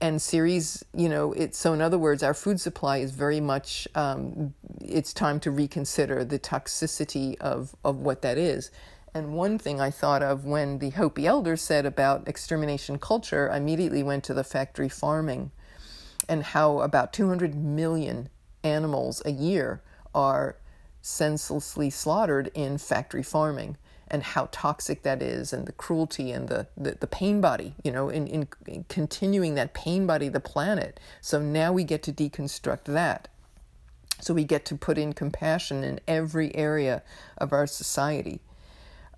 and 0.00 0.22
Ceres 0.22 0.84
you 0.94 1.08
know 1.08 1.32
it 1.32 1.56
so 1.56 1.72
in 1.72 1.82
other 1.82 1.98
words 1.98 2.22
our 2.22 2.32
food 2.32 2.60
supply 2.60 2.98
is 2.98 3.10
very 3.10 3.40
much 3.40 3.88
um, 3.96 4.54
it's 4.80 5.12
time 5.12 5.40
to 5.40 5.50
reconsider 5.50 6.24
the 6.24 6.38
toxicity 6.38 7.36
of 7.40 7.74
of 7.84 7.96
what 7.96 8.22
that 8.22 8.38
is 8.38 8.70
and 9.14 9.34
one 9.34 9.58
thing 9.58 9.80
I 9.80 9.90
thought 9.90 10.22
of 10.22 10.44
when 10.44 10.78
the 10.78 10.90
Hopi 10.90 11.26
elders 11.26 11.62
said 11.62 11.86
about 11.86 12.28
extermination 12.28 12.98
culture, 12.98 13.50
I 13.50 13.56
immediately 13.56 14.02
went 14.02 14.24
to 14.24 14.34
the 14.34 14.44
factory 14.44 14.88
farming 14.88 15.50
and 16.28 16.42
how 16.42 16.80
about 16.80 17.12
200 17.12 17.54
million 17.54 18.28
animals 18.62 19.22
a 19.24 19.30
year 19.30 19.82
are 20.14 20.56
senselessly 21.02 21.90
slaughtered 21.90 22.50
in 22.54 22.78
factory 22.78 23.22
farming 23.22 23.76
and 24.10 24.22
how 24.22 24.48
toxic 24.50 25.02
that 25.02 25.22
is 25.22 25.52
and 25.52 25.66
the 25.66 25.72
cruelty 25.72 26.32
and 26.32 26.48
the, 26.48 26.66
the, 26.76 26.92
the 26.92 27.06
pain 27.06 27.40
body, 27.40 27.74
you 27.84 27.92
know, 27.92 28.08
in, 28.08 28.26
in, 28.26 28.48
in 28.66 28.84
continuing 28.88 29.54
that 29.54 29.74
pain 29.74 30.06
body, 30.06 30.28
the 30.28 30.40
planet. 30.40 30.98
So 31.20 31.40
now 31.40 31.72
we 31.72 31.84
get 31.84 32.02
to 32.04 32.12
deconstruct 32.12 32.84
that. 32.84 33.28
So 34.20 34.34
we 34.34 34.44
get 34.44 34.64
to 34.66 34.74
put 34.74 34.98
in 34.98 35.12
compassion 35.12 35.84
in 35.84 36.00
every 36.08 36.54
area 36.56 37.02
of 37.36 37.52
our 37.52 37.66
society. 37.66 38.40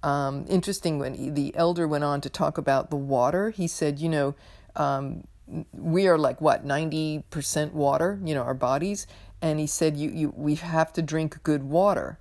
Um, 0.03 0.45
interesting 0.49 0.99
when 0.99 1.15
he, 1.15 1.31
the 1.31 1.55
elder 1.57 1.87
went 1.87 2.05
on 2.05 2.21
to 2.23 2.31
talk 2.31 2.59
about 2.59 2.91
the 2.91 2.97
water, 2.97 3.51
he 3.51 3.67
said, 3.67 3.99
you 3.99 4.09
know, 4.09 4.35
um, 4.77 5.25
we 5.73 6.07
are 6.07 6.19
like 6.19 6.41
what 6.41 6.67
90% 6.67 7.73
water 7.73 8.21
you 8.25 8.35
know 8.35 8.43
our 8.43 8.55
bodies 8.55 9.07
and 9.43 9.59
he 9.59 9.67
said 9.67 9.97
you, 9.97 10.11
you 10.11 10.35
we 10.37 10.57
have 10.57 10.93
to 10.93 11.03
drink 11.03 11.43
good 11.43 11.63
water 11.63 12.19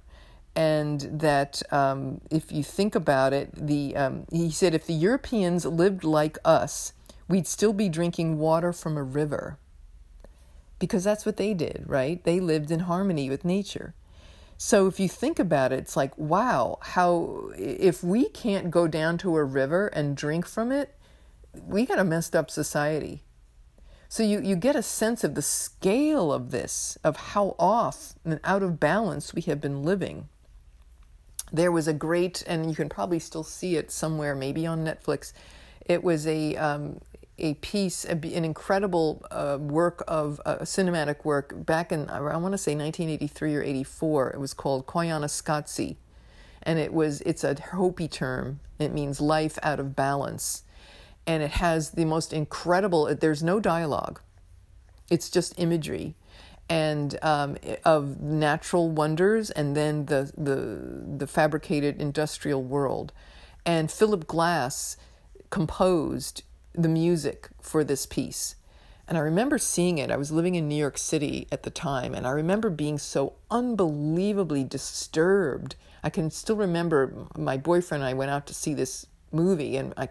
and 0.55 1.01
that 1.21 1.61
um, 1.71 2.19
if 2.29 2.51
you 2.51 2.63
think 2.63 2.93
about 2.95 3.31
it, 3.31 3.49
the 3.55 3.95
um, 3.95 4.25
he 4.31 4.51
said 4.51 4.73
if 4.73 4.85
the 4.85 4.93
Europeans 4.93 5.65
lived 5.65 6.03
like 6.03 6.37
us, 6.43 6.91
we'd 7.29 7.47
still 7.47 7.71
be 7.71 7.87
drinking 7.87 8.39
water 8.39 8.73
from 8.73 8.97
a 8.97 9.03
river. 9.03 9.57
Because 10.79 11.03
that's 11.03 11.25
what 11.25 11.37
they 11.37 11.53
did, 11.53 11.83
right? 11.87 12.21
They 12.23 12.39
lived 12.39 12.71
in 12.71 12.81
harmony 12.81 13.29
with 13.29 13.45
nature. 13.45 13.93
So 14.57 14.87
if 14.87 14.99
you 14.99 15.07
think 15.07 15.39
about 15.39 15.71
it, 15.71 15.79
it's 15.79 15.95
like, 15.95 16.17
wow, 16.17 16.79
how 16.81 17.51
if 17.57 18.03
we 18.03 18.27
can't 18.27 18.71
go 18.71 18.87
down 18.87 19.17
to 19.19 19.37
a 19.37 19.43
river 19.43 19.87
and 19.87 20.17
drink 20.17 20.45
from 20.45 20.71
it, 20.71 20.95
we 21.65 21.85
got 21.85 21.99
a 21.99 22.03
messed 22.03 22.35
up 22.35 22.51
society. 22.51 23.23
So 24.09 24.23
you, 24.23 24.41
you 24.41 24.57
get 24.57 24.75
a 24.75 24.83
sense 24.83 25.23
of 25.23 25.35
the 25.35 25.41
scale 25.41 26.33
of 26.33 26.51
this, 26.51 26.97
of 27.03 27.15
how 27.15 27.55
off 27.57 28.15
and 28.25 28.39
out 28.43 28.63
of 28.63 28.79
balance 28.79 29.33
we 29.33 29.41
have 29.43 29.61
been 29.61 29.83
living 29.83 30.27
there 31.51 31.71
was 31.71 31.87
a 31.87 31.93
great, 31.93 32.43
and 32.47 32.69
you 32.69 32.75
can 32.75 32.89
probably 32.89 33.19
still 33.19 33.43
see 33.43 33.75
it 33.75 33.91
somewhere, 33.91 34.35
maybe 34.35 34.65
on 34.65 34.83
Netflix. 34.83 35.33
It 35.85 36.03
was 36.03 36.27
a 36.27 36.55
um, 36.55 36.99
a 37.37 37.53
piece, 37.55 38.03
an 38.05 38.23
incredible 38.23 39.25
uh, 39.31 39.57
work 39.59 40.03
of 40.07 40.41
uh, 40.45 40.57
cinematic 40.59 41.23
work 41.23 41.53
back 41.65 41.91
in 41.91 42.09
I 42.09 42.19
want 42.37 42.51
to 42.53 42.57
say 42.57 42.75
1983 42.75 43.55
or 43.55 43.63
84. 43.63 44.31
It 44.31 44.39
was 44.39 44.53
called 44.53 44.85
Koyaanisqatsi, 44.85 45.95
and 46.63 46.79
it 46.79 46.93
was 46.93 47.21
it's 47.21 47.43
a 47.43 47.55
Hopi 47.59 48.07
term. 48.07 48.59
It 48.77 48.93
means 48.93 49.19
life 49.19 49.57
out 49.63 49.79
of 49.79 49.95
balance, 49.95 50.63
and 51.25 51.43
it 51.43 51.51
has 51.51 51.91
the 51.91 52.05
most 52.05 52.33
incredible. 52.33 53.13
There's 53.15 53.43
no 53.43 53.59
dialogue. 53.59 54.21
It's 55.09 55.29
just 55.29 55.59
imagery 55.59 56.15
and 56.69 57.17
um, 57.23 57.57
of 57.83 58.21
natural 58.21 58.89
wonders 58.89 59.49
and 59.49 59.75
then 59.75 60.05
the, 60.05 60.31
the, 60.37 61.17
the 61.17 61.27
fabricated 61.27 61.99
industrial 61.99 62.63
world. 62.63 63.11
And 63.65 63.91
Philip 63.91 64.27
Glass 64.27 64.97
composed 65.49 66.43
the 66.73 66.89
music 66.89 67.49
for 67.61 67.83
this 67.83 68.05
piece. 68.05 68.55
And 69.07 69.17
I 69.17 69.21
remember 69.21 69.57
seeing 69.57 69.97
it. 69.97 70.11
I 70.11 70.17
was 70.17 70.31
living 70.31 70.53
in 70.53 70.67
New 70.67 70.75
York 70.75 70.99
City 70.99 71.47
at 71.51 71.63
the 71.63 71.71
time, 71.71 72.13
and 72.13 72.27
I 72.27 72.29
remember 72.29 72.69
being 72.69 72.99
so 72.99 73.33
unbelievably 73.49 74.65
disturbed. 74.65 75.75
I 76.03 76.11
can 76.11 76.29
still 76.29 76.55
remember 76.55 77.25
my 77.35 77.57
boyfriend 77.57 78.03
and 78.03 78.09
I 78.09 78.13
went 78.13 78.29
out 78.29 78.45
to 78.47 78.53
see 78.53 78.75
this 78.75 79.07
movie, 79.31 79.77
and 79.77 79.95
I 79.97 80.09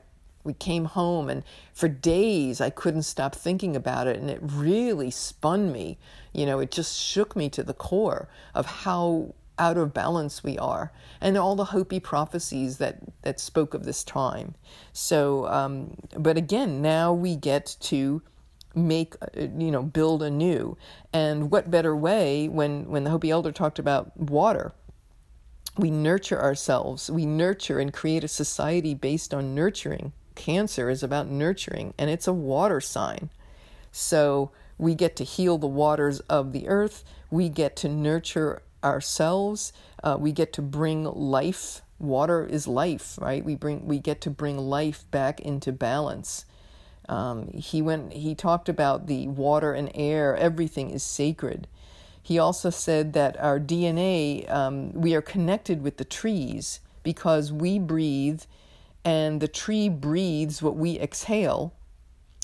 we 0.49 0.55
came 0.55 0.87
home 0.87 1.29
and 1.29 1.45
for 1.73 1.87
days 1.89 2.61
I 2.61 2.71
couldn't 2.71 3.03
stop 3.05 3.35
thinking 3.35 3.77
about 3.77 4.09
it 4.09 4.19
and 4.19 4.29
it 4.29 4.41
really 4.43 5.13
spun 5.13 5.71
me. 5.71 5.99
You 6.33 6.47
know, 6.47 6.59
it 6.59 6.73
just 6.73 6.99
shook 6.99 7.37
me 7.37 7.49
to 7.51 7.63
the 7.63 7.75
core 7.75 8.29
of 8.55 8.67
how 8.67 9.35
out 9.59 9.77
of 9.77 9.93
balance 9.93 10.43
we 10.43 10.57
are 10.59 10.93
and 11.21 11.37
all 11.37 11.55
the 11.55 11.67
Hopi 11.67 12.01
prophecies 12.01 12.79
that 12.79 12.99
that 13.23 13.39
spoke 13.39 13.75
of 13.75 13.85
this 13.85 14.03
time. 14.03 14.55
So 14.93 15.47
um, 15.49 15.95
but 16.17 16.37
again, 16.37 16.83
now 16.83 17.13
we 17.13 17.37
get 17.37 17.77
to 17.81 18.23
make 18.75 19.15
uh, 19.23 19.27
you 19.59 19.71
know 19.71 19.83
build 19.83 20.23
anew 20.23 20.77
and 21.13 21.51
what 21.51 21.71
better 21.71 21.97
way 21.97 22.49
when 22.49 22.89
when 22.89 23.05
the 23.05 23.11
hopi 23.11 23.31
elder 23.31 23.51
talked 23.51 23.79
about 23.79 24.17
water 24.17 24.73
we 25.77 25.91
nurture 25.91 26.41
ourselves 26.41 27.11
we 27.11 27.25
nurture 27.25 27.79
and 27.79 27.93
create 27.93 28.23
a 28.23 28.29
society 28.29 28.95
based 28.95 29.33
on 29.33 29.55
nurturing 29.55 30.13
cancer 30.39 30.89
is 30.89 31.03
about 31.03 31.29
nurturing 31.29 31.93
and 31.99 32.09
it's 32.09 32.27
a 32.27 32.33
water 32.33 32.81
sign 32.81 33.29
so 33.93 34.51
we 34.79 34.95
get 34.95 35.17
to 35.17 35.25
heal 35.25 35.59
the 35.59 35.67
waters 35.67 36.21
of 36.21 36.53
the 36.53 36.69
earth 36.69 37.05
we 37.31 37.49
get 37.49 37.77
to 37.77 37.89
nurture 37.89 38.63
ourselves 38.83 39.73
uh, 40.03 40.17
we 40.19 40.33
get 40.33 40.53
to 40.53 40.63
bring 40.63 41.05
life 41.05 41.83
water 41.99 42.47
is 42.47 42.67
life 42.67 43.19
right 43.21 43.45
we 43.45 43.55
bring 43.55 43.85
we 43.87 43.99
get 43.99 44.21
to 44.21 44.31
bring 44.31 44.57
life 44.57 45.05
back 45.11 45.41
into 45.41 45.73
balance 45.73 46.47
um, 47.09 47.49
he 47.53 47.81
went. 47.81 48.13
He 48.13 48.35
talked 48.35 48.69
about 48.69 49.07
the 49.07 49.29
water 49.29 49.73
and 49.73 49.91
air. 49.95 50.37
Everything 50.37 50.91
is 50.91 51.03
sacred. 51.03 51.67
He 52.23 52.39
also 52.39 52.69
said 52.69 53.15
that 53.15 53.41
our 53.41 53.59
DNA, 53.59 54.51
um, 54.51 54.93
we 54.93 55.15
are 55.15 55.23
connected 55.23 55.83
with 55.83 55.97
the 55.97 56.05
trees 56.05 56.81
because 57.03 57.51
we 57.51 57.79
breathe, 57.79 58.43
and 59.05 59.41
the 59.41 59.49
tree 59.49 59.89
breathes 59.89 60.63
what 60.63 60.77
we 60.77 60.99
exhale. 60.99 61.75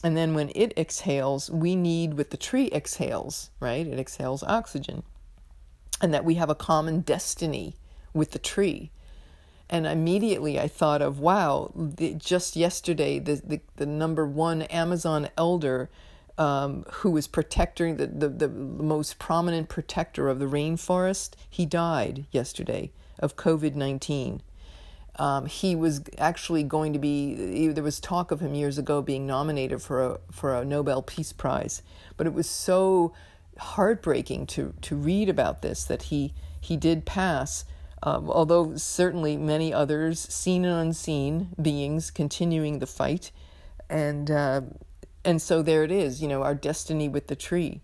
And 0.03 0.17
then 0.17 0.35
when 0.35 0.51
it 0.55 0.77
exhales, 0.77 1.51
we 1.51 1.77
need 1.77 2.15
what 2.15 2.31
the 2.31 2.37
tree 2.37 2.71
exhales, 2.73 3.51
right? 3.61 3.87
It 3.87 3.99
exhales 3.99 4.43
oxygen. 4.43 5.03
And 6.01 6.13
that 6.13 6.25
we 6.25 6.35
have 6.35 6.51
a 6.51 6.55
common 6.55 7.01
destiny 7.01 7.77
with 8.13 8.33
the 8.33 8.39
tree 8.39 8.91
and 9.71 9.87
immediately 9.87 10.61
I 10.61 10.69
thought 10.69 11.03
of 11.03 11.21
wow, 11.21 11.73
the, 11.75 12.15
just 12.15 12.57
yesterday 12.57 13.19
the, 13.19 13.37
the, 13.37 13.61
the 13.77 13.87
number 13.87 14.27
one 14.27 14.63
Amazon 14.63 15.29
elder 15.37 15.91
um, 16.37 16.85
who 16.91 17.11
was 17.11 17.27
protecting 17.27 17.97
the, 17.97 18.07
the, 18.07 18.29
the 18.29 18.49
most 18.49 19.19
prominent 19.19 19.69
protector 19.69 20.29
of 20.29 20.39
the 20.39 20.47
rainforest, 20.47 21.35
he 21.49 21.65
died 21.65 22.27
yesterday 22.31 22.91
of 23.19 23.37
COVID 23.37 23.75
nineteen. 23.75 24.43
Um, 25.17 25.47
he 25.47 25.77
was 25.77 26.03
actually 26.19 26.65
going 26.65 26.93
to 26.93 26.99
be 26.99 27.69
there 27.69 27.85
was 27.85 28.01
talk 28.01 28.31
of 28.31 28.41
him 28.41 28.55
years 28.55 28.79
ago 28.79 29.01
being 29.01 29.27
nominated 29.27 29.81
for 29.81 30.05
a 30.05 30.21
for 30.33 30.55
a 30.55 30.65
Nobel 30.65 31.03
Peace 31.03 31.33
Prize, 31.33 31.83
but 32.17 32.27
it 32.27 32.35
was 32.35 32.49
so 32.49 33.13
heartbreaking 33.59 34.47
to 34.47 34.75
to 34.83 34.97
read 34.97 35.29
about 35.29 35.63
this 35.63 35.85
that 35.85 36.05
he 36.05 36.35
he 36.61 36.77
did 36.77 37.05
pass 37.05 37.65
um, 38.05 38.31
although 38.31 38.77
certainly 38.77 39.39
many 39.39 39.73
others, 39.73 40.21
seen 40.21 40.67
and 40.67 40.75
unseen 40.89 41.49
beings, 41.61 42.11
continuing 42.11 42.79
the 42.79 42.87
fight, 42.87 43.33
and 43.89 44.31
uh, 44.31 44.61
and 45.25 45.41
so 45.41 45.63
there 45.63 45.83
it 45.85 45.91
is. 45.91 46.21
You 46.21 46.29
know, 46.29 46.43
our 46.43 46.55
destiny 46.55 47.09
with 47.09 47.29
the 47.29 47.37
tree. 47.37 47.81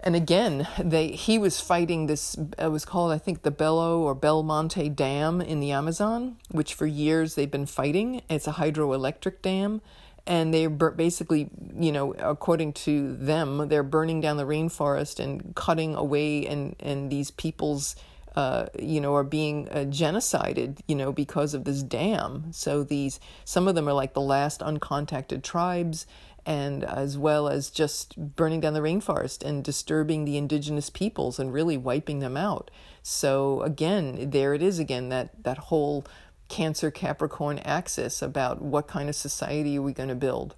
And 0.00 0.14
again, 0.14 0.68
they 0.78 1.08
he 1.08 1.38
was 1.38 1.60
fighting 1.60 2.06
this. 2.06 2.36
It 2.58 2.70
was 2.70 2.84
called, 2.84 3.12
I 3.12 3.18
think, 3.18 3.42
the 3.42 3.50
Belo 3.50 3.98
or 3.98 4.14
Belmonte 4.14 4.88
Dam 4.90 5.40
in 5.40 5.60
the 5.60 5.72
Amazon, 5.72 6.36
which 6.50 6.74
for 6.74 6.86
years 6.86 7.34
they've 7.34 7.50
been 7.50 7.66
fighting. 7.66 8.22
It's 8.28 8.46
a 8.46 8.52
hydroelectric 8.52 9.42
dam, 9.42 9.80
and 10.26 10.54
they're 10.54 10.70
basically, 10.70 11.50
you 11.76 11.90
know, 11.90 12.12
according 12.14 12.74
to 12.74 13.16
them, 13.16 13.68
they're 13.68 13.82
burning 13.82 14.20
down 14.20 14.36
the 14.36 14.44
rainforest 14.44 15.18
and 15.18 15.54
cutting 15.56 15.96
away 15.96 16.46
and 16.46 16.76
and 16.78 17.10
these 17.10 17.32
people's 17.32 17.96
uh, 18.38 18.68
you 18.78 19.00
know, 19.00 19.16
are 19.16 19.24
being 19.24 19.68
uh, 19.70 19.78
genocided, 19.78 20.78
you 20.86 20.94
know, 20.94 21.10
because 21.10 21.54
of 21.54 21.64
this 21.64 21.82
dam. 21.82 22.52
So 22.52 22.84
these, 22.84 23.18
some 23.44 23.66
of 23.66 23.74
them 23.74 23.88
are 23.88 23.92
like 23.92 24.14
the 24.14 24.20
last 24.20 24.60
uncontacted 24.60 25.42
tribes, 25.42 26.06
and 26.46 26.84
as 26.84 27.18
well 27.18 27.48
as 27.48 27.68
just 27.68 28.16
burning 28.16 28.60
down 28.60 28.74
the 28.74 28.80
rainforest 28.80 29.42
and 29.44 29.64
disturbing 29.64 30.24
the 30.24 30.36
indigenous 30.36 30.88
peoples 30.88 31.40
and 31.40 31.52
really 31.52 31.76
wiping 31.76 32.20
them 32.20 32.36
out. 32.36 32.70
So 33.02 33.60
again, 33.62 34.30
there 34.30 34.54
it 34.54 34.62
is 34.62 34.78
again 34.78 35.08
that 35.08 35.42
that 35.42 35.58
whole 35.58 36.04
Cancer 36.48 36.92
Capricorn 36.92 37.58
axis 37.58 38.22
about 38.22 38.62
what 38.62 38.86
kind 38.86 39.08
of 39.08 39.16
society 39.16 39.78
are 39.78 39.82
we 39.82 39.92
going 39.92 40.10
to 40.10 40.14
build, 40.14 40.54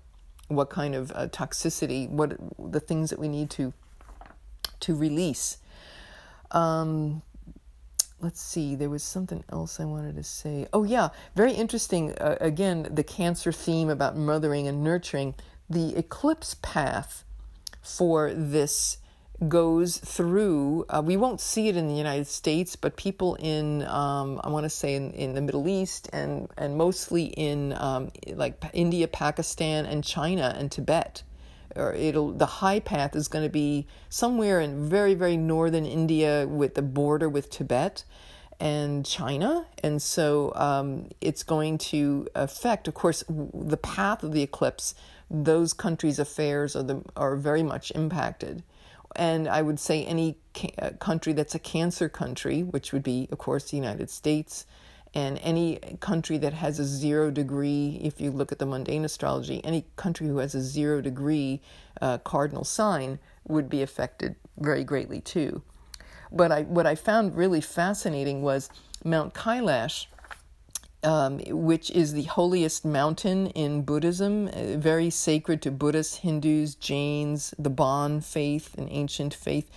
what 0.49 0.69
kind 0.69 0.95
of 0.95 1.13
uh, 1.13 1.29
toxicity, 1.29 2.11
what 2.11 2.37
the 2.59 2.81
things 2.81 3.09
that 3.09 3.19
we 3.19 3.29
need 3.29 3.49
to 3.53 3.73
to 4.81 4.95
release. 4.95 5.57
Um, 6.51 7.23
let's 8.21 8.41
see, 8.41 8.75
there 8.75 8.91
was 8.91 9.03
something 9.03 9.45
else 9.51 9.81
I 9.81 9.85
wanted 9.85 10.17
to 10.17 10.23
say. 10.23 10.67
Oh, 10.73 10.85
yeah, 10.85 11.09
very 11.35 11.53
interesting. 11.53 12.13
Uh, 12.13 12.37
again, 12.41 12.89
the 12.91 13.03
cancer 13.03 13.53
theme 13.53 13.89
about 13.89 14.17
mothering 14.17 14.69
and 14.69 14.85
nurturing. 14.85 15.35
The 15.69 15.97
eclipse 15.97 16.57
path 16.63 17.25
for 17.83 18.33
this 18.35 18.99
goes 19.49 19.97
through, 19.97 20.85
uh, 20.91 21.01
we 21.03 21.17
won't 21.17 21.41
see 21.41 21.69
it 21.69 21.77
in 21.77 21.89
the 21.89 21.95
United 21.95 22.27
States, 22.27 22.77
but 22.77 22.97
people 22.97 23.37
in, 23.37 23.83
um, 23.85 24.39
I 24.45 24.51
want 24.51 24.65
to 24.65 24.71
say 24.71 24.95
in, 24.95 25.13
in 25.13 25.35
the 25.35 25.41
Middle 25.41 25.67
East 25.67 26.11
and, 26.13 26.51
and 26.59 26.77
mostly 26.77 27.25
in 27.25 27.73
um, 27.73 28.11
like 28.35 28.63
India, 28.75 29.09
Pakistan, 29.09 29.87
and 29.87 30.05
China 30.05 30.55
and 30.59 30.71
Tibet 30.71 31.23
or 31.77 31.93
it'll 31.95 32.33
the 32.33 32.47
high 32.47 32.81
path 32.81 33.15
is 33.15 33.29
going 33.29 33.45
to 33.45 33.51
be 33.51 33.87
somewhere 34.09 34.61
in 34.61 34.89
very 34.89 35.15
very 35.15 35.37
northern 35.37 35.87
India 35.87 36.47
with 36.47 36.75
the 36.75 36.83
border 36.83 37.29
with 37.29 37.51
Tibet 37.51 38.05
and 38.61 39.07
China, 39.07 39.67
and 39.83 40.03
so 40.03 40.53
um, 40.55 41.09
it's 41.23 41.43
going 41.43 41.79
to 41.79 42.29
affect, 42.35 42.87
of 42.87 42.95
course, 42.95 43.25
the 43.29 43.79
path 43.79 44.23
of 44.23 44.33
the 44.33 44.43
eclipse. 44.43 44.95
Those 45.31 45.73
countries' 45.73 46.19
affairs 46.19 46.77
are 46.77 46.83
the 46.83 47.03
are 47.17 47.37
very 47.37 47.63
much 47.63 47.91
impacted, 47.93 48.63
and 49.17 49.49
I 49.49 49.63
would 49.63 49.81
say 49.81 50.05
any 50.05 50.37
ca- 50.55 50.91
country 50.99 51.33
that's 51.33 51.55
a 51.55 51.59
cancer 51.59 52.09
country, 52.09 52.63
which 52.63 52.93
would 52.93 53.03
be, 53.03 53.29
of 53.33 53.39
course, 53.39 53.71
the 53.71 53.77
United 53.77 54.11
States, 54.11 54.67
and 55.15 55.39
any 55.43 55.81
country 56.01 56.39
that 56.39 56.53
has 56.53 56.79
a 56.79 56.85
zero 56.85 57.31
degree, 57.31 58.01
if 58.03 58.21
you 58.21 58.31
look 58.31 58.53
at 58.53 58.59
the 58.59 58.67
mundane 58.67 59.05
astrology, 59.05 59.65
any 59.65 59.85
country 59.97 60.29
who 60.29 60.39
has 60.39 60.55
a 60.55 60.61
zero 60.61 61.01
degree 61.01 61.61
uh, 62.01 62.19
cardinal 62.19 62.65
sign 62.65 63.19
would 63.49 63.69
be 63.69 63.83
affected 63.83 64.37
very 64.59 64.85
greatly 64.85 65.21
too. 65.21 65.63
But 66.31 66.53
I, 66.53 66.63
what 66.63 66.87
I 66.87 66.95
found 66.95 67.37
really 67.37 67.61
fascinating 67.61 68.43
was 68.43 68.71
Mount 69.05 69.35
Kailash, 69.35 70.07
um, 71.03 71.41
which 71.49 71.91
is 71.91 72.13
the 72.13 72.25
holiest 72.25 72.85
mountain 72.85 73.49
in 73.49 73.83
Buddhism, 73.83 74.49
uh, 74.49 74.77
very 74.77 75.11
sacred 75.11 75.61
to 75.63 75.71
Buddhists, 75.71 76.19
Hindus, 76.19 76.77
Jains, 76.77 77.53
the 77.59 77.71
Bon 77.71 78.21
faith, 78.21 78.77
an 78.79 78.87
ancient 78.91 79.35
faith. 79.35 79.69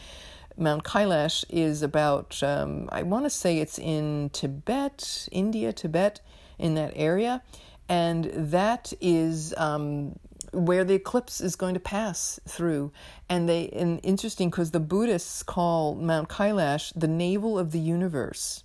Mount 0.58 0.84
Kailash 0.84 1.44
is 1.50 1.82
about, 1.82 2.42
um, 2.44 2.90
I 2.92 3.04
want 3.04 3.26
to 3.26 3.30
say 3.30 3.60
it's 3.60 3.80
in 3.80 4.30
Tibet, 4.32 5.28
India, 5.32 5.74
Tibet, 5.74 6.22
in 6.60 6.76
that 6.76 6.94
area. 6.96 7.42
And 7.90 8.26
that 8.34 8.94
is 9.02 9.54
um, 9.58 10.18
where 10.52 10.84
the 10.84 10.94
eclipse 10.94 11.42
is 11.42 11.56
going 11.56 11.74
to 11.74 11.80
pass 11.80 12.40
through. 12.48 12.92
And 13.28 13.50
they, 13.50 13.70
and 13.70 14.00
interesting 14.04 14.50
because 14.50 14.72
the 14.72 14.80
Buddhists 14.80 15.44
call 15.44 15.96
Mount 15.96 16.30
Kailash 16.30 16.94
the 16.96 17.08
navel 17.08 17.60
of 17.60 17.72
the 17.72 17.80
universe. 17.80 18.64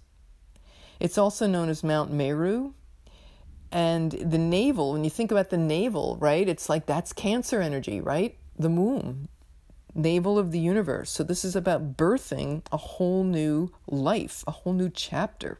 It's 1.00 1.18
also 1.18 1.46
known 1.46 1.68
as 1.68 1.82
Mount 1.82 2.12
Meru. 2.12 2.74
And 3.70 4.12
the 4.12 4.38
navel, 4.38 4.92
when 4.92 5.04
you 5.04 5.10
think 5.10 5.30
about 5.30 5.50
the 5.50 5.58
navel, 5.58 6.16
right, 6.20 6.48
it's 6.48 6.68
like 6.68 6.86
that's 6.86 7.12
cancer 7.12 7.60
energy, 7.60 8.00
right? 8.00 8.36
The 8.58 8.70
womb, 8.70 9.28
navel 9.98 10.38
of 10.38 10.52
the 10.52 10.58
universe. 10.58 11.10
So 11.10 11.22
this 11.22 11.44
is 11.44 11.56
about 11.56 11.96
birthing 11.96 12.62
a 12.72 12.76
whole 12.76 13.24
new 13.24 13.70
life, 13.86 14.44
a 14.46 14.52
whole 14.52 14.72
new 14.72 14.88
chapter. 14.88 15.58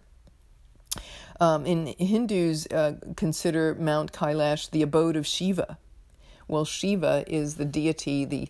Um, 1.40 1.66
in 1.66 1.94
Hindus, 1.98 2.66
uh, 2.68 2.94
consider 3.16 3.74
Mount 3.74 4.12
Kailash 4.12 4.70
the 4.70 4.83
abode 4.83 5.16
of 5.16 5.27
Shiva. 5.27 5.79
Well, 6.46 6.64
Shiva 6.64 7.24
is 7.27 7.57
the 7.57 7.64
deity, 7.64 8.24
the 8.24 8.48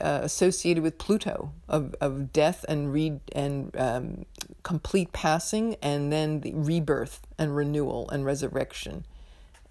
uh, 0.00 0.20
associated 0.22 0.82
with 0.82 0.98
Pluto 0.98 1.52
of, 1.68 1.94
of 2.00 2.32
death 2.32 2.64
and 2.68 2.92
re- 2.92 3.20
and 3.32 3.74
um, 3.76 4.24
complete 4.62 5.12
passing, 5.12 5.76
and 5.82 6.12
then 6.12 6.40
the 6.40 6.54
rebirth 6.54 7.20
and 7.38 7.54
renewal 7.54 8.08
and 8.10 8.24
resurrection, 8.24 9.04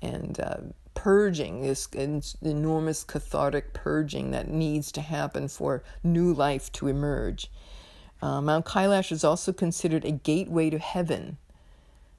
and 0.02 0.40
uh, 0.40 0.58
purging, 0.94 1.62
this 1.62 1.88
enormous 2.42 3.04
cathartic 3.04 3.74
purging 3.74 4.32
that 4.32 4.50
needs 4.50 4.92
to 4.92 5.02
happen 5.02 5.48
for 5.48 5.84
new 6.04 6.34
life 6.34 6.72
to 6.74 6.88
emerge. 6.88 7.52
Uh, 8.22 8.42
Mount 8.42 8.66
Kailash 8.66 9.12
is 9.12 9.24
also 9.24 9.54
considered 9.54 10.04
a 10.04 10.12
gateway 10.12 10.70
to 10.70 10.80
heaven. 10.80 11.38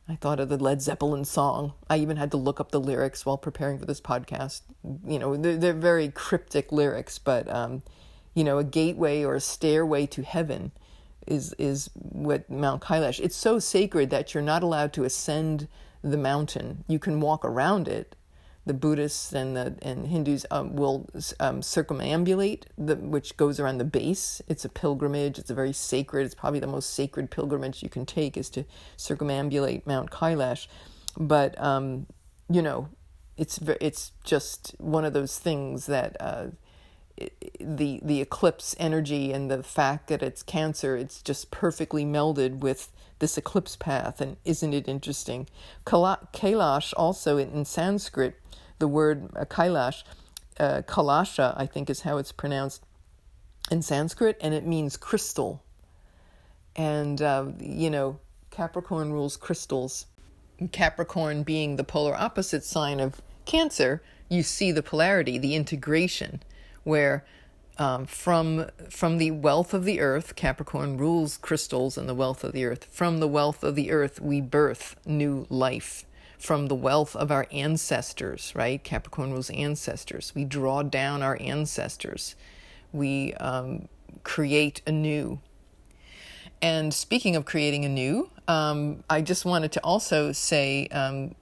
I 0.09 0.17
thought 0.17 0.41
of 0.41 0.49
the 0.49 0.57
Led 0.57 0.83
Zeppelin 0.83 1.25
song. 1.25 1.75
I 1.89 1.99
even 1.99 2.17
had 2.17 2.31
to 2.33 2.37
look 2.37 2.59
up 2.59 2.73
the 2.73 2.81
lyrics 2.81 3.25
while 3.25 3.39
preparing 3.39 3.79
for 3.79 3.87
this 3.87 4.01
podcast. 4.01 4.63
You 5.07 5.19
know, 5.19 5.37
they're, 5.37 5.57
they're 5.57 5.73
very 5.73 6.09
cryptic 6.09 6.73
lyrics, 6.73 7.19
but, 7.19 7.49
um, 7.49 7.83
you 8.35 8.43
know, 8.43 8.59
a 8.59 8.65
gateway 8.65 9.23
or 9.23 9.35
a 9.37 9.41
stairway 9.41 10.07
to 10.07 10.23
heaven 10.23 10.73
is, 11.27 11.55
is 11.59 11.91
what 11.95 12.51
Mount 12.51 12.83
Kailash. 12.83 13.21
It's 13.21 13.37
so 13.37 13.59
sacred 13.59 14.11
that 14.11 14.35
you're 14.35 14.43
not 14.43 14.63
allowed 14.63 14.93
to 14.95 15.05
ascend 15.05 15.69
the 16.03 16.17
mountain. 16.17 16.85
You 16.89 16.99
can 16.99 17.21
walk 17.21 17.45
around 17.45 17.87
it, 17.87 18.17
the 18.67 18.75
Buddhists 18.75 19.33
and 19.33 19.57
the 19.57 19.75
and 19.83 20.07
Hindus 20.09 20.45
um, 20.51 20.77
will 20.77 21.09
um, 21.39 21.63
circumambulate, 21.63 22.65
the, 22.77 22.97
which 22.97 23.37
goes 23.37 23.59
around 23.59 23.79
the 23.79 23.85
base. 23.85 24.43
It's 24.49 24.65
a 24.65 24.69
pilgrimage. 24.69 25.39
It's 25.39 25.51
a 25.51 25.55
very 25.55 25.73
sacred. 25.73 26.27
It's 26.27 26.35
probably 26.35 26.61
the 26.61 26.67
most 26.67 26.91
sacred 26.95 27.31
pilgrimage 27.31 27.83
you 27.83 27.89
can 27.89 28.05
take 28.05 28.37
is 28.37 28.51
to 28.51 28.65
circumambulate 28.97 29.87
Mount 29.87 30.11
Kailash. 30.11 30.67
But 31.17 31.61
um, 31.61 32.07
you 32.51 32.63
know, 32.63 32.89
it's 33.37 33.59
it's 33.81 34.13
just 34.25 34.75
one 34.79 35.05
of 35.05 35.15
those 35.15 35.39
things 35.39 35.87
that 35.87 36.17
uh, 36.21 36.49
the 37.61 38.01
the 38.03 38.21
eclipse 38.21 38.75
energy 38.79 39.33
and 39.33 39.51
the 39.51 39.63
fact 39.63 40.09
that 40.09 40.23
it's 40.23 40.43
Cancer, 40.43 40.97
it's 40.97 41.23
just 41.23 41.51
perfectly 41.51 42.05
melded 42.05 42.59
with 42.61 42.91
this 43.19 43.37
eclipse 43.37 43.77
path. 43.77 44.21
And 44.21 44.37
isn't 44.45 44.73
it 44.73 44.89
interesting? 44.89 45.47
Kailash 45.85 46.93
also 46.97 47.37
in, 47.37 47.65
Sanskrit 47.65 48.35
the 48.81 48.89
word 48.89 49.31
uh, 49.37 49.45
Kailash, 49.45 50.03
uh, 50.59 50.83
Kalasha, 50.89 51.55
I 51.57 51.67
think 51.67 51.89
is 51.89 52.01
how 52.01 52.17
it's 52.17 52.33
pronounced 52.33 52.83
in 53.71 53.83
Sanskrit, 53.83 54.37
and 54.41 54.53
it 54.53 54.67
means 54.67 54.97
crystal. 54.97 55.63
And, 56.75 57.23
uh, 57.23 57.53
you 57.61 57.91
know, 57.91 58.19
Capricorn 58.51 59.13
rules 59.13 59.37
crystals. 59.37 60.07
Capricorn 60.73 61.43
being 61.45 61.77
the 61.77 61.85
polar 61.85 62.15
opposite 62.15 62.65
sign 62.65 63.01
of 63.01 63.23
Cancer, 63.45 64.03
you 64.29 64.43
see 64.43 64.73
the 64.73 64.83
polarity, 64.83 65.39
the 65.39 65.55
integration, 65.55 66.43
where 66.85 67.25
um, 67.79 68.05
from 68.05 68.67
from 68.91 69.19
the 69.19 69.31
wealth 69.31 69.73
of 69.73 69.85
the 69.85 70.01
earth, 70.01 70.37
Capricorn 70.37 70.99
rules 70.99 71.39
crystals 71.39 71.97
and 71.97 72.09
the 72.09 72.15
wealth 72.15 72.45
of 72.45 72.53
the 72.53 72.65
earth. 72.67 72.87
From 72.91 73.21
the 73.21 73.29
wealth 73.29 73.63
of 73.65 73.75
the 73.75 73.91
earth, 73.91 74.21
we 74.21 74.41
birth 74.41 74.97
new 75.07 75.47
life 75.49 76.05
from 76.39 76.67
the 76.67 76.75
wealth 76.75 77.15
of 77.15 77.31
our 77.31 77.47
ancestors, 77.51 78.53
right? 78.55 78.83
Capricorn 78.83 79.33
rules 79.33 79.51
ancestors. 79.51 80.33
We 80.35 80.45
draw 80.45 80.83
down 80.83 81.23
our 81.23 81.37
ancestors. 81.41 82.35
We 82.93 83.35
um, 83.35 83.89
create 84.25 84.81
anew. 84.87 85.41
And 86.63 86.93
speaking 86.93 87.37
of 87.37 87.45
creating 87.45 87.85
anew, 87.85 88.31
um, 88.49 89.05
I 89.09 89.23
just 89.23 89.45
wanted 89.45 89.73
to 89.73 89.81
also 89.81 90.33
say, 90.33 90.89
um, 90.89 91.35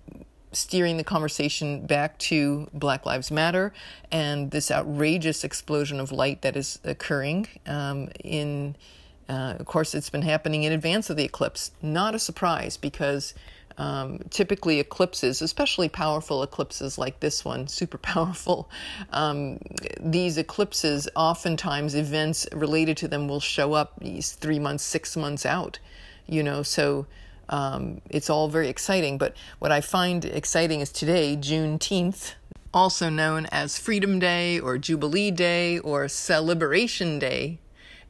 steering 0.53 0.97
the 0.97 1.05
conversation 1.05 1.87
back 1.87 2.19
to 2.19 2.69
Black 2.73 3.07
Lives 3.07 3.31
Matter 3.31 3.73
and 4.11 4.51
this 4.51 4.71
outrageous 4.71 5.45
explosion 5.45 6.01
of 6.01 6.13
light 6.13 6.43
that 6.43 6.57
is 6.57 6.79
occurring 6.85 7.49
um, 7.67 8.09
in. 8.23 8.77
Uh, 9.29 9.55
of 9.59 9.67
course, 9.67 9.95
it's 9.95 10.09
been 10.09 10.23
happening 10.23 10.63
in 10.63 10.73
advance 10.73 11.11
of 11.11 11.19
the 11.19 11.25
eclipse. 11.25 11.71
Not 11.83 12.15
a 12.15 12.19
surprise 12.19 12.79
because 12.79 13.35
um, 13.79 14.19
typically, 14.31 14.81
eclipses, 14.81 15.41
especially 15.41 15.89
powerful 15.89 16.43
eclipses 16.43 16.99
like 16.99 17.21
this 17.21 17.45
one, 17.45 17.69
super 17.69 17.99
powerful, 17.99 18.69
um, 19.13 19.59
these 20.01 20.37
eclipses, 20.37 21.09
oftentimes 21.15 21.95
events 21.95 22.47
related 22.53 22.97
to 22.99 23.09
them 23.09 23.29
will 23.29 23.41
show 23.41 23.75
up 23.75 23.93
these 24.01 24.33
three 24.33 24.59
months, 24.59 24.83
six 24.83 25.17
months 25.17 25.47
out, 25.47 25.79
you 26.27 26.43
know, 26.43 26.63
so 26.63 27.07
um, 27.49 28.01
it's 28.11 28.31
all 28.31 28.49
very 28.49 28.69
exciting. 28.69 29.19
But 29.19 29.37
what 29.59 29.73
I 29.73 29.81
find 29.81 30.25
exciting 30.25 30.81
is 30.81 30.91
today, 30.91 31.37
Juneteenth, 31.37 32.35
also 32.73 33.09
known 33.09 33.47
as 33.47 33.79
Freedom 33.79 34.19
Day 34.19 34.61
or 34.61 34.79
Jubilee 34.79 35.31
Day 35.31 35.79
or 35.79 36.09
Celebration 36.09 37.19
Day, 37.19 37.59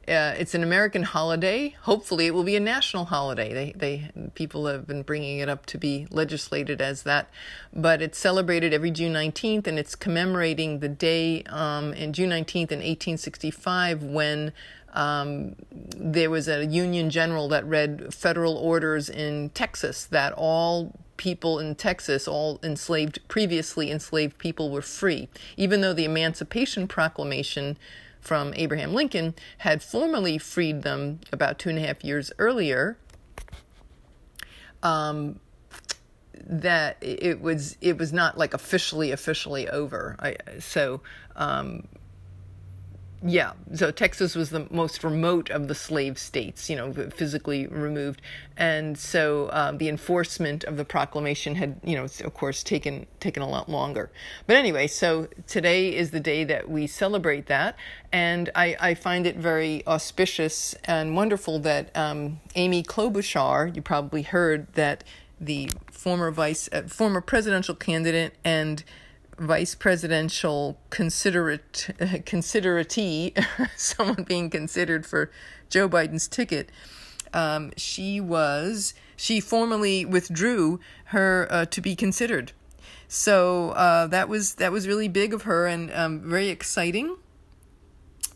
uh, 0.09 0.33
it's 0.39 0.55
an 0.55 0.63
American 0.63 1.03
holiday. 1.03 1.75
Hopefully, 1.81 2.25
it 2.25 2.33
will 2.33 2.43
be 2.43 2.55
a 2.55 2.59
national 2.59 3.05
holiday. 3.05 3.53
They, 3.53 3.73
they, 3.75 4.29
people 4.33 4.65
have 4.65 4.87
been 4.87 5.03
bringing 5.03 5.37
it 5.37 5.49
up 5.49 5.67
to 5.67 5.77
be 5.77 6.07
legislated 6.09 6.81
as 6.81 7.03
that, 7.03 7.29
but 7.73 8.01
it's 8.01 8.17
celebrated 8.17 8.73
every 8.73 8.89
June 8.89 9.13
19th, 9.13 9.67
and 9.67 9.77
it's 9.77 9.95
commemorating 9.95 10.79
the 10.79 10.89
day 10.89 11.43
um, 11.43 11.93
in 11.93 12.11
June 12.13 12.31
19th 12.31 12.71
in 12.71 12.79
1865 12.79 14.03
when 14.03 14.51
um, 14.93 15.55
there 15.71 16.29
was 16.29 16.47
a 16.47 16.65
Union 16.65 17.09
general 17.09 17.47
that 17.49 17.65
read 17.65 18.13
federal 18.13 18.55
orders 18.57 19.09
in 19.09 19.49
Texas 19.51 20.05
that 20.05 20.33
all 20.33 20.93
people 21.17 21.59
in 21.59 21.75
Texas, 21.75 22.27
all 22.27 22.59
enslaved, 22.63 23.19
previously 23.27 23.91
enslaved 23.91 24.37
people, 24.37 24.71
were 24.71 24.81
free, 24.81 25.27
even 25.57 25.81
though 25.81 25.93
the 25.93 26.05
Emancipation 26.05 26.87
Proclamation 26.87 27.77
from 28.21 28.53
Abraham 28.55 28.93
Lincoln 28.93 29.33
had 29.59 29.83
formally 29.83 30.37
freed 30.37 30.83
them 30.83 31.19
about 31.31 31.59
two 31.59 31.69
and 31.69 31.77
a 31.77 31.81
half 31.81 32.03
years 32.03 32.31
earlier. 32.39 32.97
Um, 34.81 35.39
that 36.41 36.95
it 37.01 37.41
was 37.41 37.77
it 37.81 37.97
was 37.97 38.13
not 38.13 38.37
like 38.37 38.53
officially 38.53 39.11
officially 39.11 39.67
over. 39.69 40.15
I, 40.19 40.37
so 40.59 41.01
um, 41.35 41.87
yeah, 43.21 43.51
so 43.73 43.91
Texas 43.91 44.33
was 44.33 44.49
the 44.49 44.65
most 44.71 45.03
remote 45.03 45.49
of 45.49 45.67
the 45.67 45.75
slave 45.75 46.17
states, 46.17 46.69
you 46.69 46.75
know, 46.77 46.93
physically 46.93 47.67
removed, 47.67 48.21
and 48.55 48.97
so 48.97 49.49
um, 49.51 49.77
the 49.77 49.89
enforcement 49.89 50.63
of 50.63 50.77
the 50.77 50.85
proclamation 50.85 51.55
had, 51.55 51.81
you 51.83 51.97
know, 51.97 52.03
of 52.03 52.33
course, 52.33 52.63
taken 52.63 53.07
taken 53.19 53.43
a 53.43 53.49
lot 53.49 53.67
longer. 53.69 54.09
But 54.47 54.55
anyway, 54.55 54.87
so 54.87 55.27
today 55.47 55.93
is 55.93 56.11
the 56.11 56.21
day 56.21 56.45
that 56.45 56.69
we 56.69 56.87
celebrate 56.87 57.47
that, 57.47 57.75
and 58.13 58.49
I, 58.55 58.77
I 58.79 58.93
find 58.93 59.27
it 59.27 59.35
very 59.35 59.85
auspicious 59.85 60.73
and 60.85 61.13
wonderful 61.13 61.59
that 61.59 61.95
um, 61.97 62.39
Amy 62.55 62.83
Klobuchar, 62.83 63.75
you 63.75 63.81
probably 63.81 64.21
heard 64.21 64.73
that 64.75 65.03
the 65.41 65.69
former 65.91 66.31
vice, 66.31 66.69
uh, 66.71 66.83
former 66.83 67.19
presidential 67.19 67.75
candidate 67.75 68.35
and 68.45 68.83
vice 69.39 69.75
presidential 69.75 70.77
considerate 70.89 71.89
consideratee, 72.25 73.33
someone 73.75 74.23
being 74.23 74.49
considered 74.49 75.05
for 75.05 75.31
Joe 75.69 75.87
Biden's 75.87 76.27
ticket. 76.27 76.69
Um, 77.33 77.71
she 77.77 78.19
was 78.19 78.93
she 79.15 79.39
formally 79.39 80.05
withdrew 80.05 80.79
her 81.05 81.47
uh, 81.49 81.65
to 81.65 81.81
be 81.81 81.95
considered. 81.95 82.53
So 83.07 83.71
uh, 83.71 84.07
that 84.07 84.29
was 84.29 84.55
that 84.55 84.71
was 84.71 84.87
really 84.87 85.07
big 85.07 85.33
of 85.33 85.43
her 85.43 85.67
and 85.67 85.91
um, 85.93 86.21
very 86.21 86.49
exciting. 86.49 87.17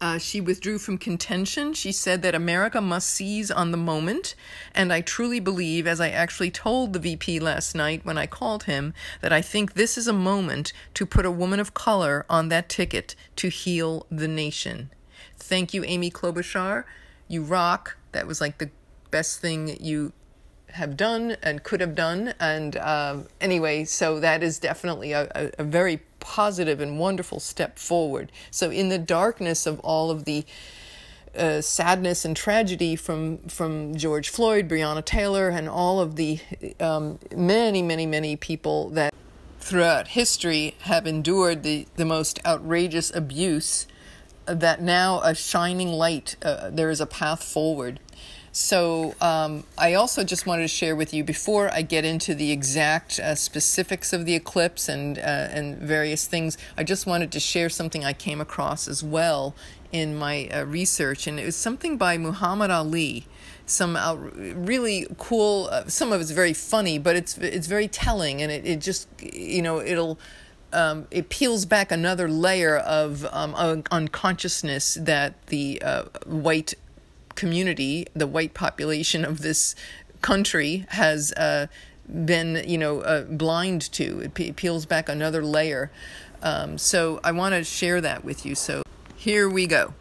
Uh, 0.04 0.18
she 0.18 0.42
withdrew 0.42 0.78
from 0.78 0.98
contention. 0.98 1.74
She 1.74 1.94
said 1.94 2.24
that 2.24 2.36
America 2.36 2.82
must 2.82 3.10
seize 3.10 3.50
on 3.50 3.72
the 3.72 3.78
moment. 3.78 4.36
And 4.76 4.92
I 4.92 5.00
truly 5.00 5.40
believe, 5.40 5.88
as 5.88 6.02
I 6.02 6.10
actually 6.10 6.52
told 6.52 6.92
the 6.92 7.00
VP 7.00 7.40
last 7.40 7.74
night 7.74 8.04
when 8.04 8.18
I 8.18 8.28
called 8.28 8.66
him, 8.66 8.94
that 9.22 9.32
I 9.32 9.42
think 9.42 9.76
this 9.76 9.98
is 9.98 10.06
a 10.06 10.12
moment 10.12 10.74
to 10.96 11.06
put 11.06 11.26
a 11.26 11.32
woman 11.32 11.62
of 11.62 11.74
color 11.74 12.26
on 12.30 12.50
that 12.50 12.68
ticket 12.68 13.16
to 13.38 13.48
heal 13.48 14.06
the 14.12 14.28
nation. 14.28 14.92
Thank 15.38 15.74
you, 15.74 15.86
Amy 15.86 16.12
Klobuchar. 16.12 16.84
You 17.30 17.42
rock. 17.42 17.96
That 18.12 18.28
was 18.28 18.42
like 18.42 18.58
the 18.58 18.72
best 19.10 19.40
thing 19.40 19.78
you 19.80 20.12
have 20.74 20.98
done 20.98 21.38
and 21.42 21.64
could 21.64 21.82
have 21.82 21.96
done. 21.96 22.34
And 22.40 22.76
uh, 22.78 23.20
anyway, 23.40 23.86
so 23.86 24.20
that 24.20 24.44
is 24.44 24.60
definitely 24.60 25.12
a, 25.12 25.52
a, 25.58 25.64
very 25.64 26.02
positive 26.20 26.80
and 26.82 27.00
wonderful 27.00 27.40
step 27.40 27.78
forward. 27.78 28.32
So, 28.52 28.70
in 28.70 28.90
the 28.90 28.98
darkness 28.98 29.66
of 29.66 29.80
all 29.80 30.10
of 30.12 30.26
the 30.26 30.46
uh, 31.36 31.62
sadness 31.62 32.26
and 32.26 32.36
tragedy 32.36 32.96
from 32.96 33.40
from 33.48 33.96
George 33.96 34.30
Floyd, 34.30 34.68
Breonna 34.68 35.04
Taylor, 35.04 35.50
and 35.50 35.68
all 35.70 36.00
of 36.00 36.16
the 36.16 36.40
um, 36.80 37.20
many, 37.36 37.82
many, 37.82 38.06
many 38.06 38.36
people 38.36 38.90
that 38.92 39.14
throughout 39.60 40.10
history 40.10 40.76
have 40.82 41.08
endured 41.08 41.64
the, 41.64 41.88
the 41.96 42.06
most 42.06 42.40
outrageous 42.46 43.16
abuse, 43.16 43.88
that 44.46 44.82
now 44.82 45.22
a 45.22 45.34
shining 45.34 45.88
light, 45.88 46.36
uh, 46.44 46.70
there 46.70 46.90
is 46.90 47.00
a 47.00 47.06
path 47.06 47.42
forward. 47.42 48.00
So 48.56 49.16
um, 49.20 49.64
I 49.80 49.96
also 49.96 50.24
just 50.24 50.46
wanted 50.46 50.62
to 50.62 50.68
share 50.68 50.96
with 50.96 51.12
you 51.12 51.24
before 51.24 51.74
I 51.74 51.82
get 51.82 52.06
into 52.06 52.36
the 52.36 52.52
exact 52.52 53.20
uh, 53.20 53.34
specifics 53.34 54.14
of 54.14 54.26
the 54.28 54.36
eclipse 54.36 54.88
and 54.88 55.18
uh, 55.18 55.22
and 55.22 55.80
various 55.80 56.28
things. 56.28 56.56
I 56.78 56.84
just 56.84 57.08
wanted 57.08 57.32
to 57.32 57.40
share 57.40 57.68
something 57.68 58.06
I 58.06 58.14
came 58.14 58.40
across 58.40 58.88
as 58.88 59.04
well 59.04 59.56
in 59.92 60.16
my 60.16 60.50
uh, 60.50 60.66
research, 60.66 61.26
and 61.26 61.40
it 61.40 61.46
was 61.46 61.56
something 61.56 61.98
by 61.98 62.20
Muhammad 62.20 62.70
Ali. 62.70 63.26
Some 63.66 63.96
out, 63.96 64.20
really 64.36 65.08
cool. 65.18 65.68
Uh, 65.72 65.88
some 65.88 66.14
of 66.14 66.22
it's 66.22 66.30
very 66.30 66.54
funny, 66.54 67.00
but 67.00 67.16
it's 67.16 67.36
it's 67.40 67.66
very 67.66 67.88
telling, 67.88 68.40
and 68.40 68.52
it, 68.52 68.68
it 68.68 68.82
just 68.82 69.08
you 69.20 69.64
know 69.64 69.82
it'll 69.82 70.20
um, 70.74 71.08
it 71.10 71.30
peels 71.30 71.66
back 71.66 71.92
another 71.92 72.28
layer 72.28 72.78
of 72.78 73.26
um, 73.32 73.56
unconsciousness 73.92 74.96
that 75.02 75.48
the 75.48 75.82
uh, 75.82 76.04
white 76.26 76.76
community, 77.36 78.08
the 78.14 78.28
white 78.28 78.54
population 78.54 79.26
of 79.26 79.42
this 79.42 79.76
country, 80.22 80.86
has 80.90 81.32
uh, 81.34 81.68
been, 82.26 82.64
you 82.68 82.78
know, 82.78 83.02
uh, 83.02 83.24
blind 83.24 83.92
to. 83.94 84.22
It, 84.22 84.34
pe- 84.34 84.52
peels 84.52 84.86
back 84.86 85.10
another 85.10 85.44
layer. 85.44 85.92
Um, 86.42 86.78
so 86.78 87.20
I 87.24 87.32
want 87.32 87.56
to 87.56 87.64
share 87.64 88.02
that 88.02 88.24
with 88.24 88.46
you. 88.46 88.56
So 88.56 88.84
here 89.16 89.50
we 89.50 89.68
go. 89.68 89.94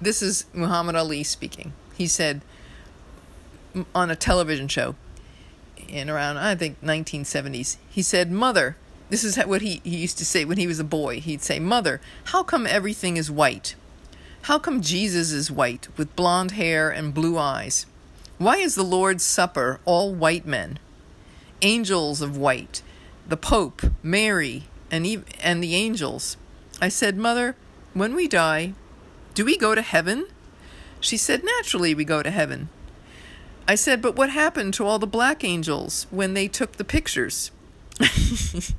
This 0.00 0.20
is 0.20 0.44
Muhammad 0.52 0.94
Ali 0.96 1.22
speaking. 1.22 1.72
He 1.96 2.06
said 2.06 2.42
on 3.94 4.10
a 4.10 4.16
television 4.16 4.68
show 4.68 4.94
in 5.88 6.10
around 6.10 6.38
I 6.38 6.54
think 6.54 6.80
1970s. 6.82 7.76
He 7.88 8.02
said, 8.02 8.30
"Mother, 8.30 8.76
this 9.08 9.24
is 9.24 9.36
what 9.36 9.62
he, 9.62 9.80
he 9.84 9.98
used 9.98 10.18
to 10.18 10.24
say 10.24 10.44
when 10.44 10.58
he 10.58 10.66
was 10.66 10.80
a 10.80 10.84
boy. 10.84 11.20
He'd 11.20 11.42
say, 11.42 11.58
"Mother, 11.58 12.00
how 12.24 12.42
come 12.42 12.66
everything 12.66 13.16
is 13.16 13.30
white? 13.30 13.74
How 14.42 14.58
come 14.58 14.80
Jesus 14.80 15.32
is 15.32 15.50
white 15.50 15.88
with 15.96 16.16
blonde 16.16 16.52
hair 16.52 16.90
and 16.90 17.14
blue 17.14 17.38
eyes? 17.38 17.86
Why 18.38 18.56
is 18.56 18.74
the 18.74 18.82
Lord's 18.82 19.24
Supper 19.24 19.80
all 19.84 20.14
white 20.14 20.46
men? 20.46 20.78
Angels 21.62 22.20
of 22.20 22.36
white, 22.36 22.82
the 23.26 23.36
Pope, 23.36 23.82
Mary, 24.02 24.64
and 24.90 25.06
even, 25.06 25.24
and 25.40 25.62
the 25.62 25.74
angels." 25.74 26.36
I 26.80 26.88
said, 26.88 27.16
"Mother, 27.16 27.56
when 27.94 28.14
we 28.14 28.28
die, 28.28 28.74
do 29.34 29.44
we 29.44 29.56
go 29.56 29.74
to 29.74 29.82
heaven?" 29.82 30.26
She 31.00 31.16
said, 31.16 31.44
"Naturally 31.44 31.94
we 31.94 32.04
go 32.04 32.22
to 32.22 32.30
heaven." 32.30 32.68
I 33.68 33.74
said, 33.74 34.00
But 34.00 34.14
what 34.14 34.30
happened 34.30 34.74
to 34.74 34.86
all 34.86 34.98
the 34.98 35.06
black 35.06 35.42
angels 35.42 36.06
when 36.10 36.34
they 36.34 36.46
took 36.46 36.72
the 36.72 36.84
pictures? 36.84 37.50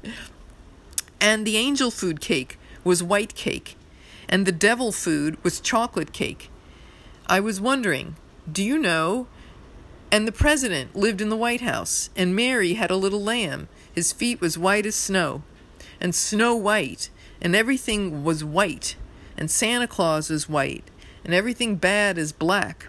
and 1.22 1.46
the 1.46 1.58
angel 1.58 1.92
food 1.92 2.22
cake 2.22 2.60
was 2.84 3.04
white 3.04 3.36
cake, 3.36 3.76
and 4.30 4.46
the 4.46 4.52
devil 4.52 4.92
food 4.92 5.44
was 5.44 5.60
chocolate 5.60 6.14
cake. 6.14 6.50
I 7.28 7.40
was 7.40 7.60
wondering, 7.60 8.16
do 8.52 8.64
you 8.64 8.78
know? 8.78 9.28
And 10.12 10.28
the 10.28 10.32
president 10.32 10.96
lived 10.96 11.20
in 11.20 11.30
the 11.30 11.36
White 11.36 11.62
House, 11.62 12.10
and 12.16 12.36
Mary 12.36 12.76
had 12.76 12.92
a 12.92 12.96
little 12.96 13.22
lamb. 13.22 13.68
His 13.94 14.14
feet 14.14 14.40
was 14.40 14.58
white 14.58 14.86
as 14.86 14.96
snow, 14.96 15.42
and 16.00 16.16
snow 16.16 16.56
white, 16.56 17.10
and 17.42 17.56
everything 17.56 18.24
was 18.24 18.44
white, 18.44 18.96
and 19.36 19.52
Santa 19.52 19.88
Claus 19.88 20.32
is 20.32 20.48
white, 20.48 20.86
and 21.26 21.34
everything 21.34 21.76
bad 21.76 22.18
is 22.18 22.32
black. 22.32 22.88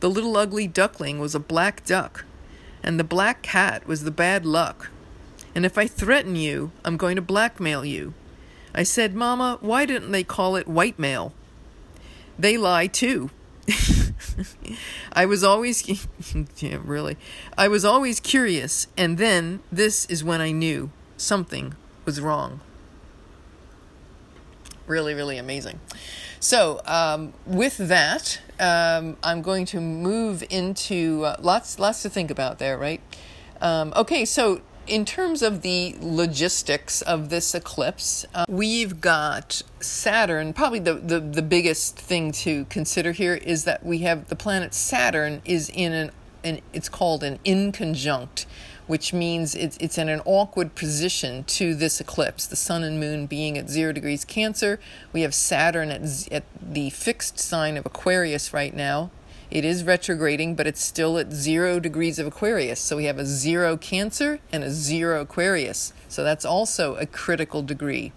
The 0.00 0.10
little 0.10 0.36
ugly 0.36 0.66
duckling 0.66 1.18
was 1.18 1.34
a 1.34 1.40
black 1.40 1.84
duck, 1.84 2.24
and 2.82 3.00
the 3.00 3.04
black 3.04 3.42
cat 3.42 3.86
was 3.86 4.04
the 4.04 4.10
bad 4.10 4.46
luck. 4.46 4.90
And 5.54 5.66
if 5.66 5.76
I 5.76 5.86
threaten 5.86 6.36
you, 6.36 6.72
I'm 6.84 6.96
going 6.96 7.16
to 7.16 7.22
blackmail 7.22 7.84
you. 7.84 8.14
I 8.74 8.84
said, 8.84 9.14
Mama, 9.14 9.58
why 9.60 9.84
didn't 9.84 10.12
they 10.12 10.24
call 10.24 10.56
it 10.56 10.68
white 10.68 10.98
mail? 10.98 11.32
They 12.38 12.56
lie 12.56 12.86
too. 12.86 13.30
I 15.12 15.26
was 15.26 15.42
always, 15.42 16.06
yeah, 16.58 16.78
really, 16.84 17.16
I 17.58 17.68
was 17.68 17.84
always 17.84 18.20
curious, 18.20 18.86
and 18.96 19.18
then 19.18 19.60
this 19.70 20.06
is 20.06 20.24
when 20.24 20.40
I 20.40 20.52
knew 20.52 20.90
something 21.16 21.74
was 22.04 22.20
wrong. 22.20 22.60
Really, 24.86 25.14
really 25.14 25.38
amazing. 25.38 25.80
So, 26.40 26.80
um, 26.86 27.34
with 27.44 27.76
that, 27.76 28.40
um, 28.58 29.16
I'm 29.22 29.42
going 29.42 29.66
to 29.66 29.80
move 29.80 30.42
into 30.48 31.24
uh, 31.24 31.36
lots, 31.40 31.78
lots 31.78 32.02
to 32.02 32.10
think 32.10 32.30
about 32.30 32.58
there, 32.58 32.78
right? 32.78 33.00
Um, 33.60 33.92
okay, 33.94 34.24
so 34.24 34.62
in 34.90 35.04
terms 35.04 35.40
of 35.40 35.62
the 35.62 35.94
logistics 36.00 37.00
of 37.00 37.30
this 37.30 37.54
eclipse, 37.54 38.26
uh, 38.34 38.44
we've 38.48 39.00
got 39.00 39.62
Saturn. 39.78 40.52
Probably 40.52 40.80
the, 40.80 40.94
the, 40.94 41.20
the 41.20 41.42
biggest 41.42 41.96
thing 41.96 42.32
to 42.32 42.64
consider 42.64 43.12
here 43.12 43.34
is 43.34 43.64
that 43.64 43.86
we 43.86 43.98
have 43.98 44.28
the 44.28 44.36
planet 44.36 44.74
Saturn 44.74 45.42
is 45.44 45.70
in 45.70 45.92
an, 45.92 46.10
an 46.42 46.60
it's 46.72 46.88
called 46.88 47.22
an 47.22 47.38
inconjunct 47.44 48.46
which 48.88 49.12
means 49.12 49.54
it's, 49.54 49.76
it's 49.76 49.98
in 49.98 50.08
an 50.08 50.20
awkward 50.24 50.74
position 50.74 51.44
to 51.44 51.76
this 51.76 52.00
eclipse. 52.00 52.44
The 52.44 52.56
sun 52.56 52.82
and 52.82 52.98
moon 52.98 53.26
being 53.26 53.56
at 53.56 53.70
zero 53.70 53.92
degrees 53.92 54.24
Cancer. 54.24 54.80
We 55.12 55.20
have 55.20 55.32
Saturn 55.32 55.92
at, 55.92 56.32
at 56.32 56.42
the 56.60 56.90
fixed 56.90 57.38
sign 57.38 57.76
of 57.76 57.86
Aquarius 57.86 58.52
right 58.52 58.74
now. 58.74 59.12
It 59.50 59.64
is 59.64 59.82
retrograding, 59.82 60.54
but 60.54 60.66
it's 60.66 60.82
still 60.82 61.18
at 61.18 61.32
zero 61.32 61.80
degrees 61.80 62.18
of 62.18 62.26
Aquarius. 62.26 62.78
So 62.78 62.96
we 62.96 63.06
have 63.06 63.18
a 63.18 63.26
zero 63.26 63.76
Cancer 63.76 64.38
and 64.52 64.62
a 64.62 64.70
zero 64.70 65.22
Aquarius. 65.22 65.92
So 66.08 66.22
that's 66.22 66.44
also 66.44 66.94
a 66.96 67.06
critical 67.06 67.62
degree. 67.62 68.12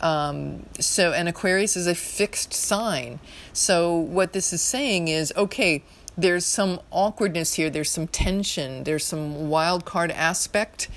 Um, 0.00 0.66
so, 0.78 1.12
and 1.12 1.28
Aquarius 1.28 1.76
is 1.76 1.86
a 1.86 1.94
fixed 1.94 2.52
sign. 2.52 3.18
So, 3.52 3.96
what 3.96 4.32
this 4.32 4.52
is 4.52 4.62
saying 4.62 5.08
is 5.08 5.32
okay, 5.36 5.82
there's 6.16 6.46
some 6.46 6.80
awkwardness 6.90 7.54
here, 7.54 7.70
there's 7.70 7.90
some 7.90 8.06
tension, 8.06 8.84
there's 8.84 9.04
some 9.04 9.48
wild 9.48 9.84
card 9.84 10.10
aspect. 10.12 10.88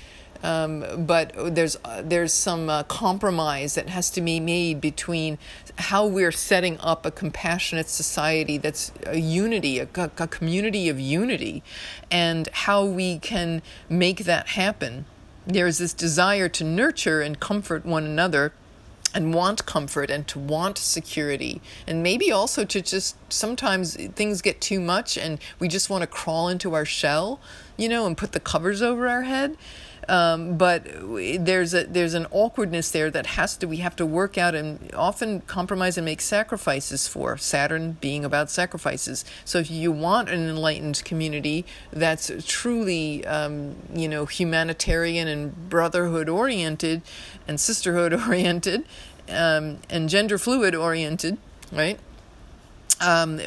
Um, 0.42 1.06
but 1.06 1.32
there's 1.54 1.76
uh, 1.84 2.02
there's 2.04 2.32
some 2.32 2.68
uh, 2.68 2.82
compromise 2.84 3.74
that 3.74 3.88
has 3.88 4.10
to 4.10 4.20
be 4.20 4.40
made 4.40 4.80
between 4.80 5.38
how 5.78 6.06
we're 6.06 6.32
setting 6.32 6.78
up 6.80 7.06
a 7.06 7.10
compassionate 7.10 7.88
society 7.88 8.58
that's 8.58 8.92
a 9.06 9.18
unity, 9.18 9.78
a, 9.78 9.88
a 9.94 10.26
community 10.26 10.88
of 10.88 10.98
unity, 10.98 11.62
and 12.10 12.48
how 12.52 12.84
we 12.84 13.18
can 13.18 13.62
make 13.88 14.24
that 14.24 14.48
happen. 14.48 15.06
There's 15.46 15.78
this 15.78 15.92
desire 15.92 16.48
to 16.50 16.64
nurture 16.64 17.20
and 17.20 17.38
comfort 17.38 17.84
one 17.84 18.04
another 18.04 18.52
and 19.14 19.34
want 19.34 19.66
comfort 19.66 20.10
and 20.10 20.26
to 20.28 20.38
want 20.38 20.78
security 20.78 21.60
and 21.86 22.02
maybe 22.02 22.32
also 22.32 22.64
to 22.64 22.80
just 22.80 23.16
sometimes 23.30 23.94
things 24.14 24.40
get 24.40 24.60
too 24.60 24.80
much 24.80 25.18
and 25.18 25.38
we 25.58 25.68
just 25.68 25.90
want 25.90 26.02
to 26.02 26.06
crawl 26.06 26.48
into 26.48 26.74
our 26.74 26.84
shell 26.84 27.40
you 27.76 27.88
know 27.88 28.06
and 28.06 28.16
put 28.16 28.32
the 28.32 28.40
covers 28.40 28.80
over 28.80 29.08
our 29.08 29.22
head 29.22 29.56
um, 30.08 30.56
but 30.56 30.84
there's 31.44 31.74
a 31.74 31.84
there's 31.84 32.14
an 32.14 32.26
awkwardness 32.30 32.90
there 32.90 33.10
that 33.10 33.26
has 33.26 33.56
to 33.58 33.68
we 33.68 33.78
have 33.78 33.96
to 33.96 34.06
work 34.06 34.36
out 34.36 34.54
and 34.54 34.92
often 34.94 35.40
compromise 35.42 35.96
and 35.96 36.04
make 36.04 36.20
sacrifices 36.20 37.06
for 37.06 37.36
Saturn 37.36 37.92
being 38.00 38.24
about 38.24 38.50
sacrifices. 38.50 39.24
So 39.44 39.58
if 39.58 39.70
you 39.70 39.92
want 39.92 40.28
an 40.28 40.48
enlightened 40.48 41.04
community 41.04 41.64
that's 41.92 42.30
truly 42.46 43.24
um, 43.26 43.76
you 43.94 44.08
know 44.08 44.26
humanitarian 44.26 45.28
and 45.28 45.68
brotherhood 45.68 46.28
oriented 46.28 47.02
and 47.46 47.60
sisterhood 47.60 48.12
oriented 48.28 48.84
um, 49.28 49.78
and 49.88 50.08
gender 50.08 50.38
fluid 50.38 50.74
oriented, 50.74 51.38
right? 51.70 51.98
Um, 53.00 53.40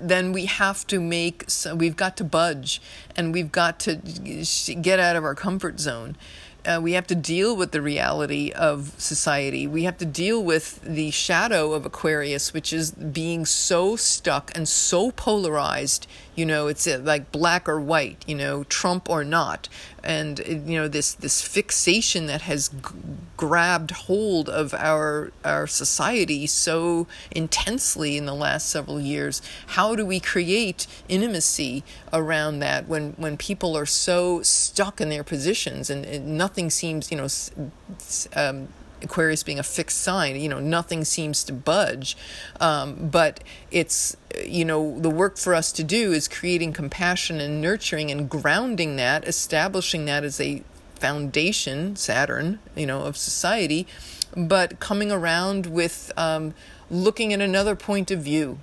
then 0.00 0.32
we 0.32 0.46
have 0.46 0.86
to 0.88 1.00
make, 1.00 1.44
so 1.48 1.74
we've 1.74 1.96
got 1.96 2.16
to 2.18 2.24
budge 2.24 2.80
and 3.16 3.32
we've 3.32 3.52
got 3.52 3.78
to 3.80 3.96
get 3.96 4.98
out 4.98 5.16
of 5.16 5.24
our 5.24 5.34
comfort 5.34 5.80
zone. 5.80 6.16
Uh, 6.64 6.78
we 6.80 6.92
have 6.92 7.08
to 7.08 7.14
deal 7.16 7.56
with 7.56 7.72
the 7.72 7.82
reality 7.82 8.52
of 8.52 8.94
society. 8.96 9.66
We 9.66 9.82
have 9.82 9.98
to 9.98 10.06
deal 10.06 10.42
with 10.42 10.80
the 10.82 11.10
shadow 11.10 11.72
of 11.72 11.84
Aquarius, 11.84 12.52
which 12.54 12.72
is 12.72 12.92
being 12.92 13.44
so 13.44 13.96
stuck 13.96 14.52
and 14.54 14.68
so 14.68 15.10
polarized. 15.10 16.06
You 16.34 16.46
know, 16.46 16.66
it's 16.66 16.86
uh, 16.86 17.00
like 17.02 17.30
black 17.30 17.68
or 17.68 17.80
white. 17.80 18.24
You 18.26 18.36
know, 18.36 18.64
Trump 18.64 19.10
or 19.10 19.24
not, 19.24 19.68
and 20.02 20.40
uh, 20.40 20.44
you 20.44 20.78
know 20.78 20.88
this 20.88 21.12
this 21.14 21.42
fixation 21.42 22.26
that 22.26 22.42
has 22.42 22.68
g- 22.68 22.78
grabbed 23.36 23.90
hold 23.92 24.48
of 24.48 24.72
our 24.74 25.30
our 25.44 25.66
society 25.66 26.46
so 26.46 27.06
intensely 27.30 28.16
in 28.16 28.26
the 28.26 28.34
last 28.34 28.68
several 28.68 29.00
years. 29.00 29.42
How 29.68 29.94
do 29.94 30.06
we 30.06 30.20
create 30.20 30.86
intimacy 31.08 31.84
around 32.12 32.60
that 32.60 32.88
when 32.88 33.12
when 33.18 33.36
people 33.36 33.76
are 33.76 33.86
so 33.86 34.42
stuck 34.42 35.00
in 35.00 35.08
their 35.10 35.24
positions 35.24 35.90
and, 35.90 36.04
and 36.04 36.38
nothing 36.38 36.70
seems, 36.70 37.10
you 37.10 37.18
know, 37.18 37.28
um, 38.34 38.68
Aquarius 39.02 39.42
being 39.42 39.58
a 39.58 39.62
fixed 39.62 40.00
sign, 40.00 40.36
you 40.36 40.48
know, 40.48 40.60
nothing 40.60 41.04
seems 41.04 41.44
to 41.44 41.52
budge. 41.52 42.16
Um, 42.60 43.08
but 43.10 43.42
it's, 43.70 44.16
you 44.44 44.64
know, 44.64 44.98
the 44.98 45.10
work 45.10 45.36
for 45.36 45.54
us 45.54 45.72
to 45.72 45.84
do 45.84 46.12
is 46.12 46.28
creating 46.28 46.72
compassion 46.72 47.40
and 47.40 47.60
nurturing 47.60 48.10
and 48.10 48.28
grounding 48.28 48.96
that, 48.96 49.26
establishing 49.26 50.04
that 50.06 50.24
as 50.24 50.40
a 50.40 50.62
foundation, 50.94 51.96
Saturn, 51.96 52.60
you 52.76 52.86
know, 52.86 53.02
of 53.02 53.16
society, 53.16 53.86
but 54.36 54.78
coming 54.80 55.10
around 55.10 55.66
with 55.66 56.12
um, 56.16 56.54
looking 56.90 57.32
at 57.32 57.40
another 57.40 57.74
point 57.74 58.10
of 58.10 58.20
view, 58.20 58.58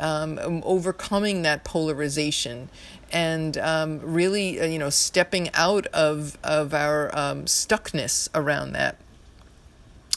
um, 0.00 0.38
overcoming 0.64 1.42
that 1.42 1.64
polarization, 1.64 2.68
and 3.12 3.56
um, 3.58 4.00
really, 4.02 4.60
uh, 4.60 4.64
you 4.64 4.78
know, 4.78 4.90
stepping 4.90 5.50
out 5.54 5.86
of 5.88 6.36
of 6.42 6.74
our 6.74 7.16
um, 7.16 7.44
stuckness 7.44 8.28
around 8.34 8.72
that, 8.72 8.96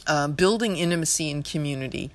uh, 0.08 0.28
building 0.28 0.78
intimacy 0.78 1.32
and 1.32 1.44
community 1.44 2.12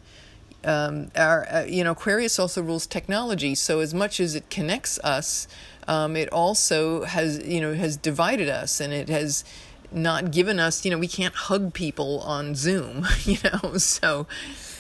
um, 0.65 1.11
our 1.17 1.47
uh, 1.51 1.65
you 1.65 1.85
know 1.85 1.93
Aquarius 1.93 2.39
also 2.39 2.63
rules 2.63 2.87
technology. 2.87 3.55
So 3.55 3.81
as 3.81 3.95
much 3.95 4.21
as 4.21 4.35
it 4.35 4.51
connects 4.51 4.99
us, 5.01 5.49
um, 5.89 6.17
it 6.17 6.29
also 6.31 7.05
has 7.05 7.47
you 7.47 7.61
know 7.61 7.75
has 7.75 7.97
divided 7.97 8.49
us, 8.49 8.81
and 8.81 8.93
it 8.93 9.09
has 9.09 9.45
not 9.93 10.31
given 10.31 10.61
us 10.61 10.85
you 10.85 10.91
know 10.91 10.99
we 10.99 11.09
can't 11.09 11.35
hug 11.35 11.73
people 11.73 12.21
on 12.21 12.55
Zoom. 12.55 13.07
You 13.25 13.39
know, 13.45 13.77
so 13.79 14.27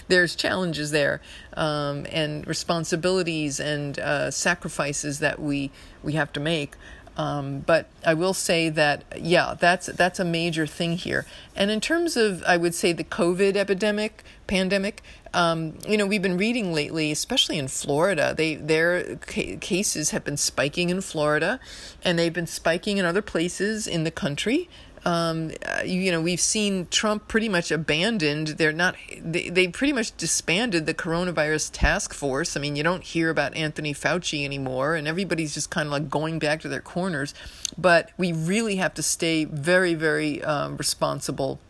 there's 0.09 0.35
challenges 0.35 0.91
there 0.91 1.21
um, 1.57 2.05
and 2.11 2.47
responsibilities 2.47 3.61
and 3.61 3.99
uh, 3.99 4.31
sacrifices 4.31 5.21
that 5.21 5.41
we 5.41 5.71
we 6.03 6.13
have 6.15 6.33
to 6.35 6.41
make. 6.41 6.75
Um, 7.17 7.61
but 7.61 7.89
I 8.05 8.15
will 8.15 8.35
say 8.35 8.69
that 8.71 9.05
yeah, 9.17 9.55
that's 9.59 9.87
that's 9.87 10.19
a 10.19 10.25
major 10.25 10.67
thing 10.67 10.97
here. 10.97 11.27
And 11.55 11.71
in 11.71 11.81
terms 11.81 12.17
of, 12.17 12.43
I 12.45 12.57
would 12.57 12.75
say 12.75 12.93
the 12.93 13.05
COVID 13.05 13.57
epidemic, 13.57 14.25
pandemic. 14.47 15.03
Um, 15.33 15.75
you 15.87 15.97
know, 15.97 16.07
we've 16.07 16.23
been 16.23 16.39
reading 16.39 16.73
lately, 16.73 17.13
especially 17.13 17.59
in 17.59 17.69
Florida. 17.69 18.35
They 18.37 18.57
their 18.57 19.17
ca- 19.17 19.57
cases 19.59 20.11
have 20.11 20.25
been 20.25 20.37
spiking 20.37 20.91
in 20.91 21.01
Florida, 21.01 21.61
and 22.05 22.19
they've 22.19 22.33
been 22.33 22.49
spiking 22.49 22.99
in 22.99 23.05
other 23.05 23.23
places 23.23 23.87
in 23.87 24.05
the 24.05 24.11
country 24.11 24.69
um, 25.05 25.51
uh, 25.67 25.83
you 25.83 26.13
know, 26.13 26.21
we've 26.21 26.41
seen 26.41 26.87
Trump 26.91 27.27
pretty 27.27 27.49
much 27.49 27.71
abandoned. 27.71 28.49
They're 28.49 28.73
not. 28.73 28.97
They 29.19 29.49
they 29.49 29.69
pretty 29.69 29.93
much 29.93 30.15
disbanded 30.17 30.87
the 30.87 30.95
coronavirus 30.95 31.71
task 31.73 32.13
force. 32.13 32.57
I 32.57 32.61
mean, 32.61 32.77
you 32.77 32.83
don't 32.83 33.03
hear 33.03 33.31
about 33.31 33.57
Anthony 33.57 33.95
Fauci 33.95 34.45
anymore, 34.45 34.95
and 34.95 35.09
everybody's 35.09 35.55
just 35.55 35.71
kind 35.71 35.87
of 35.87 35.93
like 35.93 36.11
going 36.11 36.39
back 36.39 36.61
to 36.61 36.69
their 36.69 36.83
corners. 36.83 37.35
But 37.79 38.11
we 38.19 38.33
really 38.33 38.77
have 38.77 38.93
to 38.95 39.03
stay 39.03 39.45
very, 39.47 39.95
very 39.95 40.43
um, 40.45 40.77
responsible 40.77 41.61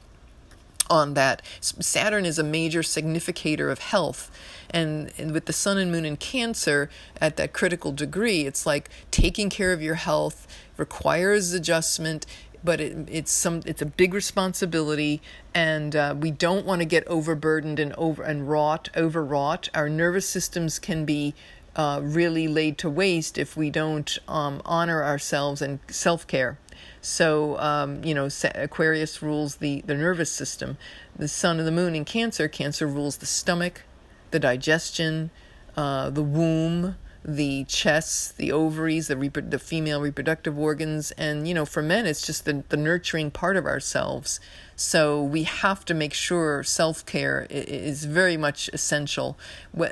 on 0.89 1.15
that. 1.15 1.41
Saturn 1.61 2.27
is 2.27 2.39
a 2.39 2.43
major 2.43 2.83
significator 2.83 3.71
of 3.71 3.79
health. 3.79 4.31
And, 4.73 5.13
and, 5.19 5.33
with 5.33 5.47
the 5.47 5.53
sun 5.53 5.79
and 5.79 5.91
moon 5.91 6.05
in 6.05 6.17
Cancer 6.17 6.89
at 7.21 7.37
that 7.37 7.53
critical 7.53 7.91
degree, 7.91 8.43
it's 8.43 8.67
like 8.67 8.89
taking 9.11 9.51
care 9.51 9.73
of 9.73 9.83
your 9.83 9.97
health 9.97 10.47
requires 10.77 11.53
adjustment 11.53 12.25
but 12.63 12.81
it, 12.81 13.09
it's 13.11 13.33
some 13.33 13.63
it's 13.67 13.83
a 13.83 13.87
big 13.87 14.15
responsibility 14.15 15.21
and 15.55 15.97
uh, 15.97 16.15
we 16.19 16.31
don't 16.31 16.67
want 16.67 16.81
to 16.81 16.87
get 16.87 17.07
overburdened 17.07 17.79
and 17.79 17.93
over 17.95 18.23
and 18.23 18.49
wrought 18.49 18.89
overwrought. 18.97 19.69
Our 19.75 19.89
nervous 19.89 20.29
systems 20.29 20.79
can 20.79 21.05
be 21.05 21.35
uh, 21.77 22.01
really 22.03 22.49
laid 22.49 22.79
to 22.79 22.91
waste 22.91 23.39
if 23.39 23.57
we 23.57 23.71
don't 23.71 24.19
um, 24.27 24.61
honor 24.65 25.05
ourselves 25.05 25.63
and 25.63 25.79
self-care. 25.89 26.59
So 27.01 27.59
um, 27.59 28.05
you 28.05 28.15
know 28.15 28.29
aquarius 28.55 29.23
rules 29.23 29.57
the, 29.57 29.83
the 29.83 29.95
nervous 29.95 30.31
system. 30.31 30.77
The 31.17 31.29
sun 31.29 31.59
and 31.59 31.67
the 31.67 31.73
moon 31.73 31.95
in 31.95 32.05
cancer 32.05 32.49
cancer 32.49 32.87
rules 32.87 33.19
the 33.19 33.27
stomach 33.27 33.83
the 34.31 34.39
digestion 34.39 35.31
uh, 35.77 36.11
the 36.11 36.23
womb 36.23 36.97
the 37.37 37.65
chest, 37.65 38.37
the 38.37 38.53
ovaries, 38.53 39.09
the 39.09 39.15
the 39.15 39.59
female 39.59 40.01
reproductive 40.01 40.59
organs, 40.59 41.11
and 41.13 41.47
you 41.47 41.55
know, 41.55 41.65
for 41.65 41.83
men, 41.83 42.07
it's 42.07 42.27
just 42.27 42.45
the 42.45 42.65
the 42.69 42.77
nurturing 42.77 43.31
part 43.31 43.57
of 43.57 43.67
ourselves. 43.67 44.41
So 44.77 45.23
we 45.23 45.43
have 45.43 45.85
to 45.87 45.95
make 45.95 46.15
sure 46.15 46.63
self 46.63 47.05
care 47.05 47.47
is 47.51 48.05
very 48.05 48.37
much 48.37 48.71
essential, 48.73 49.39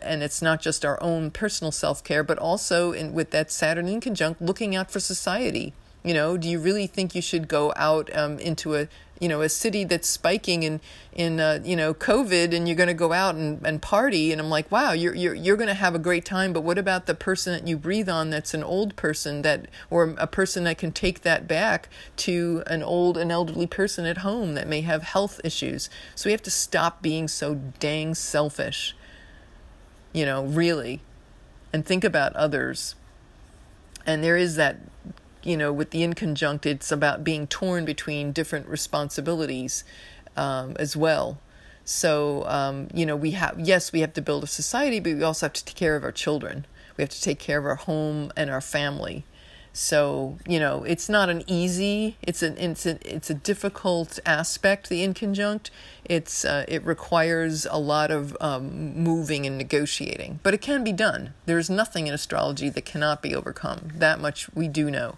and 0.02 0.22
it's 0.22 0.40
not 0.40 0.62
just 0.62 0.84
our 0.84 1.02
own 1.02 1.30
personal 1.30 1.72
self 1.72 2.02
care, 2.02 2.22
but 2.22 2.38
also 2.38 2.92
in, 2.92 3.12
with 3.12 3.30
that 3.32 3.52
Saturn 3.52 3.88
in 3.88 4.00
conjunct, 4.00 4.40
looking 4.40 4.74
out 4.74 4.90
for 4.90 5.00
society. 5.00 5.74
You 6.04 6.14
know, 6.14 6.36
do 6.38 6.48
you 6.48 6.58
really 6.58 6.86
think 6.86 7.14
you 7.14 7.20
should 7.20 7.48
go 7.48 7.72
out 7.76 8.08
um, 8.16 8.38
into 8.38 8.76
a 8.76 8.88
you 9.20 9.28
know 9.28 9.42
a 9.42 9.48
city 9.48 9.84
that's 9.84 10.08
spiking 10.08 10.62
in 10.62 10.80
in 11.12 11.40
uh, 11.40 11.60
you 11.64 11.76
know 11.76 11.92
COVID 11.94 12.54
and 12.54 12.68
you're 12.68 12.76
going 12.76 12.88
to 12.88 12.94
go 12.94 13.12
out 13.12 13.34
and, 13.34 13.64
and 13.66 13.82
party 13.82 14.32
and 14.32 14.40
I'm 14.40 14.50
like 14.50 14.70
wow 14.70 14.92
you're 14.92 15.14
you're 15.14 15.34
you're 15.34 15.56
going 15.56 15.68
to 15.68 15.74
have 15.74 15.94
a 15.94 15.98
great 15.98 16.24
time 16.24 16.52
but 16.52 16.62
what 16.62 16.78
about 16.78 17.06
the 17.06 17.14
person 17.14 17.52
that 17.52 17.66
you 17.66 17.76
breathe 17.76 18.08
on 18.08 18.30
that's 18.30 18.54
an 18.54 18.62
old 18.62 18.96
person 18.96 19.42
that 19.42 19.66
or 19.90 20.14
a 20.18 20.26
person 20.26 20.64
that 20.64 20.78
can 20.78 20.92
take 20.92 21.22
that 21.22 21.48
back 21.48 21.88
to 22.16 22.62
an 22.66 22.82
old 22.82 23.16
an 23.16 23.30
elderly 23.30 23.66
person 23.66 24.04
at 24.06 24.18
home 24.18 24.54
that 24.54 24.66
may 24.68 24.80
have 24.82 25.02
health 25.02 25.40
issues? 25.44 25.90
So 26.14 26.28
we 26.28 26.32
have 26.32 26.42
to 26.42 26.50
stop 26.50 27.02
being 27.02 27.28
so 27.28 27.54
dang 27.78 28.14
selfish 28.14 28.94
you 30.12 30.24
know 30.24 30.44
really 30.44 31.00
and 31.72 31.84
think 31.84 32.04
about 32.04 32.34
others. 32.36 32.94
And 34.06 34.24
there 34.24 34.36
is 34.36 34.56
that 34.56 34.78
you 35.42 35.56
know, 35.56 35.72
with 35.72 35.90
the 35.90 36.02
inconjunct, 36.02 36.66
it's 36.66 36.92
about 36.92 37.24
being 37.24 37.46
torn 37.46 37.84
between 37.84 38.32
different 38.32 38.66
responsibilities 38.68 39.84
um, 40.36 40.76
as 40.78 40.96
well. 40.96 41.38
So, 41.84 42.44
um, 42.46 42.88
you 42.92 43.06
know, 43.06 43.16
we 43.16 43.30
have, 43.32 43.58
yes, 43.58 43.92
we 43.92 44.00
have 44.00 44.12
to 44.14 44.22
build 44.22 44.44
a 44.44 44.46
society, 44.46 45.00
but 45.00 45.14
we 45.14 45.22
also 45.22 45.46
have 45.46 45.54
to 45.54 45.64
take 45.64 45.76
care 45.76 45.96
of 45.96 46.04
our 46.04 46.12
children. 46.12 46.66
We 46.96 47.02
have 47.02 47.10
to 47.10 47.22
take 47.22 47.38
care 47.38 47.58
of 47.58 47.64
our 47.64 47.76
home 47.76 48.30
and 48.36 48.50
our 48.50 48.60
family. 48.60 49.24
So 49.72 50.38
you 50.46 50.58
know, 50.58 50.84
it's 50.84 51.08
not 51.08 51.28
an 51.28 51.42
easy. 51.46 52.16
It's 52.22 52.42
an 52.42 52.56
it's 52.58 52.86
a 52.86 52.98
it's 53.04 53.30
a 53.30 53.34
difficult 53.34 54.18
aspect. 54.26 54.88
The 54.88 55.06
inconjunct. 55.06 55.70
It's 56.04 56.44
uh, 56.44 56.64
it 56.68 56.84
requires 56.84 57.66
a 57.70 57.78
lot 57.78 58.10
of 58.10 58.36
um, 58.40 58.96
moving 58.96 59.46
and 59.46 59.58
negotiating, 59.58 60.40
but 60.42 60.54
it 60.54 60.60
can 60.60 60.82
be 60.82 60.92
done. 60.92 61.34
There's 61.46 61.68
nothing 61.68 62.06
in 62.06 62.14
astrology 62.14 62.70
that 62.70 62.84
cannot 62.84 63.22
be 63.22 63.34
overcome. 63.34 63.90
That 63.94 64.20
much 64.20 64.52
we 64.54 64.68
do 64.68 64.90
know. 64.90 65.16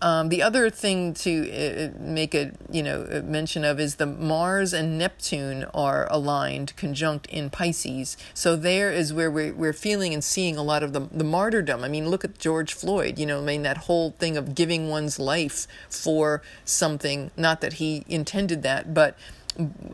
Um, 0.00 0.28
the 0.28 0.42
other 0.42 0.70
thing 0.70 1.12
to 1.14 1.50
uh, 1.50 1.98
make 1.98 2.34
a 2.34 2.52
you 2.70 2.82
know 2.82 3.22
mention 3.24 3.64
of 3.64 3.80
is 3.80 3.96
the 3.96 4.06
Mars 4.06 4.72
and 4.72 4.96
Neptune 4.96 5.64
are 5.74 6.06
aligned 6.10 6.76
conjunct 6.76 7.26
in 7.26 7.50
Pisces. 7.50 8.16
So 8.32 8.54
there 8.54 8.92
is 8.92 9.12
where 9.12 9.30
we're, 9.30 9.52
we're 9.52 9.72
feeling 9.72 10.14
and 10.14 10.22
seeing 10.22 10.56
a 10.56 10.62
lot 10.62 10.82
of 10.82 10.92
the, 10.92 11.00
the 11.10 11.24
martyrdom. 11.24 11.82
I 11.82 11.88
mean, 11.88 12.08
look 12.08 12.24
at 12.24 12.38
George 12.38 12.72
Floyd. 12.74 13.18
You 13.18 13.26
know, 13.26 13.38
I 13.40 13.44
mean 13.44 13.62
that 13.62 13.78
whole 13.78 14.12
thing 14.18 14.36
of 14.36 14.54
giving 14.54 14.88
one's 14.88 15.18
life 15.18 15.66
for 15.88 16.42
something. 16.64 17.30
Not 17.36 17.60
that 17.60 17.74
he 17.74 18.04
intended 18.08 18.62
that, 18.62 18.94
but 18.94 19.16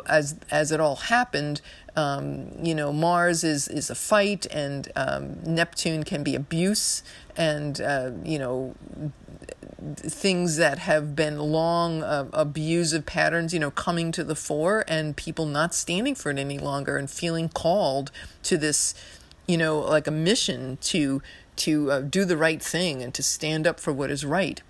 as 0.07 0.37
as 0.51 0.71
it 0.71 0.81
all 0.81 0.97
happened, 0.97 1.61
um, 1.97 2.51
you 2.63 2.75
know, 2.75 2.93
Mars 2.93 3.45
is 3.45 3.69
is 3.69 3.91
a 3.91 3.95
fight, 3.95 4.47
and 4.51 4.91
um, 4.97 5.39
Neptune 5.45 6.05
can 6.05 6.23
be 6.23 6.35
abuse, 6.35 7.03
and 7.37 7.81
uh, 7.81 8.11
you 8.25 8.39
know, 8.39 8.75
things 9.97 10.57
that 10.57 10.79
have 10.79 11.15
been 11.15 11.39
long 11.39 12.03
uh, 12.03 12.29
abusive 12.33 13.07
patterns, 13.07 13.53
you 13.53 13.61
know, 13.61 13.71
coming 13.71 14.13
to 14.13 14.25
the 14.25 14.35
fore 14.35 14.85
and 14.89 15.17
people 15.17 15.47
not 15.47 15.75
standing 15.75 16.15
for 16.15 16.31
it 16.31 16.39
any 16.39 16.59
longer 16.59 16.97
and 16.97 17.11
feeling 17.11 17.49
called 17.49 18.11
to 18.43 18.57
this, 18.57 18.95
you 19.47 19.57
know, 19.57 19.79
like 19.79 20.07
a 20.07 20.13
mission 20.13 20.79
to 20.83 21.23
to 21.57 21.91
uh, 21.91 22.01
do 22.01 22.25
the 22.25 22.37
right 22.37 22.63
thing 22.63 23.03
and 23.03 23.15
to 23.15 23.23
stand 23.23 23.67
up 23.67 23.79
for 23.79 23.93
what 23.93 24.11
is 24.11 24.25
right. 24.25 24.61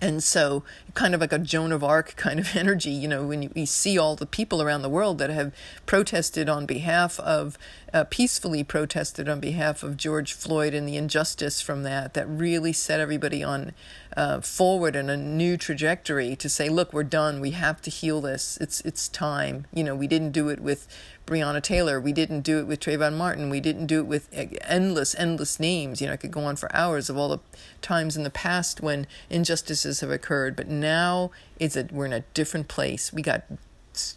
And 0.00 0.22
so, 0.22 0.62
kind 0.96 1.14
of 1.14 1.20
like 1.20 1.32
a 1.32 1.38
Joan 1.38 1.70
of 1.70 1.84
Arc 1.84 2.16
kind 2.16 2.40
of 2.40 2.56
energy, 2.56 2.90
you 2.90 3.06
know, 3.06 3.24
when 3.24 3.42
you, 3.42 3.50
you 3.54 3.66
see 3.66 3.96
all 3.96 4.16
the 4.16 4.26
people 4.26 4.60
around 4.60 4.82
the 4.82 4.88
world 4.88 5.18
that 5.18 5.30
have 5.30 5.54
protested 5.84 6.48
on 6.48 6.66
behalf 6.66 7.20
of, 7.20 7.56
uh, 7.94 8.04
peacefully 8.10 8.64
protested 8.64 9.28
on 9.28 9.38
behalf 9.38 9.82
of 9.84 9.96
George 9.96 10.32
Floyd 10.32 10.74
and 10.74 10.88
the 10.88 10.96
injustice 10.96 11.60
from 11.60 11.84
that, 11.84 12.14
that 12.14 12.26
really 12.28 12.72
set 12.72 12.98
everybody 12.98 13.44
on 13.44 13.72
uh, 14.16 14.40
forward 14.40 14.96
in 14.96 15.10
a 15.10 15.16
new 15.16 15.56
trajectory 15.56 16.34
to 16.36 16.48
say, 16.48 16.68
look, 16.68 16.92
we're 16.92 17.04
done. 17.04 17.40
We 17.40 17.50
have 17.50 17.82
to 17.82 17.90
heal 17.90 18.20
this. 18.20 18.56
It's 18.60 18.80
it's 18.80 19.08
time. 19.08 19.66
You 19.74 19.84
know, 19.84 19.94
we 19.94 20.06
didn't 20.06 20.32
do 20.32 20.48
it 20.48 20.60
with 20.60 20.88
Breonna 21.26 21.62
Taylor. 21.62 22.00
We 22.00 22.12
didn't 22.12 22.40
do 22.42 22.58
it 22.60 22.66
with 22.66 22.80
Trayvon 22.80 23.16
Martin. 23.16 23.50
We 23.50 23.60
didn't 23.60 23.86
do 23.86 23.98
it 23.98 24.06
with 24.06 24.28
endless, 24.62 25.14
endless 25.16 25.60
names. 25.60 26.00
You 26.00 26.06
know, 26.06 26.12
I 26.14 26.16
could 26.16 26.30
go 26.30 26.44
on 26.44 26.56
for 26.56 26.74
hours 26.74 27.10
of 27.10 27.18
all 27.18 27.28
the 27.28 27.40
times 27.82 28.16
in 28.16 28.22
the 28.22 28.30
past 28.30 28.80
when 28.80 29.06
injustices 29.28 30.00
have 30.00 30.10
occurred. 30.10 30.56
But 30.56 30.68
now 30.68 30.85
it's 31.58 31.76
a 31.76 31.88
we're 31.90 32.06
in 32.06 32.12
a 32.12 32.20
different 32.34 32.68
place. 32.68 33.12
We 33.12 33.22
got 33.22 33.44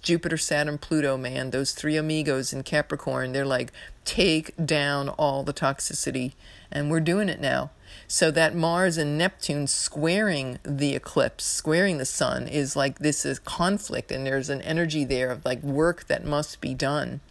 Jupiter, 0.02 0.38
Saturn, 0.38 0.78
Pluto, 0.78 1.18
man, 1.18 1.52
those 1.52 1.72
three 1.72 1.96
amigos 1.96 2.52
in 2.52 2.64
Capricorn, 2.64 3.32
they're 3.32 3.46
like, 3.46 3.72
take 4.04 4.54
down 4.64 5.10
all 5.10 5.44
the 5.44 5.54
toxicity. 5.54 6.34
And 6.72 6.92
we're 6.92 7.00
doing 7.00 7.30
it 7.30 7.40
now. 7.40 7.72
So 8.08 8.32
that 8.32 8.56
Mars 8.56 8.98
and 8.98 9.18
Neptune 9.18 9.68
squaring 9.68 10.60
the 10.64 10.96
eclipse, 10.96 11.46
squaring 11.46 11.98
the 11.98 12.06
sun, 12.06 12.48
is 12.48 12.76
like 12.76 13.00
this 13.00 13.26
is 13.26 13.40
conflict, 13.40 14.12
and 14.12 14.26
there's 14.26 14.50
an 14.50 14.62
energy 14.62 15.06
there 15.06 15.32
of 15.32 15.46
like 15.46 15.64
work 15.64 16.08
that 16.08 16.26
must 16.26 16.62
be 16.62 16.74
done. 16.74 17.22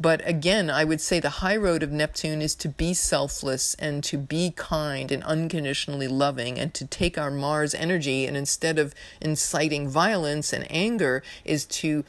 But 0.00 0.26
again, 0.26 0.70
I 0.70 0.84
would 0.84 1.02
say 1.02 1.20
the 1.20 1.28
high 1.28 1.56
road 1.56 1.82
of 1.82 1.92
Neptune 1.92 2.40
is 2.40 2.54
to 2.56 2.70
be 2.70 2.94
selfless 2.94 3.74
and 3.74 4.02
to 4.04 4.16
be 4.16 4.50
kind 4.56 5.12
and 5.12 5.22
unconditionally 5.24 6.08
loving 6.08 6.58
and 6.58 6.72
to 6.72 6.86
take 6.86 7.18
our 7.18 7.30
Mars 7.30 7.74
energy 7.74 8.24
and 8.24 8.34
instead 8.34 8.78
of 8.78 8.94
inciting 9.20 9.90
violence 9.90 10.54
and 10.54 10.66
anger, 10.70 11.22
is 11.44 11.66
to 11.66 12.04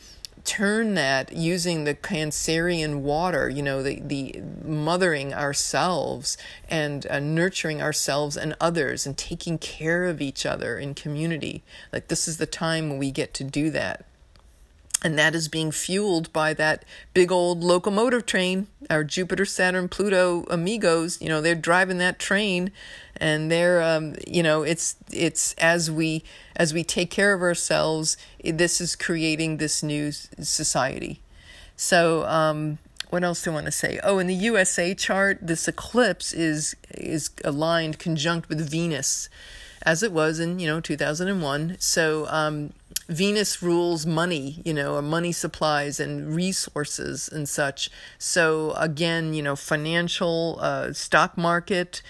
turn 0.46 0.96
that 0.96 1.34
using 1.34 1.84
the 1.84 1.94
Cancerian 1.94 3.02
water, 3.02 3.50
you 3.50 3.62
know, 3.62 3.84
the, 3.84 4.00
the 4.00 4.42
mothering 4.64 5.34
ourselves 5.34 6.38
and 6.70 7.06
uh, 7.08 7.20
nurturing 7.20 7.82
ourselves 7.82 8.38
and 8.38 8.56
others 8.60 9.06
and 9.06 9.18
taking 9.18 9.58
care 9.58 10.06
of 10.06 10.22
each 10.22 10.46
other 10.46 10.80
in 10.80 10.94
community. 10.94 11.62
Like, 11.92 12.08
this 12.08 12.28
is 12.28 12.38
the 12.38 12.46
time 12.46 12.90
when 12.90 12.98
we 12.98 13.12
get 13.12 13.34
to 13.36 13.44
do 13.44 13.70
that. 13.72 14.06
And 15.04 15.18
that 15.18 15.34
is 15.34 15.48
being 15.48 15.72
fueled 15.72 16.32
by 16.32 16.54
that 16.54 16.86
big 17.14 17.32
old 17.32 17.64
locomotive 17.64 18.26
train 18.26 18.68
our 18.90 19.04
jupiter 19.04 19.46
saturn 19.46 19.88
pluto 19.88 20.46
amigos 20.50 21.22
you 21.22 21.28
know 21.28 21.42
they're 21.42 21.56
driving 21.56 21.98
that 21.98 22.20
train 22.20 22.72
and 23.18 23.52
they're 23.52 23.82
um, 23.82 24.16
you 24.28 24.44
know 24.44 24.64
it's 24.64 24.96
it's 25.12 25.54
as 25.54 25.90
we 25.90 26.24
as 26.56 26.74
we 26.74 26.84
take 26.84 27.10
care 27.10 27.34
of 27.34 27.42
ourselves 27.42 28.18
this 28.44 28.82
is 28.82 28.96
creating 28.96 29.58
this 29.58 29.82
new 29.84 30.12
society 30.12 31.20
so 31.76 32.26
um, 32.26 32.78
what 33.12 33.24
else 33.24 33.44
do 33.44 33.52
I 33.52 33.54
want 33.56 33.66
to 33.66 33.72
say? 33.72 34.00
Oh, 34.04 34.20
in 34.20 34.28
the 34.28 34.36
USA 34.36 34.96
chart, 34.96 35.40
this 35.42 35.68
eclipse 35.68 36.32
is 36.32 36.76
is 36.92 37.30
aligned 37.44 38.00
conjunct 38.00 38.50
with 38.50 38.70
Venus, 38.70 39.30
as 39.82 40.02
it 40.02 40.12
was 40.12 40.40
in 40.40 40.60
you 40.60 40.68
know 40.68 40.80
2001. 40.80 41.76
So 41.80 42.26
um, 42.30 42.72
Venus 43.08 43.62
rules 43.62 44.06
money, 44.06 44.62
you 44.64 44.74
know, 44.74 45.02
money 45.02 45.32
supplies 45.32 46.00
and 46.00 46.36
resources 46.36 47.28
and 47.28 47.48
such. 47.48 47.90
So 48.18 48.72
again, 48.72 49.34
you 49.34 49.42
know, 49.42 49.56
financial, 49.56 50.58
uh, 50.62 50.94
stock 50.94 51.38
market, 51.38 52.02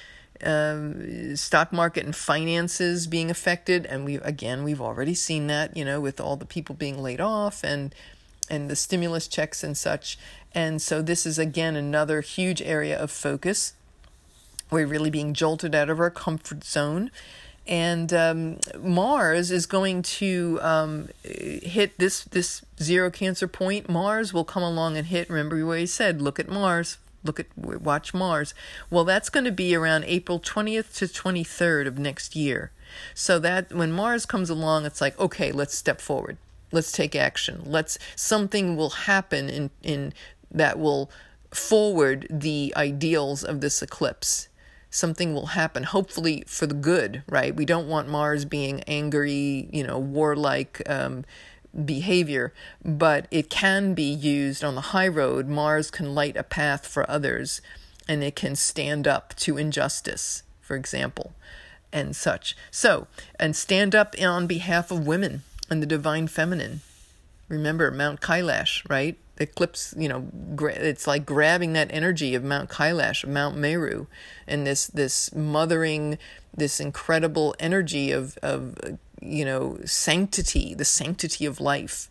um, 0.43 1.35
stock 1.35 1.71
market 1.71 2.05
and 2.05 2.15
finances 2.15 3.07
being 3.07 3.29
affected, 3.29 3.85
and 3.85 4.05
we 4.05 4.15
again 4.15 4.63
we've 4.63 4.81
already 4.81 5.13
seen 5.13 5.47
that, 5.47 5.75
you 5.77 5.85
know, 5.85 6.01
with 6.01 6.19
all 6.19 6.35
the 6.35 6.45
people 6.45 6.75
being 6.75 7.01
laid 7.01 7.21
off 7.21 7.63
and 7.63 7.93
and 8.49 8.69
the 8.69 8.75
stimulus 8.75 9.27
checks 9.27 9.63
and 9.63 9.77
such. 9.77 10.17
And 10.53 10.81
so 10.81 11.01
this 11.01 11.25
is 11.25 11.39
again 11.39 11.75
another 11.75 12.21
huge 12.21 12.61
area 12.61 12.97
of 12.97 13.11
focus. 13.11 13.73
We're 14.69 14.87
really 14.87 15.09
being 15.09 15.33
jolted 15.33 15.75
out 15.75 15.89
of 15.89 15.99
our 15.99 16.09
comfort 16.09 16.63
zone 16.63 17.11
and 17.67 18.11
um, 18.13 18.59
Mars 18.79 19.51
is 19.51 19.65
going 19.65 20.01
to 20.01 20.59
um, 20.61 21.09
hit 21.23 21.97
this 21.97 22.23
this 22.25 22.63
zero 22.81 23.11
cancer 23.11 23.47
point. 23.47 23.89
Mars 23.89 24.33
will 24.33 24.45
come 24.45 24.63
along 24.63 24.97
and 24.97 25.07
hit. 25.07 25.29
Remember 25.29 25.63
what 25.65 25.79
he 25.79 25.85
said: 25.85 26.21
look 26.21 26.39
at 26.39 26.49
Mars, 26.49 26.97
look 27.23 27.39
at 27.39 27.47
watch 27.57 28.13
Mars. 28.13 28.53
Well, 28.89 29.03
that's 29.03 29.29
going 29.29 29.45
to 29.45 29.51
be 29.51 29.75
around 29.75 30.05
April 30.05 30.39
twentieth 30.39 30.95
to 30.97 31.07
twenty 31.07 31.43
third 31.43 31.87
of 31.87 31.99
next 31.99 32.35
year. 32.35 32.71
So 33.13 33.39
that 33.39 33.71
when 33.71 33.91
Mars 33.91 34.25
comes 34.25 34.49
along, 34.49 34.85
it's 34.85 35.01
like 35.01 35.19
okay, 35.19 35.51
let's 35.51 35.75
step 35.75 36.01
forward. 36.01 36.37
Let's 36.71 36.91
take 36.91 37.15
action. 37.15 37.61
Let's 37.65 37.99
something 38.15 38.75
will 38.75 38.89
happen 38.91 39.49
in 39.49 39.69
in 39.83 40.13
that 40.49 40.79
will 40.79 41.11
forward 41.51 42.27
the 42.29 42.73
ideals 42.75 43.43
of 43.43 43.61
this 43.61 43.81
eclipse 43.81 44.47
something 44.91 45.33
will 45.33 45.47
happen, 45.47 45.83
hopefully 45.83 46.43
for 46.45 46.67
the 46.67 46.75
good, 46.75 47.23
right? 47.27 47.55
We 47.55 47.65
don't 47.65 47.87
want 47.87 48.09
Mars 48.09 48.45
being 48.45 48.81
angry, 48.81 49.69
you 49.71 49.83
know, 49.83 49.97
warlike 49.97 50.81
um, 50.87 51.23
behavior, 51.85 52.53
but 52.83 53.25
it 53.31 53.49
can 53.49 53.93
be 53.93 54.11
used 54.11 54.63
on 54.63 54.75
the 54.75 54.81
high 54.81 55.07
road. 55.07 55.47
Mars 55.47 55.89
can 55.89 56.13
light 56.13 56.35
a 56.35 56.43
path 56.43 56.85
for 56.85 57.09
others 57.09 57.61
and 58.07 58.23
it 58.23 58.35
can 58.35 58.55
stand 58.55 59.07
up 59.07 59.33
to 59.37 59.57
injustice, 59.57 60.43
for 60.59 60.75
example, 60.75 61.33
and 61.93 62.13
such. 62.13 62.57
So, 62.69 63.07
and 63.39 63.55
stand 63.55 63.95
up 63.95 64.15
on 64.21 64.45
behalf 64.45 64.91
of 64.91 65.07
women 65.07 65.43
and 65.69 65.81
the 65.81 65.87
divine 65.87 66.27
feminine. 66.27 66.81
Remember 67.47 67.89
Mount 67.91 68.19
Kailash, 68.19 68.87
right? 68.89 69.17
Eclipse, 69.41 69.93
you 69.97 70.07
know, 70.07 70.27
it's 70.59 71.07
like 71.07 71.25
grabbing 71.25 71.73
that 71.73 71.91
energy 71.91 72.35
of 72.35 72.43
Mount 72.43 72.69
Kailash, 72.69 73.23
of 73.23 73.29
Mount 73.29 73.57
Meru, 73.57 74.07
and 74.47 74.65
this 74.65 74.87
this 74.87 75.33
mothering, 75.35 76.17
this 76.55 76.79
incredible 76.79 77.55
energy 77.59 78.11
of 78.11 78.37
of 78.41 78.75
you 79.21 79.45
know 79.45 79.79
sanctity, 79.85 80.73
the 80.73 80.85
sanctity 80.85 81.45
of 81.45 81.59
life. 81.59 82.09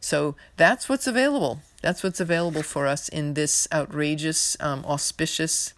So 0.00 0.36
that's 0.56 0.88
what's 0.88 1.06
available. 1.06 1.60
That's 1.82 2.02
what's 2.02 2.20
available 2.20 2.62
for 2.62 2.86
us 2.86 3.08
in 3.08 3.34
this 3.34 3.68
outrageous, 3.72 4.56
um, 4.60 4.84
auspicious 4.84 5.74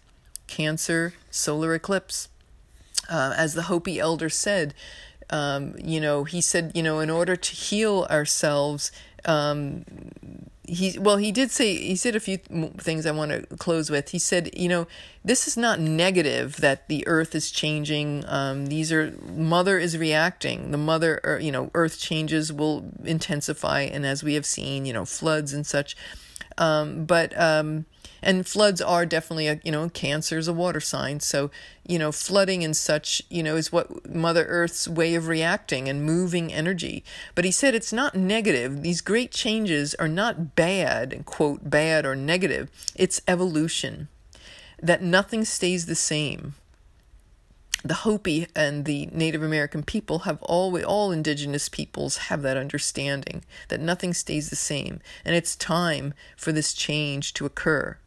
Cancer 0.47 1.13
solar 1.29 1.73
eclipse. 1.73 2.27
Uh, 3.09 3.33
as 3.37 3.53
the 3.53 3.63
Hopi 3.63 3.99
elder 3.99 4.29
said, 4.29 4.73
um, 5.29 5.75
you 5.81 6.01
know, 6.01 6.23
he 6.25 6.41
said, 6.41 6.71
you 6.75 6.83
know, 6.83 6.99
in 6.99 7.09
order 7.09 7.35
to 7.35 7.51
heal 7.55 8.05
ourselves, 8.09 8.91
um, 9.25 9.85
he 10.67 10.97
well 10.99 11.17
he 11.17 11.31
did 11.31 11.49
say 11.49 11.75
he 11.75 11.95
said 11.95 12.15
a 12.15 12.19
few 12.19 12.37
things 12.37 13.05
I 13.05 13.11
want 13.11 13.31
to 13.31 13.57
close 13.57 13.89
with. 13.89 14.09
He 14.09 14.19
said, 14.19 14.51
you 14.55 14.69
know, 14.69 14.87
this 15.25 15.47
is 15.47 15.57
not 15.57 15.79
negative 15.79 16.57
that 16.57 16.87
the 16.87 17.05
earth 17.07 17.33
is 17.33 17.49
changing. 17.51 18.23
Um, 18.27 18.67
these 18.67 18.91
are 18.91 19.11
mother 19.35 19.79
is 19.79 19.97
reacting. 19.97 20.71
The 20.71 20.77
mother, 20.77 21.19
or, 21.23 21.35
er, 21.35 21.39
you 21.39 21.51
know, 21.51 21.71
earth 21.73 21.99
changes 21.99 22.53
will 22.53 22.85
intensify, 23.03 23.81
and 23.81 24.05
as 24.05 24.23
we 24.23 24.35
have 24.35 24.45
seen, 24.45 24.85
you 24.85 24.93
know, 24.93 25.05
floods 25.05 25.53
and 25.53 25.65
such. 25.65 25.95
Um, 26.57 27.05
but 27.05 27.37
um, 27.39 27.85
and 28.21 28.47
floods 28.47 28.81
are 28.81 29.05
definitely 29.05 29.47
a 29.47 29.59
you 29.63 29.71
know 29.71 29.89
cancer 29.89 30.37
is 30.37 30.47
a 30.47 30.53
water 30.53 30.79
sign. 30.79 31.19
So 31.19 31.51
you 31.87 31.97
know 31.97 32.11
flooding 32.11 32.63
and 32.63 32.75
such 32.75 33.21
you 33.29 33.43
know 33.43 33.55
is 33.55 33.71
what 33.71 34.13
mother 34.13 34.45
earth's 34.45 34.87
way 34.87 35.15
of 35.15 35.27
reacting 35.27 35.89
and 35.89 36.03
moving 36.03 36.53
energy. 36.53 37.03
But 37.35 37.45
he 37.45 37.51
said 37.51 37.75
it's 37.75 37.93
not 37.93 38.15
negative. 38.15 38.81
These 38.81 39.01
great 39.01 39.31
changes 39.31 39.95
are 39.95 40.07
not 40.07 40.55
bad 40.55 41.23
quote 41.25 41.69
bad 41.69 42.05
or 42.05 42.15
negative. 42.15 42.69
It's 42.95 43.21
evolution. 43.27 44.07
That 44.81 45.03
nothing 45.03 45.45
stays 45.45 45.85
the 45.85 45.95
same. 45.95 46.55
The 47.83 47.95
Hopi 47.95 48.47
and 48.55 48.85
the 48.85 49.07
Native 49.07 49.41
American 49.41 49.81
people 49.81 50.19
have 50.19 50.41
always, 50.43 50.83
all 50.83 51.11
indigenous 51.11 51.67
peoples 51.67 52.17
have 52.17 52.43
that 52.43 52.55
understanding 52.55 53.43
that 53.69 53.79
nothing 53.79 54.13
stays 54.13 54.51
the 54.51 54.55
same, 54.55 54.99
and 55.25 55.35
it's 55.35 55.55
time 55.55 56.13
for 56.37 56.51
this 56.51 56.73
change 56.73 57.33
to 57.33 57.45
occur. 57.47 57.97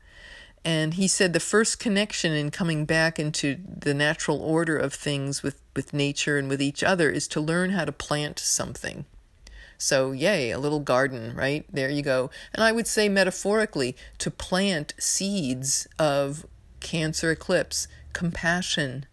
And 0.65 0.95
he 0.95 1.09
said 1.09 1.33
the 1.33 1.41
first 1.41 1.79
connection 1.79 2.33
in 2.33 2.51
coming 2.51 2.87
back 2.87 3.19
into 3.19 3.59
the 3.69 3.93
natural 3.93 4.41
order 4.41 4.79
of 4.79 4.95
things 4.95 5.43
with, 5.43 5.61
with 5.77 5.93
nature 5.93 6.39
and 6.39 6.49
with 6.49 6.63
each 6.63 6.83
other 6.83 7.11
is 7.11 7.29
to 7.29 7.41
learn 7.41 7.71
how 7.71 7.85
to 7.85 7.93
plant 7.93 8.39
something. 8.39 9.05
So, 9.77 10.13
yay, 10.13 10.51
a 10.51 10.59
little 10.59 10.81
garden, 10.81 11.35
right? 11.37 11.67
There 11.71 11.91
you 11.91 12.01
go. 12.01 12.31
And 12.55 12.65
I 12.65 12.73
would 12.73 12.87
say 12.87 13.11
metaphorically, 13.11 13.95
to 14.19 14.31
plant 14.31 14.95
seeds 14.99 15.87
of 15.99 16.47
Cancer 16.81 17.31
eclipse, 17.31 17.89
compassion, 18.13 19.07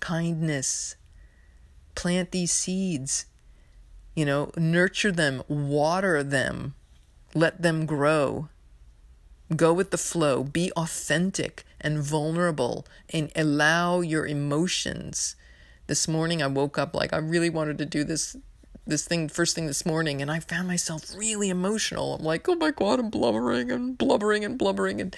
kindness. 0.00 0.96
Plant 1.94 2.30
these 2.30 2.50
seeds, 2.50 3.26
you 4.14 4.24
know, 4.24 4.50
nurture 4.56 5.12
them, 5.12 5.42
water 5.46 6.22
them, 6.22 6.74
let 7.34 7.60
them 7.60 7.84
grow 7.84 8.48
Go 9.54 9.72
with 9.72 9.90
the 9.90 9.98
flow, 9.98 10.44
be 10.44 10.70
authentic 10.76 11.64
and 11.80 11.98
vulnerable, 11.98 12.86
and 13.12 13.32
allow 13.34 14.00
your 14.00 14.26
emotions. 14.26 15.34
This 15.88 16.06
morning 16.06 16.40
I 16.40 16.46
woke 16.46 16.78
up 16.78 16.94
like 16.94 17.12
I 17.12 17.16
really 17.16 17.50
wanted 17.50 17.78
to 17.78 17.86
do 17.86 18.04
this 18.04 18.36
this 18.86 19.06
thing 19.06 19.28
first 19.28 19.54
thing 19.54 19.66
this 19.66 19.84
morning 19.84 20.22
and 20.22 20.30
I 20.30 20.40
found 20.40 20.68
myself 20.68 21.04
really 21.16 21.50
emotional. 21.50 22.14
I'm 22.14 22.24
like, 22.24 22.48
"Oh 22.48 22.54
my 22.54 22.70
god, 22.70 23.00
I'm 23.00 23.10
blubbering 23.10 23.72
and 23.72 23.98
blubbering 23.98 24.44
and 24.44 24.56
blubbering 24.56 25.00
and 25.00 25.16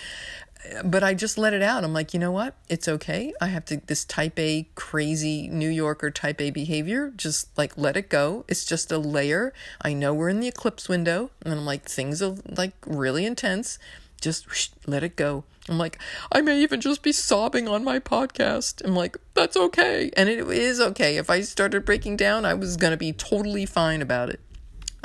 uh, 0.74 0.82
but 0.82 1.02
I 1.02 1.14
just 1.14 1.36
let 1.36 1.52
it 1.52 1.62
out. 1.62 1.84
I'm 1.84 1.92
like, 1.92 2.14
you 2.14 2.20
know 2.20 2.30
what? 2.32 2.54
It's 2.68 2.88
okay. 2.88 3.32
I 3.40 3.48
have 3.48 3.64
to 3.66 3.82
this 3.86 4.04
type 4.04 4.38
A 4.38 4.68
crazy 4.74 5.48
New 5.48 5.68
Yorker 5.68 6.10
type 6.10 6.40
A 6.40 6.50
behavior. 6.50 7.12
Just 7.16 7.56
like 7.58 7.76
let 7.76 7.96
it 7.96 8.08
go. 8.08 8.44
It's 8.48 8.64
just 8.64 8.92
a 8.92 8.98
layer. 8.98 9.52
I 9.82 9.92
know 9.92 10.14
we're 10.14 10.28
in 10.28 10.40
the 10.40 10.48
eclipse 10.48 10.88
window, 10.88 11.30
and 11.44 11.52
I'm 11.52 11.66
like 11.66 11.84
things 11.88 12.22
are 12.22 12.36
like 12.48 12.74
really 12.86 13.26
intense 13.26 13.78
just 14.22 14.48
whoosh, 14.48 14.70
let 14.86 15.02
it 15.02 15.16
go. 15.16 15.44
I'm 15.68 15.78
like, 15.78 15.98
I 16.32 16.40
may 16.40 16.60
even 16.60 16.80
just 16.80 17.02
be 17.02 17.12
sobbing 17.12 17.68
on 17.68 17.84
my 17.84 17.98
podcast. 17.98 18.84
I'm 18.84 18.96
like, 18.96 19.16
that's 19.34 19.56
okay. 19.56 20.10
And 20.16 20.28
it 20.28 20.40
is 20.48 20.80
okay. 20.80 21.16
If 21.18 21.30
I 21.30 21.42
started 21.42 21.84
breaking 21.84 22.16
down, 22.16 22.44
I 22.44 22.54
was 22.54 22.76
going 22.76 22.90
to 22.90 22.96
be 22.96 23.12
totally 23.12 23.66
fine 23.66 24.02
about 24.02 24.30
it. 24.30 24.40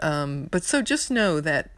Um, 0.02 0.48
but 0.50 0.64
so 0.64 0.82
just 0.82 1.12
know 1.12 1.40
that, 1.42 1.70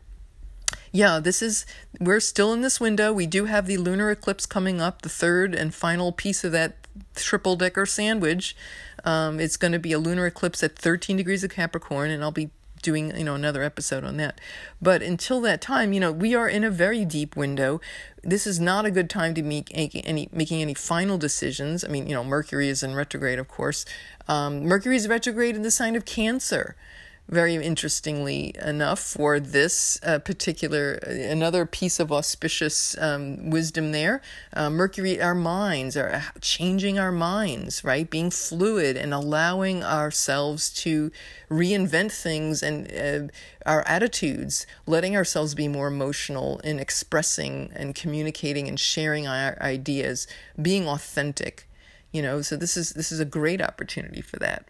yeah, 0.91 1.19
this 1.19 1.41
is, 1.41 1.65
we're 1.99 2.21
still 2.21 2.53
in 2.53 2.61
this 2.61 2.79
window. 2.79 3.11
We 3.11 3.27
do 3.27 3.45
have 3.45 3.65
the 3.65 3.77
lunar 3.77 4.11
eclipse 4.11 4.45
coming 4.45 4.79
up, 4.79 5.01
the 5.01 5.09
third 5.09 5.53
and 5.53 5.73
final 5.73 6.11
piece 6.13 6.43
of 6.43 6.53
that 6.53 6.77
triple 7.15 7.55
decker 7.57 7.85
sandwich. 7.85 8.55
Um, 9.03 9.39
it's 9.39 9.57
going 9.57 9.71
to 9.73 9.79
be 9.79 9.91
a 9.91 9.99
lunar 9.99 10.25
eclipse 10.25 10.63
at 10.63 10.77
13 10.77 11.17
degrees 11.17 11.43
of 11.43 11.51
Capricorn, 11.51 12.11
and 12.11 12.23
I'll 12.23 12.31
be 12.31 12.51
doing 12.81 13.15
you 13.17 13.23
know 13.23 13.35
another 13.35 13.63
episode 13.63 14.03
on 14.03 14.17
that. 14.17 14.39
But 14.81 15.01
until 15.01 15.41
that 15.41 15.61
time 15.61 15.93
you 15.93 15.99
know 15.99 16.11
we 16.11 16.35
are 16.35 16.47
in 16.47 16.63
a 16.63 16.71
very 16.71 17.05
deep 17.05 17.35
window. 17.35 17.81
This 18.21 18.45
is 18.45 18.59
not 18.59 18.85
a 18.85 18.91
good 18.91 19.09
time 19.09 19.33
to 19.35 19.43
make 19.43 19.71
any 19.73 20.29
making 20.31 20.61
any 20.61 20.73
final 20.73 21.17
decisions. 21.17 21.83
I 21.83 21.87
mean 21.87 22.07
you 22.07 22.13
know 22.13 22.23
mercury 22.23 22.69
is 22.69 22.83
in 22.83 22.95
retrograde 22.95 23.39
of 23.39 23.47
course. 23.47 23.85
Um, 24.27 24.63
mercury 24.63 24.95
is 24.95 25.07
retrograde 25.07 25.55
in 25.55 25.63
the 25.63 25.71
sign 25.71 25.95
of 25.95 26.05
cancer 26.05 26.75
very 27.29 27.55
interestingly 27.55 28.55
enough, 28.61 28.99
for 28.99 29.39
this 29.39 29.99
uh, 30.03 30.17
particular, 30.19 30.93
another 30.93 31.65
piece 31.65 31.99
of 31.99 32.11
auspicious 32.11 32.97
um, 32.97 33.51
wisdom 33.51 33.91
there, 33.91 34.21
uh, 34.53 34.69
Mercury, 34.69 35.21
our 35.21 35.35
minds, 35.35 35.95
are 35.95 36.23
changing 36.41 36.97
our 36.97 37.11
minds, 37.11 37.83
right? 37.83 38.09
Being 38.09 38.31
fluid 38.31 38.97
and 38.97 39.13
allowing 39.13 39.83
ourselves 39.83 40.71
to 40.81 41.11
reinvent 41.49 42.11
things 42.11 42.63
and 42.63 42.91
uh, 42.91 43.31
our 43.65 43.87
attitudes, 43.87 44.65
letting 44.87 45.15
ourselves 45.15 45.53
be 45.53 45.67
more 45.67 45.87
emotional 45.87 46.59
in 46.59 46.79
expressing 46.79 47.71
and 47.75 47.93
communicating 47.93 48.67
and 48.67 48.79
sharing 48.79 49.27
our 49.27 49.55
ideas, 49.61 50.25
being 50.59 50.87
authentic. 50.87 51.67
You 52.11 52.23
know, 52.23 52.41
so 52.41 52.57
this 52.57 52.75
is 52.75 52.93
this 52.93 53.11
is 53.11 53.19
a 53.19 53.25
great 53.25 53.61
opportunity 53.61 54.21
for 54.21 54.37
that. 54.39 54.65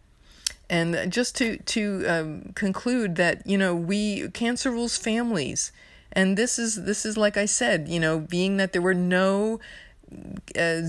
And 0.69 1.11
just 1.11 1.35
to 1.37 1.57
to 1.57 2.05
um, 2.07 2.51
conclude 2.53 3.15
that 3.15 3.45
you 3.47 3.57
know 3.57 3.73
we 3.73 4.29
cancer 4.29 4.69
rules 4.69 4.97
families, 4.97 5.71
and 6.11 6.37
this 6.37 6.59
is 6.59 6.83
this 6.83 7.05
is 7.05 7.17
like 7.17 7.37
I 7.37 7.45
said, 7.45 7.87
you 7.87 7.99
know, 7.99 8.19
being 8.19 8.57
that 8.57 8.71
there 8.71 8.81
were 8.81 8.93
no 8.93 9.59
uh, 10.57 10.81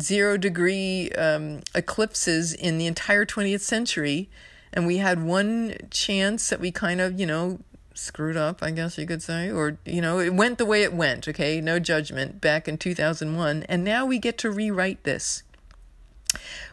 zero 0.00 0.36
degree 0.36 1.10
um, 1.12 1.60
eclipses 1.74 2.52
in 2.52 2.78
the 2.78 2.86
entire 2.86 3.24
20th 3.24 3.60
century, 3.60 4.28
and 4.72 4.86
we 4.86 4.98
had 4.98 5.24
one 5.24 5.76
chance 5.90 6.48
that 6.50 6.60
we 6.60 6.70
kind 6.70 7.00
of 7.00 7.18
you 7.18 7.26
know 7.26 7.58
screwed 7.94 8.36
up, 8.36 8.62
I 8.62 8.70
guess 8.70 8.98
you 8.98 9.06
could 9.06 9.22
say, 9.22 9.50
or 9.50 9.78
you 9.84 10.00
know, 10.00 10.18
it 10.18 10.34
went 10.34 10.58
the 10.58 10.66
way 10.66 10.82
it 10.82 10.92
went. 10.92 11.26
Okay, 11.26 11.60
no 11.60 11.78
judgment 11.78 12.40
back 12.40 12.68
in 12.68 12.78
2001, 12.78 13.64
and 13.64 13.84
now 13.84 14.06
we 14.06 14.18
get 14.18 14.38
to 14.38 14.50
rewrite 14.50 15.02
this. 15.04 15.42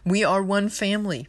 We 0.03 0.23
are 0.23 0.43
one 0.43 0.69
family 0.69 1.27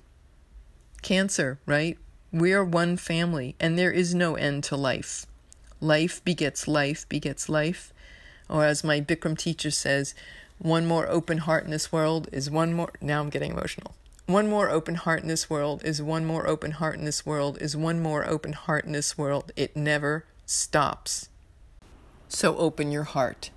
cancer, 1.03 1.59
right? 1.67 1.99
We 2.33 2.53
are 2.53 2.65
one 2.65 2.97
family, 2.97 3.55
and 3.61 3.79
there 3.79 3.93
is 3.93 4.15
no 4.15 4.37
end 4.37 4.65
to 4.65 4.77
life. 4.77 5.27
Life 5.81 6.25
begets 6.25 6.67
life, 6.67 7.09
begets 7.09 7.49
life. 7.49 7.93
Or 8.49 8.65
as 8.65 8.85
my 8.85 9.01
Bikram 9.01 9.37
teacher 9.37 9.71
says, 9.71 10.15
one 10.59 10.87
more 10.87 11.09
open 11.09 11.39
heart 11.39 11.65
in 11.65 11.71
this 11.71 11.91
world 11.91 12.29
is 12.33 12.51
one 12.51 12.73
more. 12.73 12.93
Now 13.01 13.21
I'm 13.21 13.31
getting 13.31 13.53
emotional. 13.53 13.95
One 14.27 14.49
more 14.49 14.71
open 14.71 14.95
heart 14.95 15.23
in 15.23 15.29
this 15.29 15.51
world 15.51 15.85
is 15.85 16.01
one 16.01 16.25
more 16.25 16.47
open 16.47 16.71
heart 16.71 16.97
in 16.97 17.05
this 17.05 17.27
world 17.27 17.61
is 17.61 17.77
one 17.77 18.01
more 18.01 18.25
open 18.27 18.53
heart 18.53 18.85
in 18.85 18.93
this 18.93 19.19
world. 19.19 19.51
It 19.57 19.77
never 19.77 20.25
stops. 20.47 21.29
So 22.29 22.57
open 22.57 22.93
your 22.93 23.03
heart. 23.03 23.51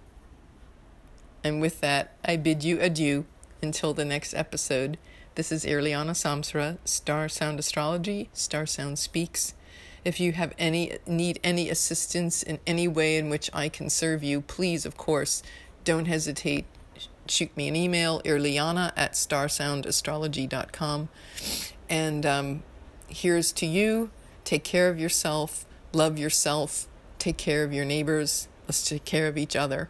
And 1.44 1.62
with 1.62 1.80
that, 1.82 2.14
I 2.26 2.38
bid 2.38 2.64
you 2.64 2.82
adieu 2.82 3.26
until 3.62 3.94
the 3.94 4.04
next 4.04 4.34
episode. 4.34 4.98
This 5.36 5.52
is 5.52 5.66
Irliana 5.66 6.12
Samsara, 6.12 6.78
Star 6.86 7.28
Sound 7.28 7.60
Astrology, 7.60 8.30
Star 8.32 8.66
Sound 8.66 8.98
Speaks. 8.98 9.54
If 10.06 10.18
you 10.18 10.32
have 10.32 10.54
any 10.58 10.98
need 11.06 11.42
any 11.44 11.70
assistance 11.70 12.42
in 12.42 12.60
any 12.66 12.88
way 12.88 13.18
in 13.18 13.30
which 13.30 13.50
I 13.54 13.68
can 13.68 13.90
serve 13.90 14.24
you, 14.24 14.40
please, 14.40 14.86
of 14.86 14.96
course, 14.96 15.44
don't 15.84 16.06
hesitate. 16.06 16.64
Shoot 17.28 17.58
me 17.58 17.68
an 17.68 17.76
email, 17.76 18.22
irliana 18.22 18.94
at 18.96 19.12
starsoundastrology.com. 19.12 21.10
And 21.90 22.26
um, 22.26 22.64
here's 23.10 23.52
to 23.54 23.66
you. 23.66 24.12
Take 24.46 24.64
care 24.64 24.88
of 24.88 24.98
yourself. 24.98 25.66
Love 25.92 26.18
yourself. 26.18 26.88
Take 27.20 27.36
care 27.36 27.66
of 27.66 27.74
your 27.74 27.84
neighbors. 27.84 28.48
Let's 28.68 28.88
take 28.88 29.04
care 29.04 29.28
of 29.28 29.38
each 29.38 29.58
other. 29.58 29.90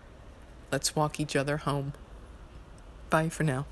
Let's 0.72 0.96
walk 0.96 1.20
each 1.20 1.36
other 1.36 1.58
home. 1.58 1.94
Bye 3.12 3.30
for 3.30 3.44
now. 3.44 3.68